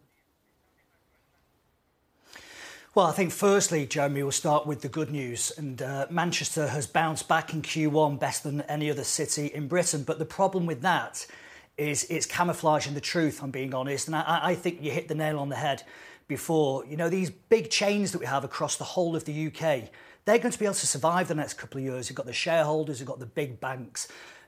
Well, 2.95 3.07
I 3.07 3.11
think 3.11 3.33
firstly, 3.33 3.85
Jeremy, 3.85 4.23
we'll 4.23 4.31
start 4.31 4.65
with 4.65 4.79
the 4.79 4.87
good 4.87 5.11
news. 5.11 5.51
And 5.57 5.81
uh, 5.81 6.07
Manchester 6.09 6.67
has 6.67 6.87
bounced 6.87 7.27
back 7.27 7.53
in 7.53 7.61
Q1 7.61 8.17
better 8.17 8.49
than 8.49 8.61
any 8.61 8.89
other 8.89 9.03
city 9.03 9.47
in 9.47 9.67
Britain. 9.67 10.03
But 10.03 10.17
the 10.17 10.23
problem 10.23 10.65
with 10.65 10.81
that 10.83 11.27
is 11.75 12.07
it's 12.09 12.25
camouflaging 12.25 12.93
the 12.93 13.01
truth, 13.01 13.43
I'm 13.43 13.51
being 13.51 13.73
honest. 13.73 14.07
And 14.07 14.15
I, 14.15 14.39
I 14.41 14.55
think 14.55 14.81
you 14.81 14.91
hit 14.91 15.09
the 15.09 15.13
nail 15.13 15.39
on 15.39 15.49
the 15.49 15.57
head 15.57 15.83
before. 16.29 16.85
You 16.85 16.95
know, 16.95 17.09
these 17.09 17.29
big 17.29 17.69
chains 17.69 18.13
that 18.13 18.19
we 18.19 18.27
have 18.27 18.45
across 18.45 18.77
the 18.77 18.85
whole 18.85 19.13
of 19.13 19.25
the 19.25 19.47
UK, 19.47 19.89
they're 20.23 20.39
going 20.39 20.53
to 20.53 20.57
be 20.57 20.63
able 20.63 20.75
to 20.75 20.87
survive 20.87 21.27
the 21.27 21.35
next 21.35 21.55
couple 21.55 21.79
of 21.79 21.83
years. 21.83 22.09
You've 22.09 22.15
got 22.15 22.27
the 22.27 22.31
shareholders, 22.31 23.01
you've 23.01 23.09
got 23.09 23.19
the 23.19 23.25
big 23.25 23.59
banks. 23.59 24.07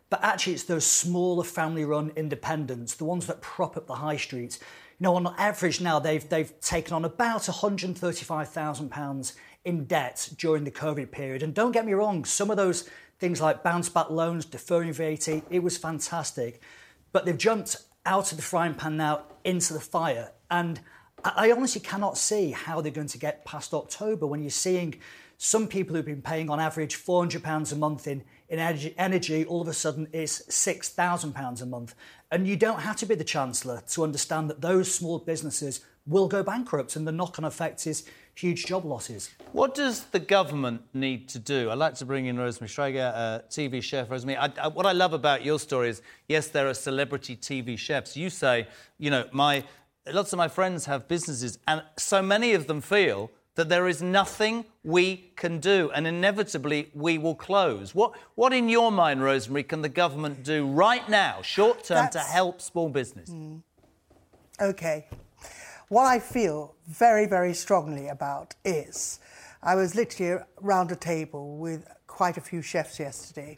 But 0.09 0.24
actually, 0.24 0.53
it's 0.53 0.63
those 0.63 0.86
smaller 0.86 1.43
family 1.43 1.84
run 1.84 2.13
independents, 2.15 2.95
the 2.95 3.03
ones 3.03 3.28
that 3.28 3.41
prop 3.41 3.76
up 3.76 3.88
the 3.88 3.95
high 3.95 4.15
streets. 4.15 4.59
You 4.99 5.03
know, 5.03 5.15
on 5.15 5.33
average 5.37 5.79
now, 5.79 5.99
they've, 5.99 6.27
they've 6.27 6.59
taken 6.59 6.93
on 6.93 7.05
about 7.05 7.41
£135,000 7.41 9.33
in 9.65 9.85
debt 9.85 10.29
during 10.37 10.63
the 10.63 10.71
COVID 10.71 11.11
period. 11.11 11.43
And 11.43 11.53
don't 11.53 11.71
get 11.71 11.85
me 11.85 11.93
wrong, 11.93 12.25
some 12.25 12.49
of 12.49 12.57
those 12.57 12.89
things 13.19 13.39
like 13.39 13.63
bounce 13.63 13.89
back 13.89 14.09
loans, 14.09 14.45
deferring 14.45 14.93
VAT, 14.93 15.27
it 15.27 15.61
was 15.61 15.77
fantastic. 15.77 16.61
But 17.11 17.25
they've 17.25 17.37
jumped 17.37 17.77
out 18.05 18.31
of 18.31 18.37
the 18.37 18.43
frying 18.43 18.73
pan 18.73 18.97
now 18.97 19.23
into 19.43 19.73
the 19.73 19.79
fire. 19.79 20.31
And 20.49 20.79
I 21.23 21.51
honestly 21.51 21.81
cannot 21.81 22.17
see 22.17 22.51
how 22.51 22.81
they're 22.81 22.91
going 22.91 23.07
to 23.07 23.17
get 23.17 23.45
past 23.45 23.73
October 23.73 24.25
when 24.25 24.41
you're 24.41 24.49
seeing 24.49 24.95
some 25.37 25.67
people 25.67 25.95
who've 25.95 26.05
been 26.05 26.21
paying 26.21 26.49
on 26.49 26.59
average 26.59 26.95
£400 26.95 27.71
a 27.71 27.75
month 27.75 28.07
in, 28.07 28.23
in 28.49 28.59
energy, 28.59 28.95
energy 28.97 29.45
all 29.45 29.61
of 29.61 29.67
a 29.67 29.73
sudden 29.73 30.07
is 30.11 30.43
£6,000 30.49 31.61
a 31.61 31.65
month. 31.65 31.93
And 32.32 32.47
you 32.47 32.57
don't 32.57 32.82
have 32.82 32.97
to 32.97 33.05
be 33.05 33.15
the 33.15 33.23
Chancellor 33.23 33.82
to 33.91 34.03
understand 34.03 34.49
that 34.49 34.61
those 34.61 34.93
small 34.93 35.19
businesses 35.19 35.82
will 36.05 36.28
go 36.28 36.43
bankrupt 36.43 36.95
and 36.95 37.07
the 37.07 37.11
knock 37.11 37.39
on 37.39 37.45
effect 37.45 37.88
is 37.88 38.05
huge 38.36 38.65
job 38.65 38.86
losses. 38.86 39.30
What 39.51 39.73
does 39.73 40.05
the 40.05 40.19
government 40.19 40.82
need 40.93 41.30
to 41.30 41.39
do? 41.39 41.69
I'd 41.69 41.78
like 41.78 41.95
to 41.95 42.05
bring 42.05 42.25
in 42.25 42.38
Rosemary 42.38 42.69
Shrager, 42.69 43.11
uh, 43.13 43.39
TV 43.49 43.82
chef. 43.82 44.09
Rosemary, 44.09 44.38
I, 44.38 44.51
I, 44.61 44.67
what 44.67 44.86
I 44.86 44.91
love 44.91 45.13
about 45.13 45.43
your 45.43 45.59
story 45.59 45.89
is 45.89 46.01
yes, 46.28 46.47
there 46.47 46.67
are 46.67 46.73
celebrity 46.73 47.36
TV 47.36 47.78
chefs. 47.78 48.15
You 48.15 48.30
say, 48.30 48.67
you 48.97 49.09
know, 49.09 49.25
my 49.32 49.63
lots 50.11 50.34
of 50.34 50.38
my 50.38 50.47
friends 50.47 50.86
have 50.86 51.07
businesses, 51.07 51.59
and 51.67 51.84
so 51.97 52.21
many 52.21 52.53
of 52.53 52.67
them 52.67 52.82
feel 52.82 53.32
that 53.58 53.70
there 53.70 53.88
is 53.88 54.03
nothing 54.03 54.66
we 54.84 55.32
can 55.36 55.60
do, 55.60 55.89
and 55.95 56.05
inevitably 56.05 56.91
we 56.93 57.18
will 57.18 57.34
close. 57.34 57.95
What, 57.95 58.14
what 58.36 58.53
in 58.53 58.70
your 58.70 58.91
mind, 58.91 59.24
Rosemary, 59.24 59.64
can 59.64 59.82
the 59.82 59.89
government 59.89 60.43
do 60.43 60.68
right 60.68 61.10
now, 61.10 61.41
short 61.41 61.84
term, 61.84 62.08
to 62.12 62.20
help 62.20 62.62
small 62.62 62.88
business? 62.88 63.32
Okay. 64.62 65.08
What 65.89 66.05
I 66.05 66.20
feel 66.20 66.76
very, 66.88 67.26
very 67.26 67.55
strongly 67.55 68.10
about 68.10 68.53
is 68.64 69.20
I 69.64 69.74
was 69.74 69.95
literally 69.95 70.43
around 70.62 70.91
a 70.91 70.95
table 70.95 71.58
with 71.58 71.88
quite 72.05 72.38
a 72.38 72.41
few 72.41 72.62
chefs 72.62 72.99
yesterday. 72.99 73.58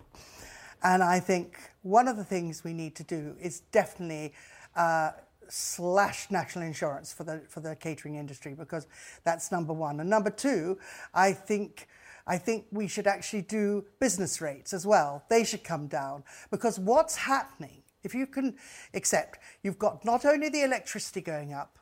And 0.82 1.04
I 1.04 1.20
think 1.20 1.60
one 1.82 2.08
of 2.08 2.16
the 2.16 2.24
things 2.24 2.64
we 2.64 2.74
need 2.74 2.95
to 2.95 3.04
do 3.04 3.36
is 3.41 3.60
definitely 3.72 4.34
uh, 4.78 5.12
slash 5.50 6.30
national 6.30 6.66
insurance 6.66 7.12
for 7.12 7.24
the, 7.24 7.41
for 7.50 7.60
the 7.60 7.76
catering 7.76 8.16
industry 8.16 8.54
because 8.54 8.88
that's 9.24 9.52
number 9.52 9.74
one. 9.74 10.00
And 10.00 10.10
number 10.10 10.30
two, 10.30 10.78
I 11.14 11.34
think. 11.34 11.88
I 12.28 12.38
think 12.38 12.66
we 12.72 12.88
should 12.88 13.08
actually 13.08 13.41
do 13.41 13.86
business 14.00 14.39
rates 14.39 14.72
as 14.72 14.86
well. 14.86 15.24
They 15.30 15.43
should 15.43 15.64
come 15.64 15.88
down 15.88 16.24
because 16.52 16.78
what's 16.78 17.16
happening, 17.16 17.82
if 18.04 18.14
you 18.14 18.28
can 18.28 18.56
accept, 18.93 19.39
you've 19.64 19.80
got 19.80 20.06
not 20.06 20.26
only 20.26 20.50
the 20.50 20.62
electricity 20.62 21.22
going 21.22 21.54
up, 21.54 21.80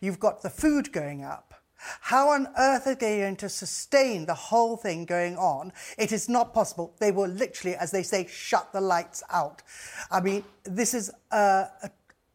you've 0.00 0.18
got 0.18 0.40
the 0.40 0.48
food 0.48 0.90
going 0.90 1.22
up. 1.22 1.52
How 2.00 2.30
on 2.30 2.48
earth 2.58 2.86
are 2.86 2.94
they 2.94 3.18
going 3.18 3.36
to 3.36 3.48
sustain 3.48 4.26
the 4.26 4.34
whole 4.34 4.76
thing 4.76 5.04
going 5.04 5.36
on? 5.36 5.72
It 5.98 6.12
is 6.12 6.28
not 6.28 6.52
possible. 6.52 6.94
They 6.98 7.10
will 7.10 7.28
literally, 7.28 7.76
as 7.76 7.90
they 7.90 8.02
say, 8.02 8.26
shut 8.26 8.72
the 8.72 8.80
lights 8.80 9.22
out. 9.30 9.62
I 10.10 10.20
mean, 10.20 10.44
this 10.64 10.94
is 10.94 11.10
uh, 11.30 11.66
a 11.82 11.90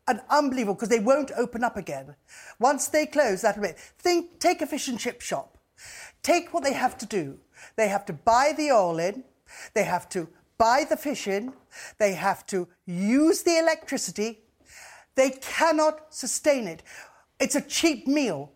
an 0.08 0.22
unbelievable 0.30 0.76
because 0.76 0.90
they 0.90 1.00
won't 1.00 1.32
open 1.38 1.64
up 1.64 1.78
again. 1.78 2.16
Once 2.60 2.88
they 2.88 3.06
close, 3.06 3.42
that'll 3.42 3.64
be. 3.64 3.70
Think, 3.98 4.40
take 4.40 4.62
a 4.62 4.68
fish 4.68 4.88
and 4.88 5.00
chip 5.00 5.22
shop. 5.22 5.58
Take 6.22 6.54
what 6.54 6.64
they 6.64 6.74
have 6.74 6.98
to 7.00 7.06
do. 7.06 7.40
They 7.76 7.88
have 7.88 8.06
to 8.06 8.14
buy 8.14 8.54
the 8.56 8.72
oil 8.72 9.00
in. 9.00 9.24
They 9.74 9.84
have 9.84 10.10
to 10.10 10.30
buy 10.58 10.86
the 10.90 10.98
fish 10.98 11.28
in. 11.28 11.54
They 11.98 12.14
have 12.14 12.46
to 12.48 12.68
use 12.86 13.44
the 13.44 13.58
electricity. 13.58 14.40
They 15.16 15.32
cannot 15.32 16.14
sustain 16.14 16.68
it. 16.68 16.84
It's 17.40 17.56
a 17.56 17.62
cheap 17.62 18.08
meal, 18.08 18.52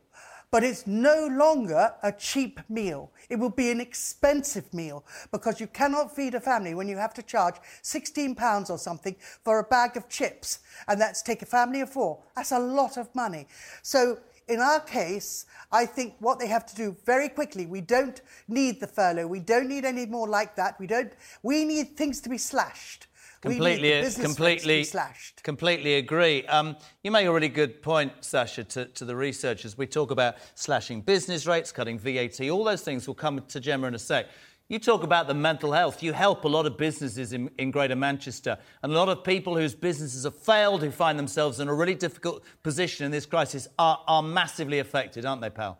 but 0.51 0.63
it's 0.63 0.87
no 0.87 1.27
longer 1.27 1.93
a 2.01 2.11
cheap 2.11 2.59
meal. 2.69 3.11
It 3.29 3.37
will 3.37 3.51
be 3.51 3.69
an 3.69 3.79
expensive 3.79 4.73
meal 4.73 5.05
because 5.31 5.59
you 5.59 5.67
cannot 5.67 6.15
feed 6.15 6.33
a 6.33 6.39
family 6.39 6.73
when 6.73 6.87
you 6.87 6.97
have 6.97 7.13
to 7.13 7.23
charge 7.23 7.55
£16 7.83 8.69
or 8.69 8.77
something 8.77 9.15
for 9.43 9.59
a 9.59 9.63
bag 9.63 9.97
of 9.97 10.09
chips, 10.09 10.59
and 10.87 10.99
that's 10.99 11.21
take 11.21 11.41
a 11.41 11.45
family 11.45 11.81
of 11.81 11.91
four. 11.91 12.19
That's 12.35 12.51
a 12.51 12.59
lot 12.59 12.97
of 12.97 13.13
money. 13.13 13.47
So, 13.83 14.19
in 14.47 14.59
our 14.59 14.79
case, 14.79 15.45
I 15.71 15.85
think 15.85 16.15
what 16.19 16.39
they 16.39 16.47
have 16.47 16.65
to 16.65 16.75
do 16.75 16.97
very 17.05 17.29
quickly, 17.29 17.67
we 17.67 17.81
don't 17.81 18.19
need 18.47 18.79
the 18.79 18.87
furlough, 18.87 19.27
we 19.27 19.39
don't 19.39 19.69
need 19.69 19.85
any 19.85 20.07
more 20.07 20.27
like 20.27 20.55
that. 20.55 20.79
We 20.79 20.87
don't. 20.87 21.13
We 21.43 21.65
need 21.65 21.95
things 21.95 22.19
to 22.21 22.29
be 22.29 22.39
slashed. 22.39 23.05
We 23.43 23.51
need 23.51 23.55
Completely, 23.55 23.89
the 23.89 24.01
business 24.01 24.17
rates 24.17 24.17
to 24.17 24.25
completely, 24.25 24.83
slashed. 24.83 25.43
completely 25.43 25.95
agree. 25.95 26.45
Um, 26.47 26.75
you 27.03 27.11
make 27.11 27.25
a 27.25 27.31
really 27.31 27.47
good 27.47 27.81
point, 27.81 28.11
Sasha, 28.19 28.65
to, 28.65 28.85
to 28.85 29.05
the 29.05 29.15
researchers. 29.15 29.77
We 29.77 29.87
talk 29.87 30.11
about 30.11 30.35
slashing 30.55 31.01
business 31.01 31.47
rates, 31.47 31.71
cutting 31.71 31.97
VAT, 31.97 32.41
all 32.49 32.65
those 32.65 32.81
things 32.81 33.07
will 33.07 33.15
come 33.15 33.39
to 33.47 33.59
Gemma 33.61 33.87
in 33.87 33.95
a 33.95 33.99
sec. 33.99 34.27
You 34.67 34.77
talk 34.77 35.03
about 35.03 35.27
the 35.27 35.33
mental 35.33 35.71
health. 35.71 36.03
You 36.03 36.13
help 36.13 36.43
a 36.43 36.47
lot 36.47 36.65
of 36.67 36.77
businesses 36.77 37.33
in, 37.33 37.49
in 37.57 37.71
Greater 37.71 37.95
Manchester, 37.95 38.57
and 38.83 38.91
a 38.91 38.95
lot 38.95 39.09
of 39.09 39.23
people 39.23 39.55
whose 39.55 39.73
businesses 39.73 40.25
have 40.25 40.35
failed, 40.35 40.83
who 40.83 40.91
find 40.91 41.17
themselves 41.17 41.59
in 41.59 41.69
a 41.69 41.73
really 41.73 41.95
difficult 41.95 42.43
position 42.61 43.05
in 43.05 43.11
this 43.11 43.25
crisis, 43.25 43.67
are, 43.79 44.03
are 44.07 44.21
massively 44.21 44.79
affected, 44.79 45.25
aren't 45.25 45.41
they, 45.41 45.49
pal? 45.49 45.79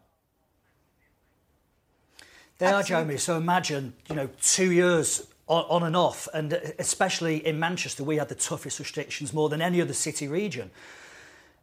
They 2.57 2.65
are, 2.65 2.83
Jeremy. 2.83 3.17
So 3.17 3.37
imagine, 3.37 3.93
you 4.09 4.15
know, 4.15 4.29
two 4.41 4.71
years 4.71 5.27
on, 5.49 5.83
and 5.83 5.95
off, 5.95 6.27
and 6.33 6.53
uh, 6.53 6.59
especially 6.77 7.45
in 7.45 7.59
Manchester, 7.59 8.03
we 8.03 8.17
had 8.17 8.29
the 8.29 8.35
toughest 8.35 8.79
restrictions 8.79 9.33
more 9.33 9.49
than 9.49 9.61
any 9.61 9.81
other 9.81 9.93
city 9.93 10.27
region. 10.27 10.69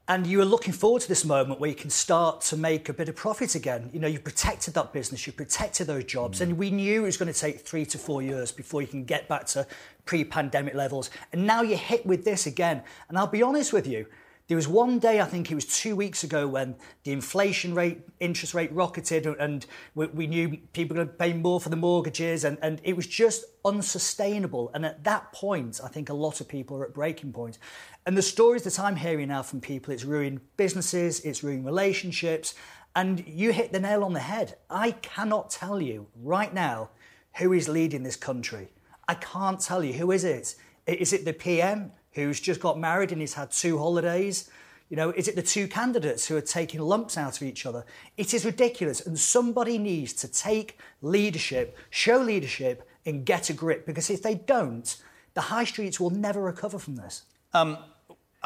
And 0.08 0.26
you 0.26 0.38
were 0.38 0.44
looking 0.44 0.72
forward 0.72 1.02
to 1.02 1.08
this 1.08 1.24
moment 1.24 1.58
where 1.58 1.70
you 1.70 1.74
can 1.74 1.90
start 1.90 2.40
to 2.42 2.56
make 2.56 2.88
a 2.88 2.92
bit 2.92 3.08
of 3.08 3.16
profit 3.16 3.56
again. 3.56 3.90
You 3.92 3.98
know, 3.98 4.06
you 4.06 4.20
protected 4.20 4.74
that 4.74 4.92
business, 4.92 5.26
you 5.26 5.32
protected 5.32 5.88
those 5.88 6.04
jobs, 6.04 6.40
and 6.40 6.56
we 6.56 6.70
knew 6.70 7.02
it 7.02 7.06
was 7.06 7.16
going 7.16 7.32
to 7.32 7.38
take 7.38 7.60
three 7.60 7.84
to 7.86 7.98
four 7.98 8.22
years 8.22 8.52
before 8.52 8.82
you 8.82 8.88
can 8.88 9.04
get 9.04 9.28
back 9.28 9.46
to 9.46 9.66
pre-pandemic 10.04 10.74
levels. 10.74 11.10
And 11.32 11.46
now 11.46 11.62
you're 11.62 11.78
hit 11.78 12.06
with 12.06 12.24
this 12.24 12.46
again. 12.46 12.82
And 13.08 13.18
I'll 13.18 13.26
be 13.26 13.42
honest 13.42 13.72
with 13.72 13.86
you, 13.86 14.06
there 14.48 14.56
was 14.56 14.68
one 14.68 15.00
day, 15.00 15.20
I 15.20 15.24
think 15.24 15.50
it 15.50 15.56
was 15.56 15.64
two 15.64 15.96
weeks 15.96 16.22
ago, 16.22 16.46
when 16.46 16.76
the 17.02 17.10
inflation 17.10 17.74
rate, 17.74 18.02
interest 18.20 18.54
rate 18.54 18.72
rocketed, 18.72 19.26
and 19.26 19.66
we, 19.96 20.06
we 20.06 20.26
knew 20.28 20.56
people 20.72 20.96
were 20.96 21.04
going 21.04 21.08
to 21.08 21.14
pay 21.14 21.32
more 21.32 21.60
for 21.60 21.68
the 21.68 21.76
mortgages, 21.76 22.44
and, 22.44 22.56
and 22.62 22.80
it 22.84 22.94
was 22.94 23.08
just 23.08 23.44
unsustainable. 23.64 24.70
And 24.72 24.86
at 24.86 25.02
that 25.02 25.32
point, 25.32 25.80
I 25.82 25.88
think 25.88 26.10
a 26.10 26.14
lot 26.14 26.40
of 26.40 26.46
people 26.46 26.76
are 26.76 26.84
at 26.84 26.94
breaking 26.94 27.32
point. 27.32 27.58
And 28.06 28.16
the 28.16 28.22
stories 28.22 28.62
that 28.62 28.78
I'm 28.78 28.94
hearing 28.94 29.28
now 29.28 29.42
from 29.42 29.60
people, 29.60 29.92
it's 29.92 30.04
ruining 30.04 30.40
businesses, 30.56 31.20
it's 31.20 31.42
ruining 31.42 31.64
relationships, 31.64 32.54
and 32.94 33.26
you 33.26 33.52
hit 33.52 33.72
the 33.72 33.80
nail 33.80 34.04
on 34.04 34.12
the 34.12 34.20
head. 34.20 34.56
I 34.70 34.92
cannot 34.92 35.50
tell 35.50 35.80
you 35.80 36.06
right 36.22 36.54
now 36.54 36.90
who 37.38 37.52
is 37.52 37.68
leading 37.68 38.04
this 38.04 38.16
country. 38.16 38.68
I 39.08 39.14
can't 39.14 39.60
tell 39.60 39.82
you. 39.82 39.92
Who 39.94 40.12
is 40.12 40.24
it? 40.24 40.54
Is 40.86 41.12
it 41.12 41.24
the 41.24 41.32
PM 41.32 41.92
who's 42.16 42.40
just 42.40 42.60
got 42.60 42.80
married 42.80 43.12
and 43.12 43.20
he's 43.20 43.34
had 43.34 43.52
two 43.52 43.78
holidays? 43.78 44.50
You 44.88 44.96
know, 44.96 45.10
is 45.10 45.28
it 45.28 45.36
the 45.36 45.42
two 45.42 45.68
candidates 45.68 46.26
who 46.26 46.36
are 46.36 46.40
taking 46.40 46.80
lumps 46.80 47.16
out 47.16 47.36
of 47.36 47.42
each 47.42 47.66
other? 47.66 47.84
It 48.16 48.34
is 48.34 48.44
ridiculous. 48.44 49.06
And 49.06 49.18
somebody 49.18 49.78
needs 49.78 50.12
to 50.14 50.28
take 50.28 50.78
leadership, 51.02 51.76
show 51.90 52.18
leadership, 52.18 52.88
and 53.04 53.24
get 53.24 53.50
a 53.50 53.52
grip. 53.52 53.86
Because 53.86 54.10
if 54.10 54.22
they 54.22 54.34
don't, 54.34 54.96
the 55.34 55.42
high 55.42 55.64
streets 55.64 56.00
will 56.00 56.10
never 56.10 56.40
recover 56.40 56.78
from 56.78 56.96
this. 56.96 57.22
Um, 57.52 57.78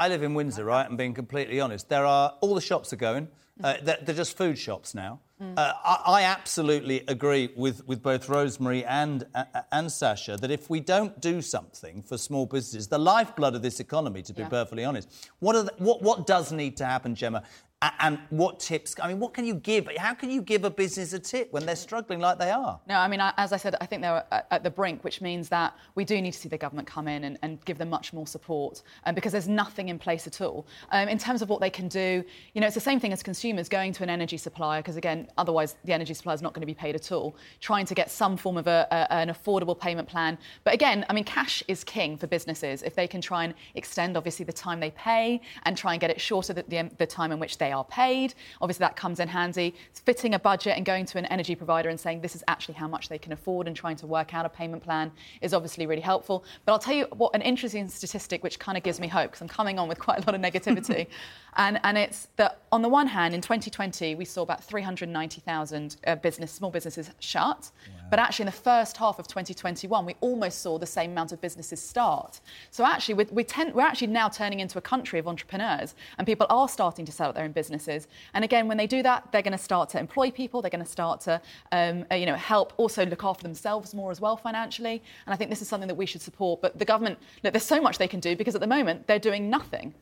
I 0.00 0.08
live 0.08 0.22
in 0.22 0.32
Windsor, 0.32 0.64
right? 0.64 0.86
I'm 0.86 0.96
being 0.96 1.12
completely 1.12 1.60
honest. 1.60 1.90
There 1.90 2.06
are 2.06 2.34
all 2.40 2.54
the 2.54 2.60
shops 2.62 2.90
are 2.94 2.96
going. 2.96 3.28
Uh, 3.62 3.74
they're, 3.82 3.98
they're 4.00 4.14
just 4.14 4.34
food 4.38 4.56
shops 4.56 4.94
now. 4.94 5.20
Mm. 5.42 5.52
Uh, 5.58 5.74
I, 5.84 6.02
I 6.06 6.22
absolutely 6.22 7.04
agree 7.08 7.50
with, 7.54 7.86
with 7.86 8.02
both 8.02 8.26
Rosemary 8.26 8.82
and 8.86 9.26
uh, 9.34 9.44
and 9.70 9.92
Sasha 9.92 10.38
that 10.38 10.50
if 10.50 10.70
we 10.70 10.80
don't 10.80 11.20
do 11.20 11.42
something 11.42 12.02
for 12.02 12.16
small 12.16 12.46
businesses, 12.46 12.88
the 12.88 12.98
lifeblood 12.98 13.54
of 13.54 13.60
this 13.60 13.78
economy, 13.78 14.22
to 14.22 14.32
be 14.32 14.40
Yeah. 14.42 14.48
perfectly 14.48 14.84
honest, 14.86 15.06
what, 15.40 15.54
are 15.56 15.64
the, 15.64 15.74
what 15.76 16.00
what 16.00 16.26
does 16.26 16.50
need 16.52 16.78
to 16.78 16.86
happen, 16.86 17.14
Gemma? 17.14 17.42
And 17.82 18.18
what 18.28 18.60
tips? 18.60 18.94
I 19.02 19.08
mean, 19.08 19.18
what 19.20 19.32
can 19.32 19.46
you 19.46 19.54
give? 19.54 19.88
How 19.96 20.12
can 20.12 20.30
you 20.30 20.42
give 20.42 20.64
a 20.64 20.70
business 20.70 21.14
a 21.14 21.18
tip 21.18 21.50
when 21.50 21.64
they're 21.64 21.74
struggling 21.74 22.20
like 22.20 22.38
they 22.38 22.50
are? 22.50 22.78
No, 22.86 22.96
I 22.96 23.08
mean, 23.08 23.20
as 23.38 23.54
I 23.54 23.56
said, 23.56 23.74
I 23.80 23.86
think 23.86 24.02
they're 24.02 24.22
at, 24.30 24.46
at 24.50 24.62
the 24.62 24.70
brink, 24.70 25.02
which 25.02 25.22
means 25.22 25.48
that 25.48 25.74
we 25.94 26.04
do 26.04 26.20
need 26.20 26.32
to 26.32 26.38
see 26.38 26.50
the 26.50 26.58
government 26.58 26.86
come 26.86 27.08
in 27.08 27.24
and, 27.24 27.38
and 27.40 27.64
give 27.64 27.78
them 27.78 27.88
much 27.88 28.12
more 28.12 28.26
support 28.26 28.82
um, 29.06 29.14
because 29.14 29.32
there's 29.32 29.48
nothing 29.48 29.88
in 29.88 29.98
place 29.98 30.26
at 30.26 30.42
all. 30.42 30.66
Um, 30.92 31.08
in 31.08 31.16
terms 31.16 31.40
of 31.40 31.48
what 31.48 31.62
they 31.62 31.70
can 31.70 31.88
do, 31.88 32.22
you 32.52 32.60
know, 32.60 32.66
it's 32.66 32.74
the 32.74 32.82
same 32.82 33.00
thing 33.00 33.14
as 33.14 33.22
consumers 33.22 33.66
going 33.66 33.94
to 33.94 34.02
an 34.02 34.10
energy 34.10 34.36
supplier 34.36 34.82
because, 34.82 34.96
again, 34.96 35.28
otherwise 35.38 35.76
the 35.84 35.94
energy 35.94 36.12
supplier 36.12 36.34
is 36.34 36.42
not 36.42 36.52
going 36.52 36.60
to 36.60 36.66
be 36.66 36.74
paid 36.74 36.94
at 36.94 37.10
all, 37.10 37.34
trying 37.60 37.86
to 37.86 37.94
get 37.94 38.10
some 38.10 38.36
form 38.36 38.58
of 38.58 38.66
a, 38.66 38.88
a, 38.90 39.12
an 39.14 39.30
affordable 39.30 39.78
payment 39.78 40.06
plan. 40.06 40.36
But 40.64 40.74
again, 40.74 41.06
I 41.08 41.14
mean, 41.14 41.24
cash 41.24 41.62
is 41.66 41.82
king 41.82 42.18
for 42.18 42.26
businesses. 42.26 42.82
If 42.82 42.94
they 42.94 43.06
can 43.06 43.22
try 43.22 43.44
and 43.44 43.54
extend, 43.74 44.18
obviously, 44.18 44.44
the 44.44 44.52
time 44.52 44.80
they 44.80 44.90
pay 44.90 45.40
and 45.62 45.78
try 45.78 45.94
and 45.94 46.00
get 46.00 46.10
it 46.10 46.20
shorter 46.20 46.52
the, 46.52 46.64
the, 46.68 46.90
the 46.98 47.06
time 47.06 47.32
in 47.32 47.38
which 47.38 47.56
they 47.56 47.69
are 47.70 47.84
paid, 47.84 48.34
obviously 48.60 48.84
that 48.84 48.96
comes 48.96 49.20
in 49.20 49.28
handy. 49.28 49.74
Fitting 49.92 50.34
a 50.34 50.38
budget 50.38 50.76
and 50.76 50.84
going 50.84 51.06
to 51.06 51.18
an 51.18 51.26
energy 51.26 51.54
provider 51.54 51.88
and 51.88 51.98
saying 51.98 52.20
this 52.20 52.34
is 52.34 52.44
actually 52.48 52.74
how 52.74 52.88
much 52.88 53.08
they 53.08 53.18
can 53.18 53.32
afford 53.32 53.66
and 53.66 53.76
trying 53.76 53.96
to 53.96 54.06
work 54.06 54.34
out 54.34 54.46
a 54.46 54.48
payment 54.48 54.82
plan 54.82 55.12
is 55.40 55.54
obviously 55.54 55.86
really 55.86 56.00
helpful. 56.00 56.44
But 56.64 56.72
I'll 56.72 56.78
tell 56.78 56.94
you 56.94 57.06
what 57.16 57.34
an 57.34 57.42
interesting 57.42 57.88
statistic 57.88 58.42
which 58.42 58.58
kind 58.58 58.76
of 58.76 58.84
gives 58.84 59.00
me 59.00 59.08
hope 59.08 59.30
because 59.30 59.42
I'm 59.42 59.48
coming 59.48 59.78
on 59.78 59.88
with 59.88 59.98
quite 59.98 60.22
a 60.22 60.26
lot 60.26 60.34
of 60.34 60.40
negativity. 60.40 61.06
and, 61.56 61.80
and 61.84 61.98
it's 61.98 62.28
that 62.36 62.62
on 62.72 62.82
the 62.82 62.88
one 62.88 63.06
hand, 63.06 63.34
in 63.34 63.40
2020, 63.40 64.14
we 64.14 64.24
saw 64.24 64.42
about 64.42 64.62
390,000 64.64 65.96
uh, 66.06 66.16
business, 66.16 66.52
small 66.52 66.70
businesses 66.70 67.10
shut. 67.20 67.70
But 68.10 68.18
actually, 68.18 68.42
in 68.42 68.46
the 68.46 68.52
first 68.52 68.96
half 68.96 69.18
of 69.18 69.28
2021, 69.28 70.04
we 70.04 70.16
almost 70.20 70.60
saw 70.60 70.78
the 70.78 70.86
same 70.86 71.12
amount 71.12 71.32
of 71.32 71.40
businesses 71.40 71.80
start. 71.80 72.40
So 72.70 72.84
actually, 72.84 73.14
we, 73.14 73.24
we 73.30 73.44
tend, 73.44 73.72
we're 73.72 73.82
actually 73.82 74.08
now 74.08 74.28
turning 74.28 74.60
into 74.60 74.78
a 74.78 74.80
country 74.80 75.18
of 75.20 75.28
entrepreneurs, 75.28 75.94
and 76.18 76.26
people 76.26 76.46
are 76.50 76.68
starting 76.68 77.06
to 77.06 77.12
set 77.12 77.28
up 77.28 77.34
their 77.36 77.44
own 77.44 77.52
businesses. 77.52 78.08
And 78.34 78.44
again, 78.44 78.66
when 78.66 78.76
they 78.76 78.88
do 78.88 79.02
that, 79.04 79.30
they're 79.30 79.42
going 79.42 79.52
to 79.52 79.58
start 79.58 79.88
to 79.90 79.98
employ 80.00 80.30
people. 80.30 80.60
They're 80.60 80.70
going 80.70 80.84
to 80.84 80.90
start 80.90 81.20
to, 81.22 81.40
um, 81.70 82.04
uh, 82.10 82.16
you 82.16 82.26
know, 82.26 82.34
help 82.34 82.72
also 82.76 83.06
look 83.06 83.22
after 83.22 83.44
themselves 83.44 83.94
more 83.94 84.10
as 84.10 84.20
well 84.20 84.36
financially. 84.36 85.02
And 85.26 85.32
I 85.32 85.36
think 85.36 85.50
this 85.50 85.62
is 85.62 85.68
something 85.68 85.88
that 85.88 85.94
we 85.94 86.06
should 86.06 86.22
support. 86.22 86.60
But 86.60 86.78
the 86.78 86.84
government, 86.84 87.18
look, 87.44 87.52
there's 87.52 87.62
so 87.62 87.80
much 87.80 87.98
they 87.98 88.08
can 88.08 88.20
do 88.20 88.34
because 88.34 88.56
at 88.56 88.60
the 88.60 88.66
moment 88.66 89.06
they're 89.06 89.18
doing 89.20 89.48
nothing. 89.48 89.94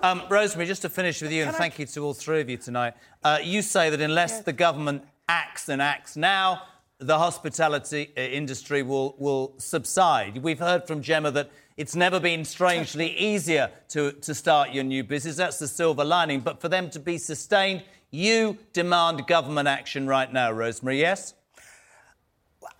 Um, 0.00 0.22
Rosemary, 0.28 0.66
just 0.66 0.82
to 0.82 0.88
finish 0.88 1.20
with 1.20 1.32
you, 1.32 1.44
and 1.44 1.54
thank 1.54 1.78
you 1.78 1.86
to 1.86 2.04
all 2.04 2.14
three 2.14 2.40
of 2.40 2.48
you 2.48 2.56
tonight. 2.56 2.94
Uh, 3.22 3.38
you 3.42 3.62
say 3.62 3.90
that 3.90 4.00
unless 4.00 4.40
the 4.40 4.52
government 4.52 5.04
acts 5.28 5.68
and 5.68 5.82
acts 5.82 6.16
now, 6.16 6.62
the 7.06 7.18
hospitality 7.18 8.12
uh, 8.16 8.20
industry 8.20 8.82
will, 8.82 9.14
will 9.18 9.54
subside. 9.58 10.38
We've 10.38 10.58
heard 10.58 10.86
from 10.86 11.02
Gemma 11.02 11.30
that 11.32 11.50
it's 11.76 11.96
never 11.96 12.20
been 12.20 12.44
strangely 12.44 13.10
easier 13.18 13.70
to, 13.88 14.12
to 14.12 14.34
start 14.34 14.70
your 14.70 14.84
new 14.84 15.04
business. 15.04 15.36
That's 15.36 15.58
the 15.58 15.68
silver 15.68 16.04
lining. 16.04 16.40
But 16.40 16.60
for 16.60 16.68
them 16.68 16.90
to 16.90 17.00
be 17.00 17.18
sustained, 17.18 17.82
you 18.10 18.58
demand 18.72 19.26
government 19.26 19.68
action 19.68 20.06
right 20.06 20.32
now, 20.32 20.52
Rosemary, 20.52 21.00
yes? 21.00 21.34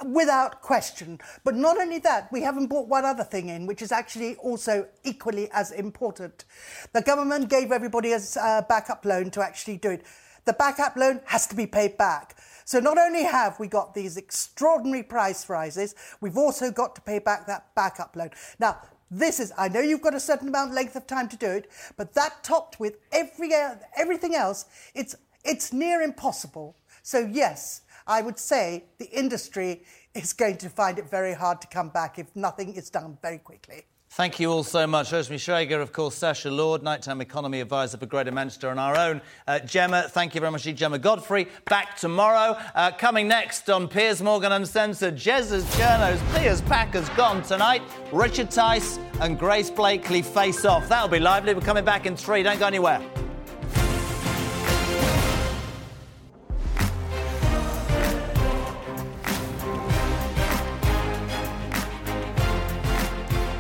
Without 0.05 0.61
question. 0.63 1.21
But 1.43 1.55
not 1.55 1.79
only 1.79 1.99
that, 2.01 2.31
we 2.31 2.43
haven't 2.43 2.67
brought 2.67 2.89
one 2.89 3.05
other 3.05 3.25
thing 3.25 3.49
in, 3.49 3.67
which 3.67 3.83
is 3.83 3.93
actually 3.93 4.37
also 4.37 4.87
equally 5.05 5.51
as 5.53 5.71
important. 5.71 6.45
The 6.93 7.03
government 7.03 7.49
gave 7.49 7.73
everybody 7.73 8.13
a 8.13 8.21
uh, 8.41 8.63
backup 8.63 9.05
loan 9.05 9.31
to 9.31 9.43
actually 9.43 9.79
do 9.79 9.91
it. 9.93 10.05
The 10.45 10.53
backup 10.53 10.97
loan 10.97 11.21
has 11.27 11.47
to 11.49 11.55
be 11.55 11.67
paid 11.67 11.97
back. 11.97 12.37
So 12.65 12.81
not 12.81 12.99
only 12.99 13.25
have 13.25 13.59
we 13.59 13.67
got 13.67 13.95
these 13.95 14.17
extraordinary 14.17 15.03
price 15.03 15.49
rises, 15.49 15.95
we've 16.21 16.39
also 16.39 16.71
got 16.71 16.95
to 16.95 17.01
pay 17.01 17.19
back 17.19 17.47
that 17.47 17.75
backup 17.75 18.17
loan. 18.17 18.31
Now, 18.59 18.79
this 19.11 19.41
is, 19.41 19.53
I 19.59 19.69
know 19.69 19.81
you've 19.81 20.01
got 20.01 20.15
a 20.15 20.21
certain 20.21 20.49
amount 20.49 20.73
length 20.73 20.97
of 20.97 21.07
time 21.07 21.29
to 21.29 21.37
do 21.37 21.47
it, 21.47 21.71
but 21.97 22.15
that 22.15 22.43
topped 22.43 22.81
with 22.81 22.97
every, 23.13 23.53
everything 23.97 24.35
else, 24.35 24.65
it's, 24.95 25.15
it's 25.45 25.73
near 25.73 26.01
impossible. 26.01 26.77
So 27.03 27.19
yes, 27.19 27.83
I 28.07 28.23
would 28.23 28.39
say 28.39 28.85
the 28.99 29.11
industry 29.11 29.85
is 30.15 30.33
going 30.33 30.57
to 30.59 30.69
find 30.69 30.99
it 30.99 31.11
very 31.11 31.35
hard 31.35 31.61
to 31.61 31.67
come 31.67 31.91
back 31.91 32.19
if 32.19 32.35
nothing 32.35 32.75
is 32.75 32.91
done 32.91 33.19
very 33.23 33.39
quickly. 33.39 33.85
Thank 34.15 34.39
you 34.39 34.53
all 34.53 34.63
so 34.63 34.87
much. 34.87 35.11
Rosemary 35.11 35.39
Shrager, 35.39 35.81
of 35.81 35.95
course, 35.95 36.15
Sasha 36.15 36.51
Lord, 36.51 36.83
Nighttime 36.83 37.23
Economy 37.23 37.63
Advisor 37.63 37.97
for 37.97 38.05
Greater 38.05 38.31
Manchester, 38.31 38.69
and 38.69 38.79
our 38.79 38.95
own 38.95 39.23
uh, 39.49 39.59
Gemma. 39.61 40.03
Thank 40.07 40.35
you 40.35 40.41
very 40.43 40.53
much, 40.53 40.65
Gemma 40.65 40.99
Godfrey. 40.99 41.49
Back 41.65 41.97
tomorrow. 41.97 42.59
Uh, 42.75 42.91
coming 42.91 43.27
next 43.27 43.71
on 43.71 43.89
Piers 43.89 44.21
Morgan 44.21 44.53
Uncensored, 44.53 45.17
Jez's 45.17 45.65
Journos, 45.77 46.21
Piers 46.37 46.61
Packers 46.61 47.09
gone 47.11 47.43
tonight. 47.43 47.81
Richard 48.13 48.51
Tice 48.51 48.99
and 49.23 49.39
Grace 49.39 49.71
Blakeley 49.71 50.21
face 50.21 50.67
off. 50.67 50.91
That'll 50.91 51.09
be 51.09 51.19
lively. 51.19 51.55
We're 51.55 51.63
coming 51.63 51.85
back 51.87 52.05
in 52.05 52.15
three. 52.15 52.43
Don't 52.43 52.59
go 52.59 52.67
anywhere. 52.67 53.01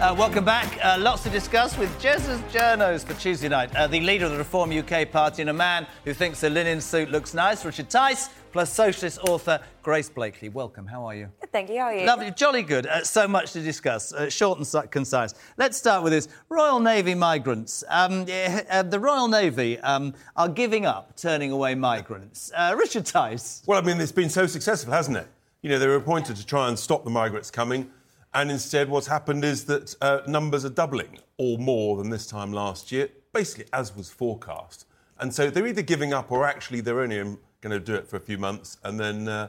Uh, 0.03 0.13
welcome 0.19 0.45
back. 0.45 0.85
Uh, 0.85 0.97
lots 0.99 1.23
to 1.23 1.31
discuss 1.31 1.79
with 1.79 1.89
Jez's 2.03 2.41
Journos 2.53 3.05
for 3.05 3.15
Tuesday 3.15 3.49
night. 3.49 3.73
Uh, 3.77 3.87
the 3.87 4.01
leader 4.01 4.25
of 4.25 4.33
the 4.33 4.37
Reform 4.37 4.77
UK 4.77 5.09
party 5.09 5.43
and 5.43 5.51
a 5.51 5.53
man 5.53 5.87
who 6.05 6.13
thinks 6.13 6.43
a 6.43 6.51
linen 6.51 6.81
suit 6.81 7.13
looks 7.13 7.35
nice, 7.35 7.65
Richard 7.65 7.89
Tice, 7.89 8.29
plus 8.51 8.73
socialist 8.73 9.21
author 9.21 9.61
Grace 9.85 10.11
Blakeley. 10.11 10.49
Welcome. 10.49 10.89
How 10.89 11.07
are 11.07 11.15
you? 11.15 11.29
Good, 11.41 11.53
Thank 11.53 11.71
you. 11.71 11.79
How 11.79 11.85
are 11.85 11.95
you? 11.95 12.05
Lovely, 12.05 12.33
jolly 12.33 12.65
good. 12.65 12.87
Uh, 12.87 13.05
so 13.05 13.29
much 13.29 13.53
to 13.53 13.61
discuss. 13.61 14.13
Uh, 14.13 14.29
short 14.29 14.59
and 14.59 14.67
si- 14.67 14.89
concise. 14.91 15.35
Let's 15.57 15.77
start 15.77 16.03
with 16.03 16.13
this. 16.13 16.27
Royal 16.49 16.81
Navy 16.81 17.15
migrants. 17.15 17.85
Um, 17.89 18.23
uh, 18.23 18.83
the 18.83 18.99
Royal 18.99 19.29
Navy 19.29 19.79
um, 19.79 20.15
are 20.35 20.49
giving 20.49 20.85
up 20.85 21.17
turning 21.17 21.53
away 21.53 21.77
migrants. 21.77 22.51
Uh, 22.57 22.75
Richard 22.77 23.07
Tice. 23.07 23.63
Well, 23.69 23.79
I 23.79 23.87
mean, 23.87 24.01
it's 24.01 24.11
been 24.11 24.31
so 24.31 24.49
successful, 24.49 24.93
hasn't 24.93 25.17
it? 25.17 25.29
You 25.63 25.71
know, 25.71 25.79
they 25.79 25.87
were 25.87 25.95
appointed 25.95 26.35
to 26.35 26.45
try 26.45 26.67
and 26.67 26.77
stop 26.77 27.05
the 27.05 27.11
migrants 27.11 27.53
coming, 27.53 27.89
and 28.35 28.51
instead, 28.51 28.89
what's 28.89 29.07
happened 29.07 29.45
is 29.45 29.65
that 29.67 29.95
uh, 30.01 30.21
numbers 30.27 30.65
are 30.65 30.71
doubling 30.71 31.19
or 31.37 31.59
more 31.59 31.97
than 31.97 32.11
this 32.11 32.27
time 32.27 32.53
last 32.53 32.91
year, 32.91 33.09
basically 33.33 33.67
as 33.73 33.95
was 33.95 34.11
forecast. 34.11 34.87
And 35.19 35.35
so 35.35 35.51
they're 35.51 35.67
either 35.67 35.83
giving 35.83 36.13
up 36.13 36.33
or 36.33 36.45
actually 36.45 36.81
they're 36.81 37.01
only 37.01 37.17
going 37.17 37.71
to 37.71 37.81
do 37.81 37.95
it 37.95 38.09
for 38.09 38.17
a 38.17 38.21
few 38.21 38.39
months 38.39 38.79
and 38.83 38.99
then 38.99 39.29
uh, 39.29 39.49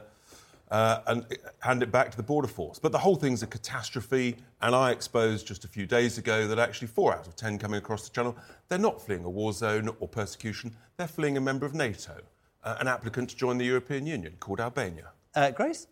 uh, 0.70 1.00
and 1.06 1.26
hand 1.60 1.82
it 1.82 1.90
back 1.90 2.10
to 2.10 2.16
the 2.16 2.22
border 2.22 2.48
force. 2.48 2.78
But 2.78 2.92
the 2.92 2.98
whole 2.98 3.16
thing's 3.16 3.42
a 3.42 3.46
catastrophe. 3.46 4.36
And 4.60 4.74
I 4.74 4.90
exposed 4.90 5.46
just 5.46 5.64
a 5.64 5.68
few 5.68 5.86
days 5.86 6.18
ago 6.18 6.46
that 6.46 6.58
actually 6.58 6.88
four 6.88 7.14
out 7.14 7.26
of 7.26 7.36
ten 7.36 7.58
coming 7.58 7.78
across 7.78 8.08
the 8.08 8.14
channel, 8.14 8.36
they're 8.68 8.78
not 8.78 9.00
fleeing 9.00 9.24
a 9.24 9.30
war 9.30 9.52
zone 9.52 9.90
or 10.00 10.08
persecution. 10.08 10.74
They're 10.96 11.06
fleeing 11.06 11.36
a 11.36 11.40
member 11.40 11.66
of 11.66 11.74
NATO, 11.74 12.20
uh, 12.62 12.76
an 12.80 12.88
applicant 12.88 13.30
to 13.30 13.36
join 13.36 13.58
the 13.58 13.66
European 13.66 14.06
Union 14.06 14.34
called 14.40 14.60
Albania. 14.60 15.10
Uh, 15.34 15.50
Grace? 15.50 15.86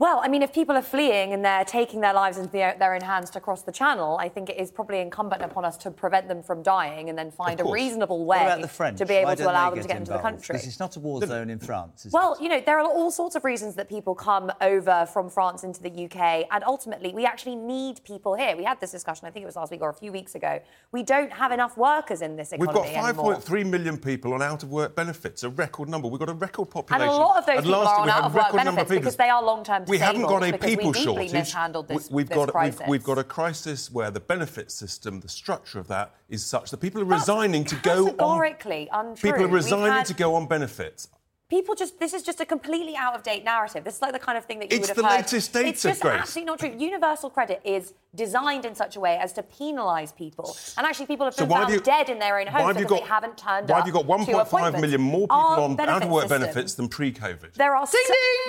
Well, 0.00 0.20
I 0.22 0.28
mean, 0.28 0.42
if 0.42 0.52
people 0.52 0.76
are 0.76 0.82
fleeing 0.82 1.32
and 1.32 1.44
they're 1.44 1.64
taking 1.64 2.00
their 2.00 2.14
lives 2.14 2.38
into 2.38 2.50
their, 2.50 2.76
their 2.78 2.94
own 2.94 3.00
hands 3.00 3.30
to 3.30 3.40
cross 3.40 3.62
the 3.62 3.72
channel, 3.72 4.16
I 4.16 4.28
think 4.28 4.48
it 4.48 4.56
is 4.56 4.70
probably 4.70 5.00
incumbent 5.00 5.42
upon 5.42 5.64
us 5.64 5.76
to 5.78 5.90
prevent 5.90 6.28
them 6.28 6.40
from 6.40 6.62
dying 6.62 7.08
and 7.08 7.18
then 7.18 7.32
find 7.32 7.60
a 7.60 7.64
reasonable 7.64 8.24
way 8.24 8.44
about 8.44 8.60
the 8.60 8.68
French? 8.68 8.98
to 8.98 9.06
be 9.06 9.14
able 9.14 9.30
Why 9.30 9.34
to 9.34 9.50
allow 9.50 9.70
they 9.70 9.80
them 9.80 9.82
to 9.82 9.88
get 9.88 9.96
into 9.96 10.12
the 10.12 10.18
country. 10.20 10.52
Because 10.52 10.68
it's 10.68 10.78
not 10.78 10.94
a 10.94 11.00
war 11.00 11.20
zone 11.26 11.50
in 11.50 11.58
France. 11.58 12.06
is 12.06 12.12
Well, 12.12 12.36
you 12.40 12.48
know, 12.48 12.62
there 12.64 12.78
are 12.78 12.86
all 12.86 13.10
sorts 13.10 13.34
of 13.34 13.44
reasons 13.44 13.74
that 13.74 13.88
people 13.88 14.14
come 14.14 14.52
over 14.60 15.04
from 15.12 15.28
France 15.28 15.64
into 15.64 15.82
the 15.82 15.90
UK, 16.04 16.46
and 16.52 16.62
ultimately, 16.64 17.12
we 17.12 17.26
actually 17.26 17.56
need 17.56 18.00
people 18.04 18.34
here. 18.34 18.56
We 18.56 18.62
had 18.62 18.80
this 18.80 18.92
discussion, 18.92 19.26
I 19.26 19.32
think 19.32 19.42
it 19.42 19.46
was 19.46 19.56
last 19.56 19.72
week 19.72 19.82
or 19.82 19.90
a 19.90 19.94
few 19.94 20.12
weeks 20.12 20.36
ago. 20.36 20.60
We 20.92 21.02
don't 21.02 21.32
have 21.32 21.50
enough 21.50 21.76
workers 21.76 22.22
in 22.22 22.36
this 22.36 22.52
economy. 22.52 22.80
We've 22.82 22.92
economy 22.92 23.34
got 23.34 23.42
5.3 23.42 23.68
million 23.68 23.98
people 23.98 24.32
on 24.32 24.42
out 24.42 24.62
of 24.62 24.70
work 24.70 24.94
benefits, 24.94 25.42
a 25.42 25.48
record 25.48 25.88
number. 25.88 26.06
We've 26.06 26.20
got 26.20 26.30
a 26.30 26.34
record 26.34 26.70
population. 26.70 27.08
And 27.08 27.10
population. 27.10 27.20
a 27.20 27.26
lot 27.26 27.38
of 27.38 27.46
those 27.46 27.56
And 27.56 27.64
people 27.64 27.80
are 27.80 27.98
on 27.98 28.08
out 28.08 28.24
of 28.26 28.34
work 28.36 28.52
benefits 28.52 28.90
of 28.92 28.96
because 28.96 29.16
they 29.16 29.28
are 29.28 29.42
long-term 29.42 29.87
We 29.88 29.98
haven't 29.98 30.22
got 30.22 30.42
a 30.42 30.56
people 30.58 30.92
we 30.92 30.98
shortage. 31.00 31.32
this- 31.32 31.54
We- 31.88 31.96
we've 32.10 32.28
this 32.28 32.36
got. 32.36 32.54
We've, 32.62 32.80
we've 32.88 33.04
got 33.04 33.18
a 33.18 33.24
crisis 33.24 33.90
where 33.90 34.10
the 34.10 34.20
benefit 34.20 34.70
system, 34.70 35.20
the 35.20 35.28
structure 35.28 35.78
of 35.78 35.88
that, 35.88 36.14
is 36.28 36.44
such 36.44 36.70
that 36.70 36.78
people 36.78 37.00
are 37.00 37.06
resigning 37.06 37.64
to 37.64 37.74
go 37.76 37.98
on. 38.00 38.04
Categorically 38.06 38.88
untrue. 38.92 39.32
People 39.32 39.44
are 39.46 39.48
resigning 39.48 39.92
had- 39.92 40.06
to 40.06 40.14
go 40.14 40.34
on 40.34 40.46
benefits. 40.46 41.08
People 41.48 41.74
just, 41.74 41.98
this 41.98 42.12
is 42.12 42.22
just 42.22 42.40
a 42.42 42.44
completely 42.44 42.94
out 42.94 43.14
of 43.14 43.22
date 43.22 43.42
narrative. 43.42 43.82
This 43.82 43.94
is 43.96 44.02
like 44.02 44.12
the 44.12 44.18
kind 44.18 44.36
of 44.36 44.44
thing 44.44 44.58
that 44.58 44.70
you 44.70 44.76
It's 44.78 44.88
would 44.88 44.96
have 44.98 45.04
heard. 45.12 45.20
It's 45.20 45.30
the 45.30 45.36
latest 45.38 45.52
data, 45.54 45.68
It's 45.68 45.82
just 45.82 46.02
Grace. 46.02 46.20
absolutely 46.20 46.44
not 46.46 46.58
true. 46.58 46.74
Universal 46.78 47.30
credit 47.30 47.62
is 47.64 47.94
designed 48.18 48.64
in 48.66 48.74
such 48.74 48.96
a 48.96 49.00
way 49.00 49.16
as 49.16 49.32
to 49.32 49.42
penalise 49.42 50.14
people. 50.14 50.54
And 50.76 50.86
actually, 50.86 51.06
people 51.06 51.24
have 51.24 51.34
So 51.34 51.44
been 51.44 51.50
why 51.50 51.60
found 51.62 51.72
you- 51.72 51.80
dead 51.80 52.10
in 52.10 52.18
their 52.18 52.38
own 52.38 52.46
why 52.48 52.60
homes 52.62 52.76
because 52.76 52.90
got- 52.90 53.00
they 53.02 53.06
haven't 53.08 53.38
turned 53.38 53.68
Why 53.70 53.76
up 53.78 53.78
have 53.80 53.86
you 53.86 53.92
got 53.94 54.02
to 54.02 54.08
1.5 54.08 54.46
appointments. 54.48 54.80
million 54.82 55.00
more 55.00 55.20
people 55.28 55.36
Our 55.36 55.60
on 55.60 55.76
benefit 55.76 55.94
out 55.96 56.02
of 56.04 56.10
work 56.10 56.28
benefits 56.28 56.74
than 56.74 56.88
pre-COVID? 56.88 57.54
There 57.54 57.74
are. 57.74 57.86
so- 57.86 57.96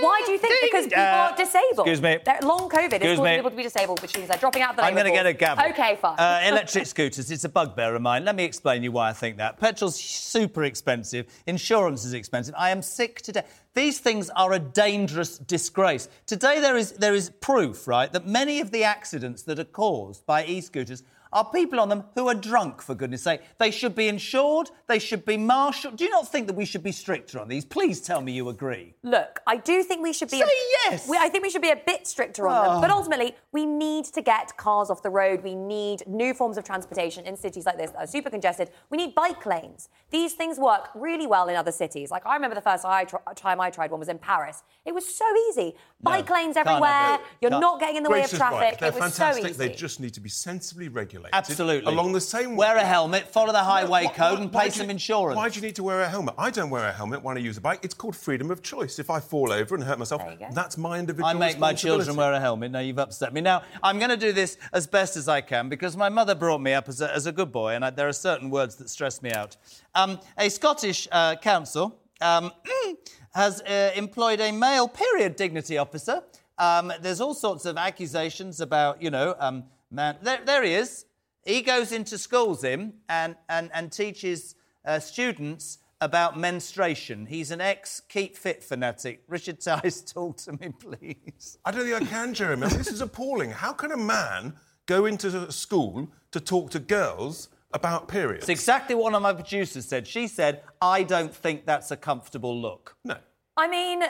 Why 0.02 0.22
do 0.26 0.32
you 0.34 0.38
think? 0.40 0.54
Because 0.62 0.86
people 0.88 1.02
Uh, 1.04 1.30
are 1.32 1.36
disabled. 1.38 1.88
excuse 1.88 2.02
me. 2.02 2.20
They're, 2.26 2.40
long 2.42 2.68
COVID 2.70 2.94
is 3.02 3.18
causing 3.18 3.24
me. 3.24 3.36
people 3.36 3.52
to 3.52 3.56
be 3.56 3.64
disabled, 3.64 4.02
which 4.02 4.18
means 4.18 4.28
they're 4.30 4.38
dropping 4.38 4.62
out 4.64 4.72
of 4.72 4.76
the 4.78 4.84
I'm 4.84 4.94
going 4.94 5.06
to 5.06 5.12
get 5.12 5.26
a 5.26 5.34
gavel. 5.34 5.64
Okay, 5.70 5.96
fine. 6.02 6.18
Uh, 6.20 6.42
electric 6.46 6.88
scooters, 6.88 7.30
it's 7.32 7.44
a 7.46 7.50
bugbear 7.50 7.96
of 7.96 8.02
mine. 8.02 8.26
Let 8.26 8.36
me 8.36 8.44
explain 8.44 8.84
you 8.84 8.92
why 8.92 9.10
I 9.10 9.14
think 9.14 9.38
that. 9.38 9.60
Petrol's 9.60 9.96
super 10.00 10.64
expensive, 10.64 11.26
insurance 11.46 12.04
is 12.06 12.14
expensive. 12.14 12.56
I 12.58 12.72
am 12.72 12.82
sick 12.82 13.22
to 13.24 13.32
death. 13.32 13.46
These 13.80 14.00
things 14.00 14.30
are 14.32 14.52
a 14.52 14.60
dangerous 14.60 15.38
disgrace. 15.38 16.10
Today, 16.26 16.60
there 16.60 16.76
is, 16.76 16.92
there 16.92 17.16
is 17.16 17.30
proof, 17.30 17.88
right, 17.88 18.12
that 18.12 18.28
many 18.28 18.60
of 18.60 18.72
the 18.72 18.84
accidents 18.84 19.44
that 19.44 19.58
are 19.58 19.64
caused 19.64 20.26
by 20.26 20.44
e 20.44 20.60
scooters 20.60 21.02
are 21.32 21.46
people 21.52 21.80
on 21.80 21.90
them 21.90 22.04
who 22.16 22.28
are 22.28 22.34
drunk, 22.34 22.82
for 22.82 22.96
goodness 22.96 23.24
sake. 23.24 23.42
They 23.58 23.72
should 23.72 23.96
be 23.96 24.08
insured, 24.08 24.70
they 24.88 25.00
should 25.00 25.26
be 25.26 25.38
marshalled. 25.38 25.98
Do 25.98 26.04
you 26.04 26.10
not 26.10 26.28
think 26.32 26.48
that 26.48 26.56
we 26.56 26.66
should 26.66 26.84
be 26.84 26.92
stricter 26.92 27.40
on 27.40 27.48
these? 27.48 27.66
Please 27.66 28.02
tell 28.02 28.22
me 28.22 28.32
you 28.32 28.50
agree. 28.50 28.96
Look, 29.04 29.40
I 29.46 29.58
do 29.58 29.84
think 29.84 30.02
we 30.02 30.14
should 30.14 30.32
be. 30.32 30.38
Say 30.40 30.44
a, 30.44 30.90
yes. 30.92 31.08
We, 31.08 31.18
I 31.18 31.30
think 31.30 31.44
we 31.44 31.50
should 31.50 31.62
be 31.62 31.70
a 31.72 31.76
bit 31.86 32.08
stricter 32.08 32.48
on 32.48 32.66
Oh. 32.66 32.72
them. 32.74 32.82
But 32.82 32.90
ah. 32.90 32.96
ultimately, 32.98 33.36
we 33.52 33.66
need 33.66 34.06
to 34.06 34.22
get 34.22 34.56
cars 34.58 34.90
off 34.90 35.04
the 35.04 35.10
road. 35.10 35.44
We 35.44 35.56
need 35.56 36.04
new 36.08 36.34
forms 36.34 36.58
of 36.58 36.64
transportation 36.64 37.26
in 37.26 37.38
cities 37.38 37.66
like 37.66 37.78
this 37.78 37.92
that 37.92 38.00
are 38.00 38.08
super 38.08 38.30
congested. 38.30 38.72
We 38.90 38.98
need 38.98 39.14
bike 39.16 39.46
lanes. 39.46 39.90
These 40.10 40.34
things 40.34 40.58
work 40.58 40.90
really 40.96 41.28
well 41.28 41.48
in 41.48 41.56
other 41.56 41.72
cities. 41.72 42.10
Like 42.12 42.26
I 42.26 42.34
remember 42.34 42.56
the 42.56 42.62
first 42.62 42.86
I 42.86 43.06
tr- 43.06 43.18
time 43.36 43.62
I 43.62 43.70
tried 43.70 43.92
one 43.92 44.00
was 44.00 44.10
in 44.10 44.18
Paris. 44.18 44.64
It 44.86 44.94
was 44.94 45.06
so 45.14 45.26
easy. 45.50 45.76
Bike 46.02 46.30
lanes 46.30 46.58
everywhere. 46.58 47.20
You're 47.42 47.52
Can't- 47.52 47.62
not 47.62 47.80
getting 47.80 47.98
in 47.98 48.04
the 48.04 48.10
way 48.10 48.20
of 48.20 48.24
Grace 48.30 48.34
is 48.34 48.40
right. 48.40 48.50
traffic. 48.50 48.80
They're 48.80 48.90
It 48.90 48.96
was 48.96 49.04
fantastic. 49.16 49.44
so 49.44 49.50
easy. 49.50 49.58
They 49.58 49.70
just 49.74 50.00
need 50.00 50.14
to 50.16 50.22
be 50.22 50.30
sensibly 50.30 50.88
regulated. 50.88 51.19
Absolutely. 51.34 51.92
Along 51.92 52.14
the 52.14 52.22
same 52.22 52.56
Wear 52.56 52.78
a 52.78 52.86
helmet, 52.86 53.28
follow 53.28 53.52
the 53.52 53.64
highway 53.64 54.06
Why- 54.06 54.14
code, 54.14 54.38
why- 54.38 54.44
and 54.44 54.54
why 54.54 54.64
pay 54.64 54.70
do 54.70 54.76
some 54.76 54.88
you- 54.88 54.92
insurance. 54.92 55.36
Why 55.38 55.50
do 55.50 55.60
you 55.60 55.66
need 55.66 55.76
to 55.76 55.84
wear 55.84 56.02
a 56.02 56.10
helmet? 56.10 56.36
I 56.38 56.50
don't 56.50 56.70
wear 56.70 56.88
a 56.88 56.92
helmet 56.92 57.24
when 57.24 57.38
I 57.38 57.40
use 57.42 57.58
a 57.58 57.62
bike. 57.62 57.80
It's 57.84 57.94
called 57.94 58.16
freedom 58.16 58.52
of 58.52 58.62
choice. 58.62 59.00
If 59.00 59.10
I 59.10 59.20
fall 59.20 59.52
over 59.52 59.76
and 59.76 59.84
hurt 59.84 60.00
myself, 60.00 60.22
that's 60.54 60.78
my 60.78 61.00
individual 61.00 61.28
I 61.28 61.34
make 61.34 61.60
my 61.60 61.74
children 61.74 62.16
wear 62.16 62.34
a 62.34 62.40
helmet. 62.40 62.72
Now 62.72 62.80
you've 62.80 63.00
upset 63.00 63.34
me. 63.34 63.42
Now 63.42 63.64
I'm 63.84 64.00
going 64.00 64.10
to 64.12 64.18
do 64.18 64.32
this 64.32 64.58
as 64.74 64.88
best 64.88 65.18
as 65.18 65.28
I 65.28 65.42
can 65.42 65.70
because 65.70 65.96
my 65.96 66.10
mother 66.10 66.36
brought 66.36 66.62
me 66.62 66.74
up 66.74 66.90
as 66.90 67.02
a, 67.02 67.14
as 67.14 67.26
a 67.26 67.32
good 67.32 67.52
boy, 67.52 67.74
and 67.74 67.86
I, 67.86 67.90
there 67.90 68.08
are 68.08 68.14
certain 68.14 68.50
words 68.50 68.76
that 68.76 68.90
stress 68.90 69.22
me 69.22 69.32
out. 69.32 69.58
Um, 69.96 70.20
a 70.38 70.50
Scottish 70.50 71.08
uh, 71.12 71.36
council 71.38 72.00
um, 72.22 72.52
has 73.34 73.62
uh, 73.62 73.92
employed 73.96 74.40
a 74.42 74.52
male 74.52 74.88
period 74.88 75.36
dignity 75.36 75.78
officer. 75.78 76.24
Um, 76.58 76.92
there's 77.02 77.22
all 77.22 77.34
sorts 77.34 77.66
of 77.66 77.78
accusations 77.78 78.60
about, 78.60 79.02
you 79.02 79.10
know, 79.10 79.36
um, 79.40 79.64
man. 79.92 80.18
There, 80.22 80.40
there 80.46 80.64
he 80.64 80.74
is. 80.74 81.06
He 81.50 81.64
goes 81.64 81.92
into 81.92 82.20
schools, 82.20 82.64
him, 82.64 82.94
and 83.10 83.36
and 83.50 83.72
and 83.74 83.92
teaches 83.92 84.54
uh, 84.86 85.00
students 85.00 85.80
about 86.00 86.38
menstruation. 86.38 87.26
He's 87.26 87.50
an 87.50 87.60
ex 87.60 88.02
Keep 88.08 88.38
Fit 88.38 88.64
fanatic. 88.64 89.24
Richard 89.28 89.60
Tice, 89.60 90.02
talk 90.02 90.38
to 90.38 90.54
me, 90.54 90.70
please. 90.80 91.58
I 91.66 91.72
don't 91.72 91.86
think 91.86 92.02
I 92.02 92.06
can, 92.06 92.36
Jeremy. 92.36 92.68
This 92.68 92.92
is 92.92 93.02
appalling. 93.02 93.50
How 93.50 93.74
can 93.74 93.92
a 93.92 93.98
man 93.98 94.54
go 94.86 95.06
into 95.06 95.28
a 95.28 95.52
school 95.52 96.12
to 96.32 96.40
talk 96.40 96.70
to 96.72 96.80
girls 96.80 97.50
about 97.74 98.08
periods? 98.08 98.44
It's 98.44 98.50
exactly 98.50 98.94
what 98.94 99.06
one 99.06 99.16
of 99.16 99.24
my 99.24 99.34
producers 99.34 99.86
said. 99.88 100.06
She 100.08 100.28
said, 100.28 100.62
I 100.82 101.02
don't 101.02 101.34
think 101.34 101.66
that's 101.66 101.90
a 101.90 101.98
comfortable 101.98 102.62
look. 102.62 102.96
No. 103.04 103.18
I 103.58 103.68
mean, 103.68 104.04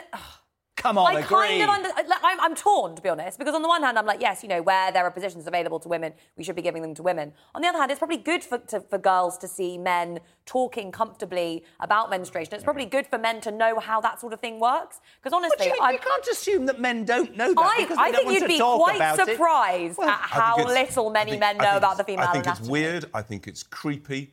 Come 0.80 0.96
on, 0.96 1.14
I 1.14 1.20
agree. 1.20 1.36
kind 1.58 1.62
of 1.62 1.68
under, 1.68 1.88
like, 2.08 2.20
I'm, 2.24 2.40
I'm 2.40 2.54
torn 2.54 2.96
to 2.96 3.02
be 3.02 3.08
honest 3.10 3.38
because 3.38 3.54
on 3.54 3.60
the 3.62 3.68
one 3.68 3.82
hand 3.82 3.98
I'm 3.98 4.06
like 4.06 4.20
yes 4.20 4.42
you 4.42 4.48
know 4.48 4.62
where 4.62 4.90
there 4.90 5.04
are 5.04 5.10
positions 5.10 5.46
available 5.46 5.78
to 5.80 5.88
women 5.88 6.12
we 6.38 6.44
should 6.44 6.56
be 6.56 6.62
giving 6.62 6.80
them 6.80 6.94
to 6.94 7.02
women 7.02 7.32
on 7.54 7.60
the 7.60 7.68
other 7.68 7.78
hand 7.78 7.90
it's 7.90 7.98
probably 7.98 8.16
good 8.16 8.42
for, 8.42 8.58
to, 8.58 8.80
for 8.80 8.96
girls 8.96 9.36
to 9.38 9.48
see 9.48 9.76
men 9.76 10.20
talking 10.46 10.90
comfortably 10.90 11.64
about 11.80 12.08
menstruation 12.08 12.54
it's 12.54 12.64
probably 12.64 12.86
good 12.86 13.06
for 13.06 13.18
men 13.18 13.40
to 13.42 13.50
know 13.50 13.78
how 13.78 14.00
that 14.00 14.20
sort 14.20 14.32
of 14.32 14.40
thing 14.40 14.58
works 14.58 15.00
because 15.22 15.34
honestly 15.34 15.66
you, 15.66 15.76
I 15.82 15.92
you 15.92 15.98
can't 15.98 16.26
assume 16.28 16.64
that 16.66 16.80
men 16.80 17.04
don't 17.04 17.36
know 17.36 17.52
that 17.52 17.60
I, 17.78 17.82
because 17.82 17.96
they 17.98 18.02
I 18.02 18.10
don't 18.10 18.26
think 18.26 18.32
you'd 18.40 18.40
to 18.40 18.48
be 18.48 18.58
quite 18.58 19.16
surprised 19.16 19.98
Well, 19.98 20.08
at 20.08 20.20
how 20.20 20.56
little 20.64 21.10
many 21.10 21.32
think- 21.32 21.40
men 21.40 21.56
know 21.58 21.64
think 21.64 21.76
about 21.76 21.96
the 21.98 22.02
it's- 22.02 22.06
female 22.06 22.28
I 22.28 22.32
think 22.32 22.44
anatomy. 22.46 22.64
it's 22.66 22.70
weird. 22.70 23.04
I 23.12 23.22
think 23.22 23.46
it's 23.46 23.62
creepy. 23.62 24.32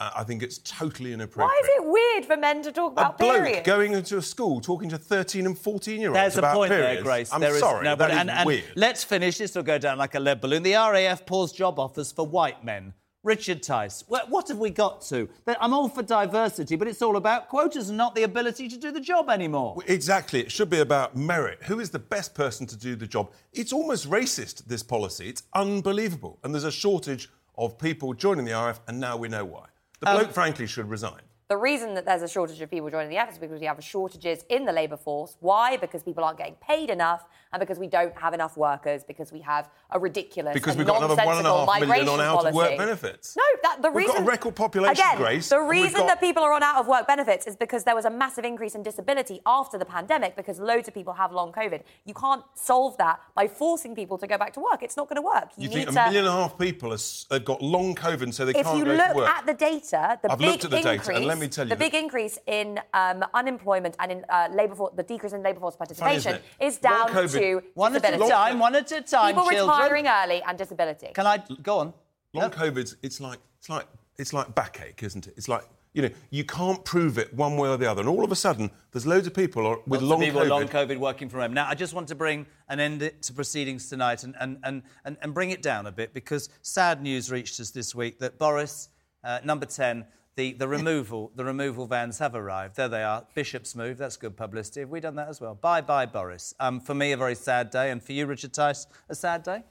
Uh, 0.00 0.10
I 0.16 0.24
think 0.24 0.42
it's 0.42 0.58
totally 0.58 1.12
inappropriate. 1.12 1.48
Why 1.48 1.60
is 1.62 1.68
it 1.76 1.86
weird 1.88 2.24
for 2.26 2.36
men 2.36 2.62
to 2.64 2.72
talk 2.72 2.90
a 2.90 2.92
about 2.94 3.18
bloke 3.18 3.36
periods? 3.44 3.64
going 3.66 3.92
into 3.92 4.16
a 4.18 4.22
school 4.22 4.60
talking 4.60 4.88
to 4.88 4.98
13 4.98 5.46
and 5.46 5.56
14 5.56 6.00
year 6.00 6.08
olds 6.10 6.18
There's 6.18 6.36
a 6.36 6.38
about 6.40 6.54
point 6.56 6.70
periods. 6.72 6.94
there, 6.96 7.02
Grace. 7.04 7.32
I'm 7.32 7.40
There 7.40 7.54
is- 7.54 7.60
sorry, 7.60 7.84
no, 7.84 7.90
that 7.90 7.98
but- 7.98 8.10
is 8.10 8.16
and, 8.18 8.30
and 8.30 8.46
weird. 8.46 8.64
Let's 8.74 9.04
finish. 9.04 9.38
This 9.38 9.54
will 9.54 9.62
go 9.62 9.78
down 9.78 9.96
like 9.98 10.16
a 10.16 10.20
lead 10.20 10.40
balloon. 10.40 10.64
The 10.64 10.74
RAF 10.74 11.24
pulls 11.26 11.52
job 11.52 11.78
offers 11.78 12.10
for 12.10 12.26
white 12.26 12.64
men. 12.64 12.94
Richard 13.22 13.62
Tice, 13.62 14.04
what, 14.08 14.28
what 14.28 14.48
have 14.48 14.58
we 14.58 14.68
got 14.68 15.00
to? 15.06 15.30
I'm 15.46 15.72
all 15.72 15.88
for 15.88 16.02
diversity, 16.02 16.76
but 16.76 16.86
it's 16.88 17.00
all 17.00 17.16
about 17.16 17.48
quotas 17.48 17.88
and 17.88 17.96
not 17.96 18.14
the 18.14 18.24
ability 18.24 18.68
to 18.68 18.76
do 18.76 18.92
the 18.92 19.00
job 19.00 19.30
anymore. 19.30 19.76
Exactly. 19.86 20.40
It 20.40 20.52
should 20.52 20.68
be 20.68 20.80
about 20.80 21.16
merit. 21.16 21.60
Who 21.62 21.80
is 21.80 21.88
the 21.88 21.98
best 21.98 22.34
person 22.34 22.66
to 22.66 22.76
do 22.76 22.96
the 22.96 23.06
job? 23.06 23.30
It's 23.54 23.72
almost 23.72 24.10
racist, 24.10 24.66
this 24.66 24.82
policy. 24.82 25.28
It's 25.30 25.44
unbelievable. 25.54 26.38
And 26.44 26.52
there's 26.52 26.64
a 26.64 26.70
shortage 26.72 27.30
of 27.56 27.78
people 27.78 28.12
joining 28.12 28.44
the 28.44 28.50
RF, 28.52 28.80
and 28.88 29.00
now 29.00 29.16
we 29.16 29.28
know 29.28 29.44
why. 29.46 29.66
The 30.04 30.10
Um, 30.10 30.16
bloke, 30.18 30.32
frankly, 30.32 30.66
should 30.66 30.88
resign. 30.88 31.22
The 31.48 31.56
reason 31.58 31.92
that 31.94 32.06
there's 32.06 32.22
a 32.22 32.28
shortage 32.28 32.60
of 32.62 32.70
people 32.70 32.88
joining 32.88 33.10
the 33.10 33.18
F 33.18 33.32
is 33.32 33.38
because 33.38 33.60
we 33.60 33.66
have 33.66 33.82
shortages 33.84 34.44
in 34.48 34.64
the 34.64 34.72
labour 34.72 34.96
force. 34.96 35.36
Why? 35.40 35.76
Because 35.76 36.02
people 36.02 36.24
aren't 36.24 36.38
getting 36.38 36.54
paid 36.54 36.88
enough, 36.88 37.26
and 37.52 37.60
because 37.60 37.78
we 37.78 37.86
don't 37.86 38.16
have 38.18 38.32
enough 38.32 38.56
workers, 38.56 39.04
because 39.04 39.30
we 39.30 39.40
have 39.40 39.68
a 39.90 39.98
ridiculous 39.98 40.54
Because 40.54 40.74
we've 40.74 40.86
got 40.86 41.02
another 41.02 41.14
one 41.16 41.36
and 41.36 41.46
a 41.46 41.50
nonsensical 41.50 41.66
migration 41.66 42.08
on 42.08 42.20
out 42.20 42.46
of 42.46 42.54
work 42.54 42.78
benefits. 42.78 43.36
No, 43.36 43.42
that 43.62 43.82
the 43.82 43.90
We've 43.90 44.06
got 44.06 44.14
reason 44.14 44.26
a 44.26 44.30
record 44.30 44.56
population, 44.56 44.92
again, 45.04 45.18
Grace, 45.18 45.50
the 45.50 45.60
reason 45.60 46.00
got- 46.00 46.06
that 46.06 46.20
people 46.20 46.42
are 46.42 46.52
on 46.52 46.62
out 46.62 46.76
of 46.76 46.88
work 46.88 47.06
benefits 47.06 47.46
is 47.46 47.56
because 47.56 47.84
there 47.84 47.94
was 47.94 48.06
a 48.06 48.10
massive 48.10 48.46
increase 48.46 48.74
in 48.74 48.82
disability 48.82 49.42
after 49.44 49.76
the 49.76 49.84
pandemic 49.84 50.36
because 50.36 50.58
loads 50.58 50.88
of 50.88 50.94
people 50.94 51.12
have 51.12 51.30
long 51.30 51.52
COVID. 51.52 51.82
You 52.06 52.14
can't 52.14 52.42
solve 52.54 52.96
that 52.96 53.20
by 53.34 53.48
forcing 53.48 53.94
people 53.94 54.16
to 54.16 54.26
go 54.26 54.38
back 54.38 54.54
to 54.54 54.60
work. 54.60 54.82
It's 54.82 54.96
not 54.96 55.10
going 55.10 55.16
to 55.16 55.22
work. 55.22 55.50
You, 55.58 55.68
need 55.68 55.74
think 55.74 55.88
a 55.90 55.92
to. 55.92 56.04
million 56.04 56.24
and 56.24 56.28
a 56.28 56.32
half 56.32 56.58
people 56.58 56.90
have 56.90 57.44
got 57.44 57.60
long 57.62 57.94
COVID, 57.94 58.32
so 58.32 58.46
they 58.46 58.52
if 58.52 58.64
can't 58.64 58.78
go 58.78 58.84
to 58.84 58.90
work? 58.90 59.10
If 59.10 59.14
you 59.14 59.20
look 59.20 59.28
at 59.28 59.46
the 59.46 59.54
data, 59.54 60.18
the 60.22 60.32
I've 60.32 60.38
big 60.38 60.60
the 60.60 60.68
data, 60.68 60.92
increase, 60.94 61.16
and 61.16 61.33
let 61.34 61.40
me 61.40 61.48
tell 61.48 61.64
you 61.66 61.70
the 61.70 61.76
big 61.76 61.94
increase 61.94 62.38
in 62.46 62.80
um, 62.92 63.24
unemployment 63.34 63.94
and 63.98 64.12
in 64.12 64.24
uh, 64.28 64.48
labour 64.52 64.74
force, 64.74 64.92
the 64.96 65.02
decrease 65.02 65.32
in 65.32 65.42
labour 65.42 65.60
force 65.60 65.76
participation 65.76 66.32
isn't 66.34 66.42
is 66.60 66.78
down 66.78 67.00
Long 67.00 67.08
COVID- 67.24 67.40
to 67.40 67.62
One 67.74 67.96
at 67.96 68.04
a 68.04 68.18
time, 68.18 68.58
one 68.58 68.74
at 68.74 68.90
a 68.92 69.00
time, 69.02 69.34
People 69.34 69.48
children. 69.50 69.78
retiring 69.78 70.06
early 70.06 70.42
and 70.46 70.56
disability. 70.58 71.08
Can 71.14 71.26
I 71.26 71.42
go 71.62 71.78
on? 71.78 71.92
Long 72.32 72.50
COVID—it's 72.50 73.20
like 73.20 73.38
it's 73.58 73.68
like 73.68 73.86
it's 74.16 74.32
like 74.32 74.54
backache, 74.54 75.02
isn't 75.02 75.26
it? 75.28 75.34
It's 75.36 75.48
like 75.48 75.62
you 75.92 76.02
know 76.02 76.10
you 76.30 76.44
can't 76.44 76.84
prove 76.84 77.16
it 77.18 77.32
one 77.34 77.56
way 77.56 77.68
or 77.68 77.76
the 77.76 77.88
other, 77.90 78.00
and 78.00 78.08
all 78.08 78.24
of 78.24 78.32
a 78.32 78.36
sudden 78.36 78.70
there's 78.90 79.06
loads 79.06 79.26
of 79.28 79.34
people 79.34 79.66
are- 79.66 79.78
with 79.86 80.00
Lots 80.00 80.02
of 80.02 80.08
long 80.10 80.20
people 80.20 80.40
COVID. 80.42 80.48
long 80.48 80.68
COVID 80.68 80.98
working 80.98 81.28
from 81.28 81.40
home. 81.40 81.54
Now, 81.54 81.68
I 81.68 81.74
just 81.74 81.94
want 81.94 82.08
to 82.08 82.14
bring 82.16 82.46
an 82.68 82.80
end 82.80 83.08
to 83.22 83.32
proceedings 83.32 83.88
tonight 83.88 84.24
and, 84.24 84.34
and, 84.40 84.58
and, 84.64 84.82
and, 85.04 85.16
and 85.22 85.32
bring 85.34 85.50
it 85.50 85.62
down 85.62 85.86
a 85.86 85.92
bit 85.92 86.12
because 86.14 86.48
sad 86.62 87.00
news 87.02 87.30
reached 87.30 87.60
us 87.60 87.70
this 87.70 87.94
week 87.94 88.18
that 88.18 88.38
Boris, 88.38 88.88
uh, 89.22 89.38
number 89.44 89.66
10, 89.66 90.04
the, 90.36 90.52
the 90.52 90.68
removal 90.76 91.32
the 91.34 91.44
removal 91.44 91.86
vans 91.86 92.18
have 92.18 92.34
arrived. 92.34 92.76
There 92.76 92.88
they 92.88 93.02
are. 93.02 93.26
Bishop's 93.34 93.74
move. 93.74 93.98
That's 93.98 94.16
good 94.16 94.36
publicity. 94.36 94.80
Have 94.80 94.90
we 94.90 95.00
done 95.00 95.16
that 95.16 95.28
as 95.28 95.40
well? 95.40 95.54
Bye 95.54 95.80
bye, 95.80 96.06
Boris. 96.06 96.54
Um, 96.60 96.80
for 96.80 96.94
me, 96.94 97.12
a 97.12 97.16
very 97.16 97.34
sad 97.34 97.70
day, 97.70 97.90
and 97.90 98.02
for 98.02 98.12
you, 98.12 98.26
Richard 98.26 98.52
Tice, 98.52 98.86
a 99.08 99.14
sad 99.14 99.42
day. 99.42 99.62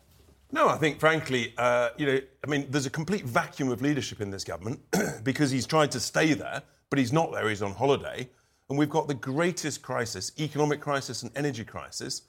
No, 0.51 0.70
I 0.70 0.78
think, 0.78 0.99
frankly, 0.99 1.51
uh, 1.57 1.89
you 1.97 2.05
know, 2.05 2.20
I 2.45 2.47
mean, 2.47 2.68
there's 2.70 2.86
a 2.86 2.91
complete 2.91 3.26
vacuum 3.26 3.70
of 3.70 3.82
leadership 3.82 4.22
in 4.22 4.30
this 4.30 4.43
government 4.43 4.80
because 5.24 5.49
he's 5.49 5.66
tried 5.66 5.89
to 5.91 5.99
stay 5.99 6.34
there, 6.36 6.61
but 6.91 6.99
he's 6.99 7.11
not 7.11 7.32
there. 7.32 7.49
He's 7.49 7.64
on 7.64 7.74
holiday, 7.74 8.30
and 8.70 8.78
we've 8.78 8.89
got 8.89 9.07
the 9.07 9.16
greatest 9.16 9.82
crisis, 9.82 10.32
economic 10.39 10.80
crisis 10.80 11.24
and 11.24 11.32
energy 11.36 11.64
crisis. 11.64 12.22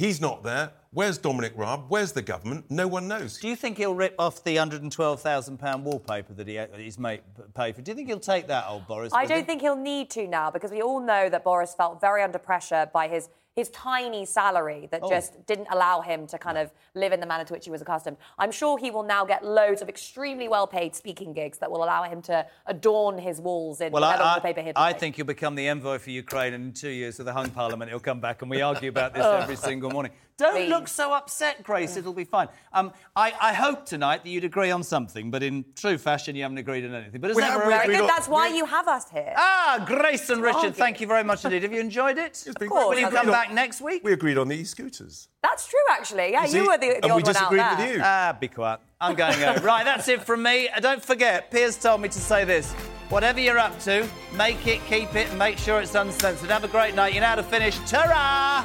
He's 0.00 0.18
not 0.18 0.42
there. 0.42 0.72
Where's 0.92 1.18
Dominic 1.18 1.52
Raab? 1.56 1.84
Where's 1.88 2.12
the 2.12 2.22
government? 2.22 2.64
No 2.70 2.88
one 2.88 3.06
knows. 3.06 3.38
Do 3.38 3.48
you 3.48 3.54
think 3.54 3.76
he'll 3.76 3.94
rip 3.94 4.14
off 4.18 4.42
the 4.42 4.56
£112,000 4.56 5.82
wallpaper 5.82 6.32
that 6.32 6.48
he, 6.48 6.58
his 6.82 6.98
mate 6.98 7.20
paid 7.52 7.76
for? 7.76 7.82
Do 7.82 7.90
you 7.90 7.94
think 7.94 8.08
he'll 8.08 8.18
take 8.18 8.46
that, 8.46 8.64
old 8.66 8.86
Boris? 8.86 9.12
I 9.12 9.26
don't 9.26 9.40
him? 9.40 9.44
think 9.44 9.60
he'll 9.60 9.76
need 9.76 10.08
to 10.12 10.26
now 10.26 10.50
because 10.50 10.70
we 10.70 10.80
all 10.80 11.00
know 11.00 11.28
that 11.28 11.44
Boris 11.44 11.74
felt 11.74 12.00
very 12.00 12.22
under 12.22 12.38
pressure 12.38 12.88
by 12.94 13.08
his 13.08 13.28
his 13.56 13.68
tiny 13.70 14.24
salary 14.24 14.88
that 14.90 15.00
Oh. 15.02 15.08
just 15.10 15.44
didn't 15.46 15.66
allow 15.70 16.00
him 16.00 16.26
to 16.28 16.38
kind 16.38 16.56
of 16.56 16.70
live 16.94 17.12
in 17.12 17.20
the 17.20 17.26
manner 17.26 17.44
to 17.44 17.52
which 17.52 17.64
he 17.64 17.70
was 17.70 17.82
accustomed. 17.82 18.16
I'm 18.38 18.52
sure 18.52 18.78
he 18.78 18.90
will 18.90 19.02
now 19.02 19.24
get 19.24 19.44
loads 19.44 19.82
of 19.82 19.88
extremely 19.88 20.46
well 20.48 20.66
paid 20.66 20.94
speaking 20.94 21.32
gigs 21.32 21.58
that 21.58 21.70
will 21.70 21.82
allow 21.82 22.04
him 22.04 22.22
to 22.22 22.46
adorn 22.66 23.18
his 23.18 23.40
walls 23.40 23.80
in 23.80 23.92
Well, 23.92 24.02
whatever 24.02 24.22
I, 24.22 24.32
wallpaper 24.34 24.62
he'd 24.62 24.76
I, 24.76 24.88
I 24.90 24.92
think 24.92 25.16
he'll 25.16 25.26
become 25.26 25.54
the 25.56 25.68
envoy 25.68 25.98
for 25.98 26.10
Ukraine, 26.10 26.54
and 26.54 26.64
in 26.66 26.72
two 26.72 26.90
years, 26.90 27.18
with 27.18 27.26
the 27.26 27.32
hung 27.32 27.50
parliament, 27.50 27.90
he'll 27.90 28.00
come 28.00 28.20
back 28.20 28.42
and 28.42 28.50
we 28.50 28.60
argue 28.62 28.88
about 28.88 29.14
this 29.14 29.24
every 29.42 29.56
single 29.56 29.90
morning. 29.90 30.12
Don't 30.38 30.54
Please. 30.54 30.70
look 30.70 30.88
so 30.88 31.12
upset, 31.12 31.62
Grace. 31.62 31.98
It'll 31.98 32.14
be 32.14 32.24
fine. 32.24 32.48
Um, 32.72 32.92
I, 33.14 33.34
I 33.42 33.52
hope 33.52 33.84
tonight 33.84 34.24
that 34.24 34.30
you'd 34.30 34.44
agree 34.44 34.70
on 34.70 34.82
something, 34.82 35.30
but 35.30 35.42
in 35.42 35.66
true 35.76 35.98
fashion, 35.98 36.34
you 36.34 36.42
haven't 36.44 36.56
agreed 36.56 36.86
on 36.86 36.94
anything. 36.94 37.20
But 37.20 37.32
is 37.32 37.36
We 37.36 37.42
that 37.42 37.58
very 37.58 37.68
Very 37.68 37.96
good. 37.98 38.08
That's 38.08 38.26
why 38.26 38.48
you 38.48 38.64
have 38.64 38.88
us 38.88 39.10
here. 39.10 39.34
Ah, 39.36 39.84
Grace 39.86 40.30
and 40.30 40.40
Richard, 40.40 40.56
Argue. 40.56 40.70
thank 40.70 40.98
you 40.98 41.06
very 41.06 41.24
much 41.24 41.44
indeed. 41.44 41.62
Have 41.62 41.74
you 41.74 41.80
enjoyed 41.80 42.16
it? 42.16 42.42
Of 42.46 42.54
course. 42.56 42.94
Will 42.94 43.00
you 43.00 43.08
come 43.10 43.28
on- 43.28 43.32
back 43.40 43.52
next 43.52 43.80
week? 43.80 44.02
We 44.04 44.12
agreed 44.12 44.38
on 44.38 44.48
the 44.48 44.56
e-scooters. 44.56 45.28
That's 45.42 45.66
true, 45.68 45.78
actually. 45.90 46.32
Yeah, 46.32 46.46
You 46.46 46.62
you, 46.62 46.66
were 46.68 46.78
the, 46.78 46.88
the 46.88 46.94
And 47.04 47.14
we 47.16 47.22
odd 47.22 47.26
one 47.26 47.36
out 47.36 47.50
disagreed 47.50 47.60
there. 47.60 47.76
with 47.88 47.96
you. 47.96 48.02
Ah, 48.04 48.36
be 48.38 48.48
quiet. 48.48 48.80
I'm 49.00 49.14
going 49.14 49.38
home. 49.40 49.56
right, 49.64 49.84
that's 49.84 50.08
it 50.08 50.22
from 50.22 50.42
me. 50.42 50.68
Uh, 50.68 50.80
Don't 50.80 51.02
forget, 51.04 51.50
Piers 51.50 51.76
told 51.78 52.00
me 52.02 52.08
to 52.08 52.18
say 52.18 52.44
this. 52.44 52.72
Whatever 53.08 53.40
you're 53.40 53.58
up 53.58 53.78
to, 53.80 54.06
make 54.36 54.64
it, 54.66 54.80
keep 54.86 55.14
it, 55.16 55.28
and 55.30 55.38
make 55.38 55.58
sure 55.58 55.80
it's 55.80 55.94
uncensored. 55.94 56.50
Have 56.50 56.64
a 56.64 56.68
great 56.68 56.94
night. 56.94 57.14
You 57.14 57.20
know 57.20 57.26
how 57.26 57.34
to 57.36 57.42
finish. 57.42 57.76
Ta-ra! 57.90 58.64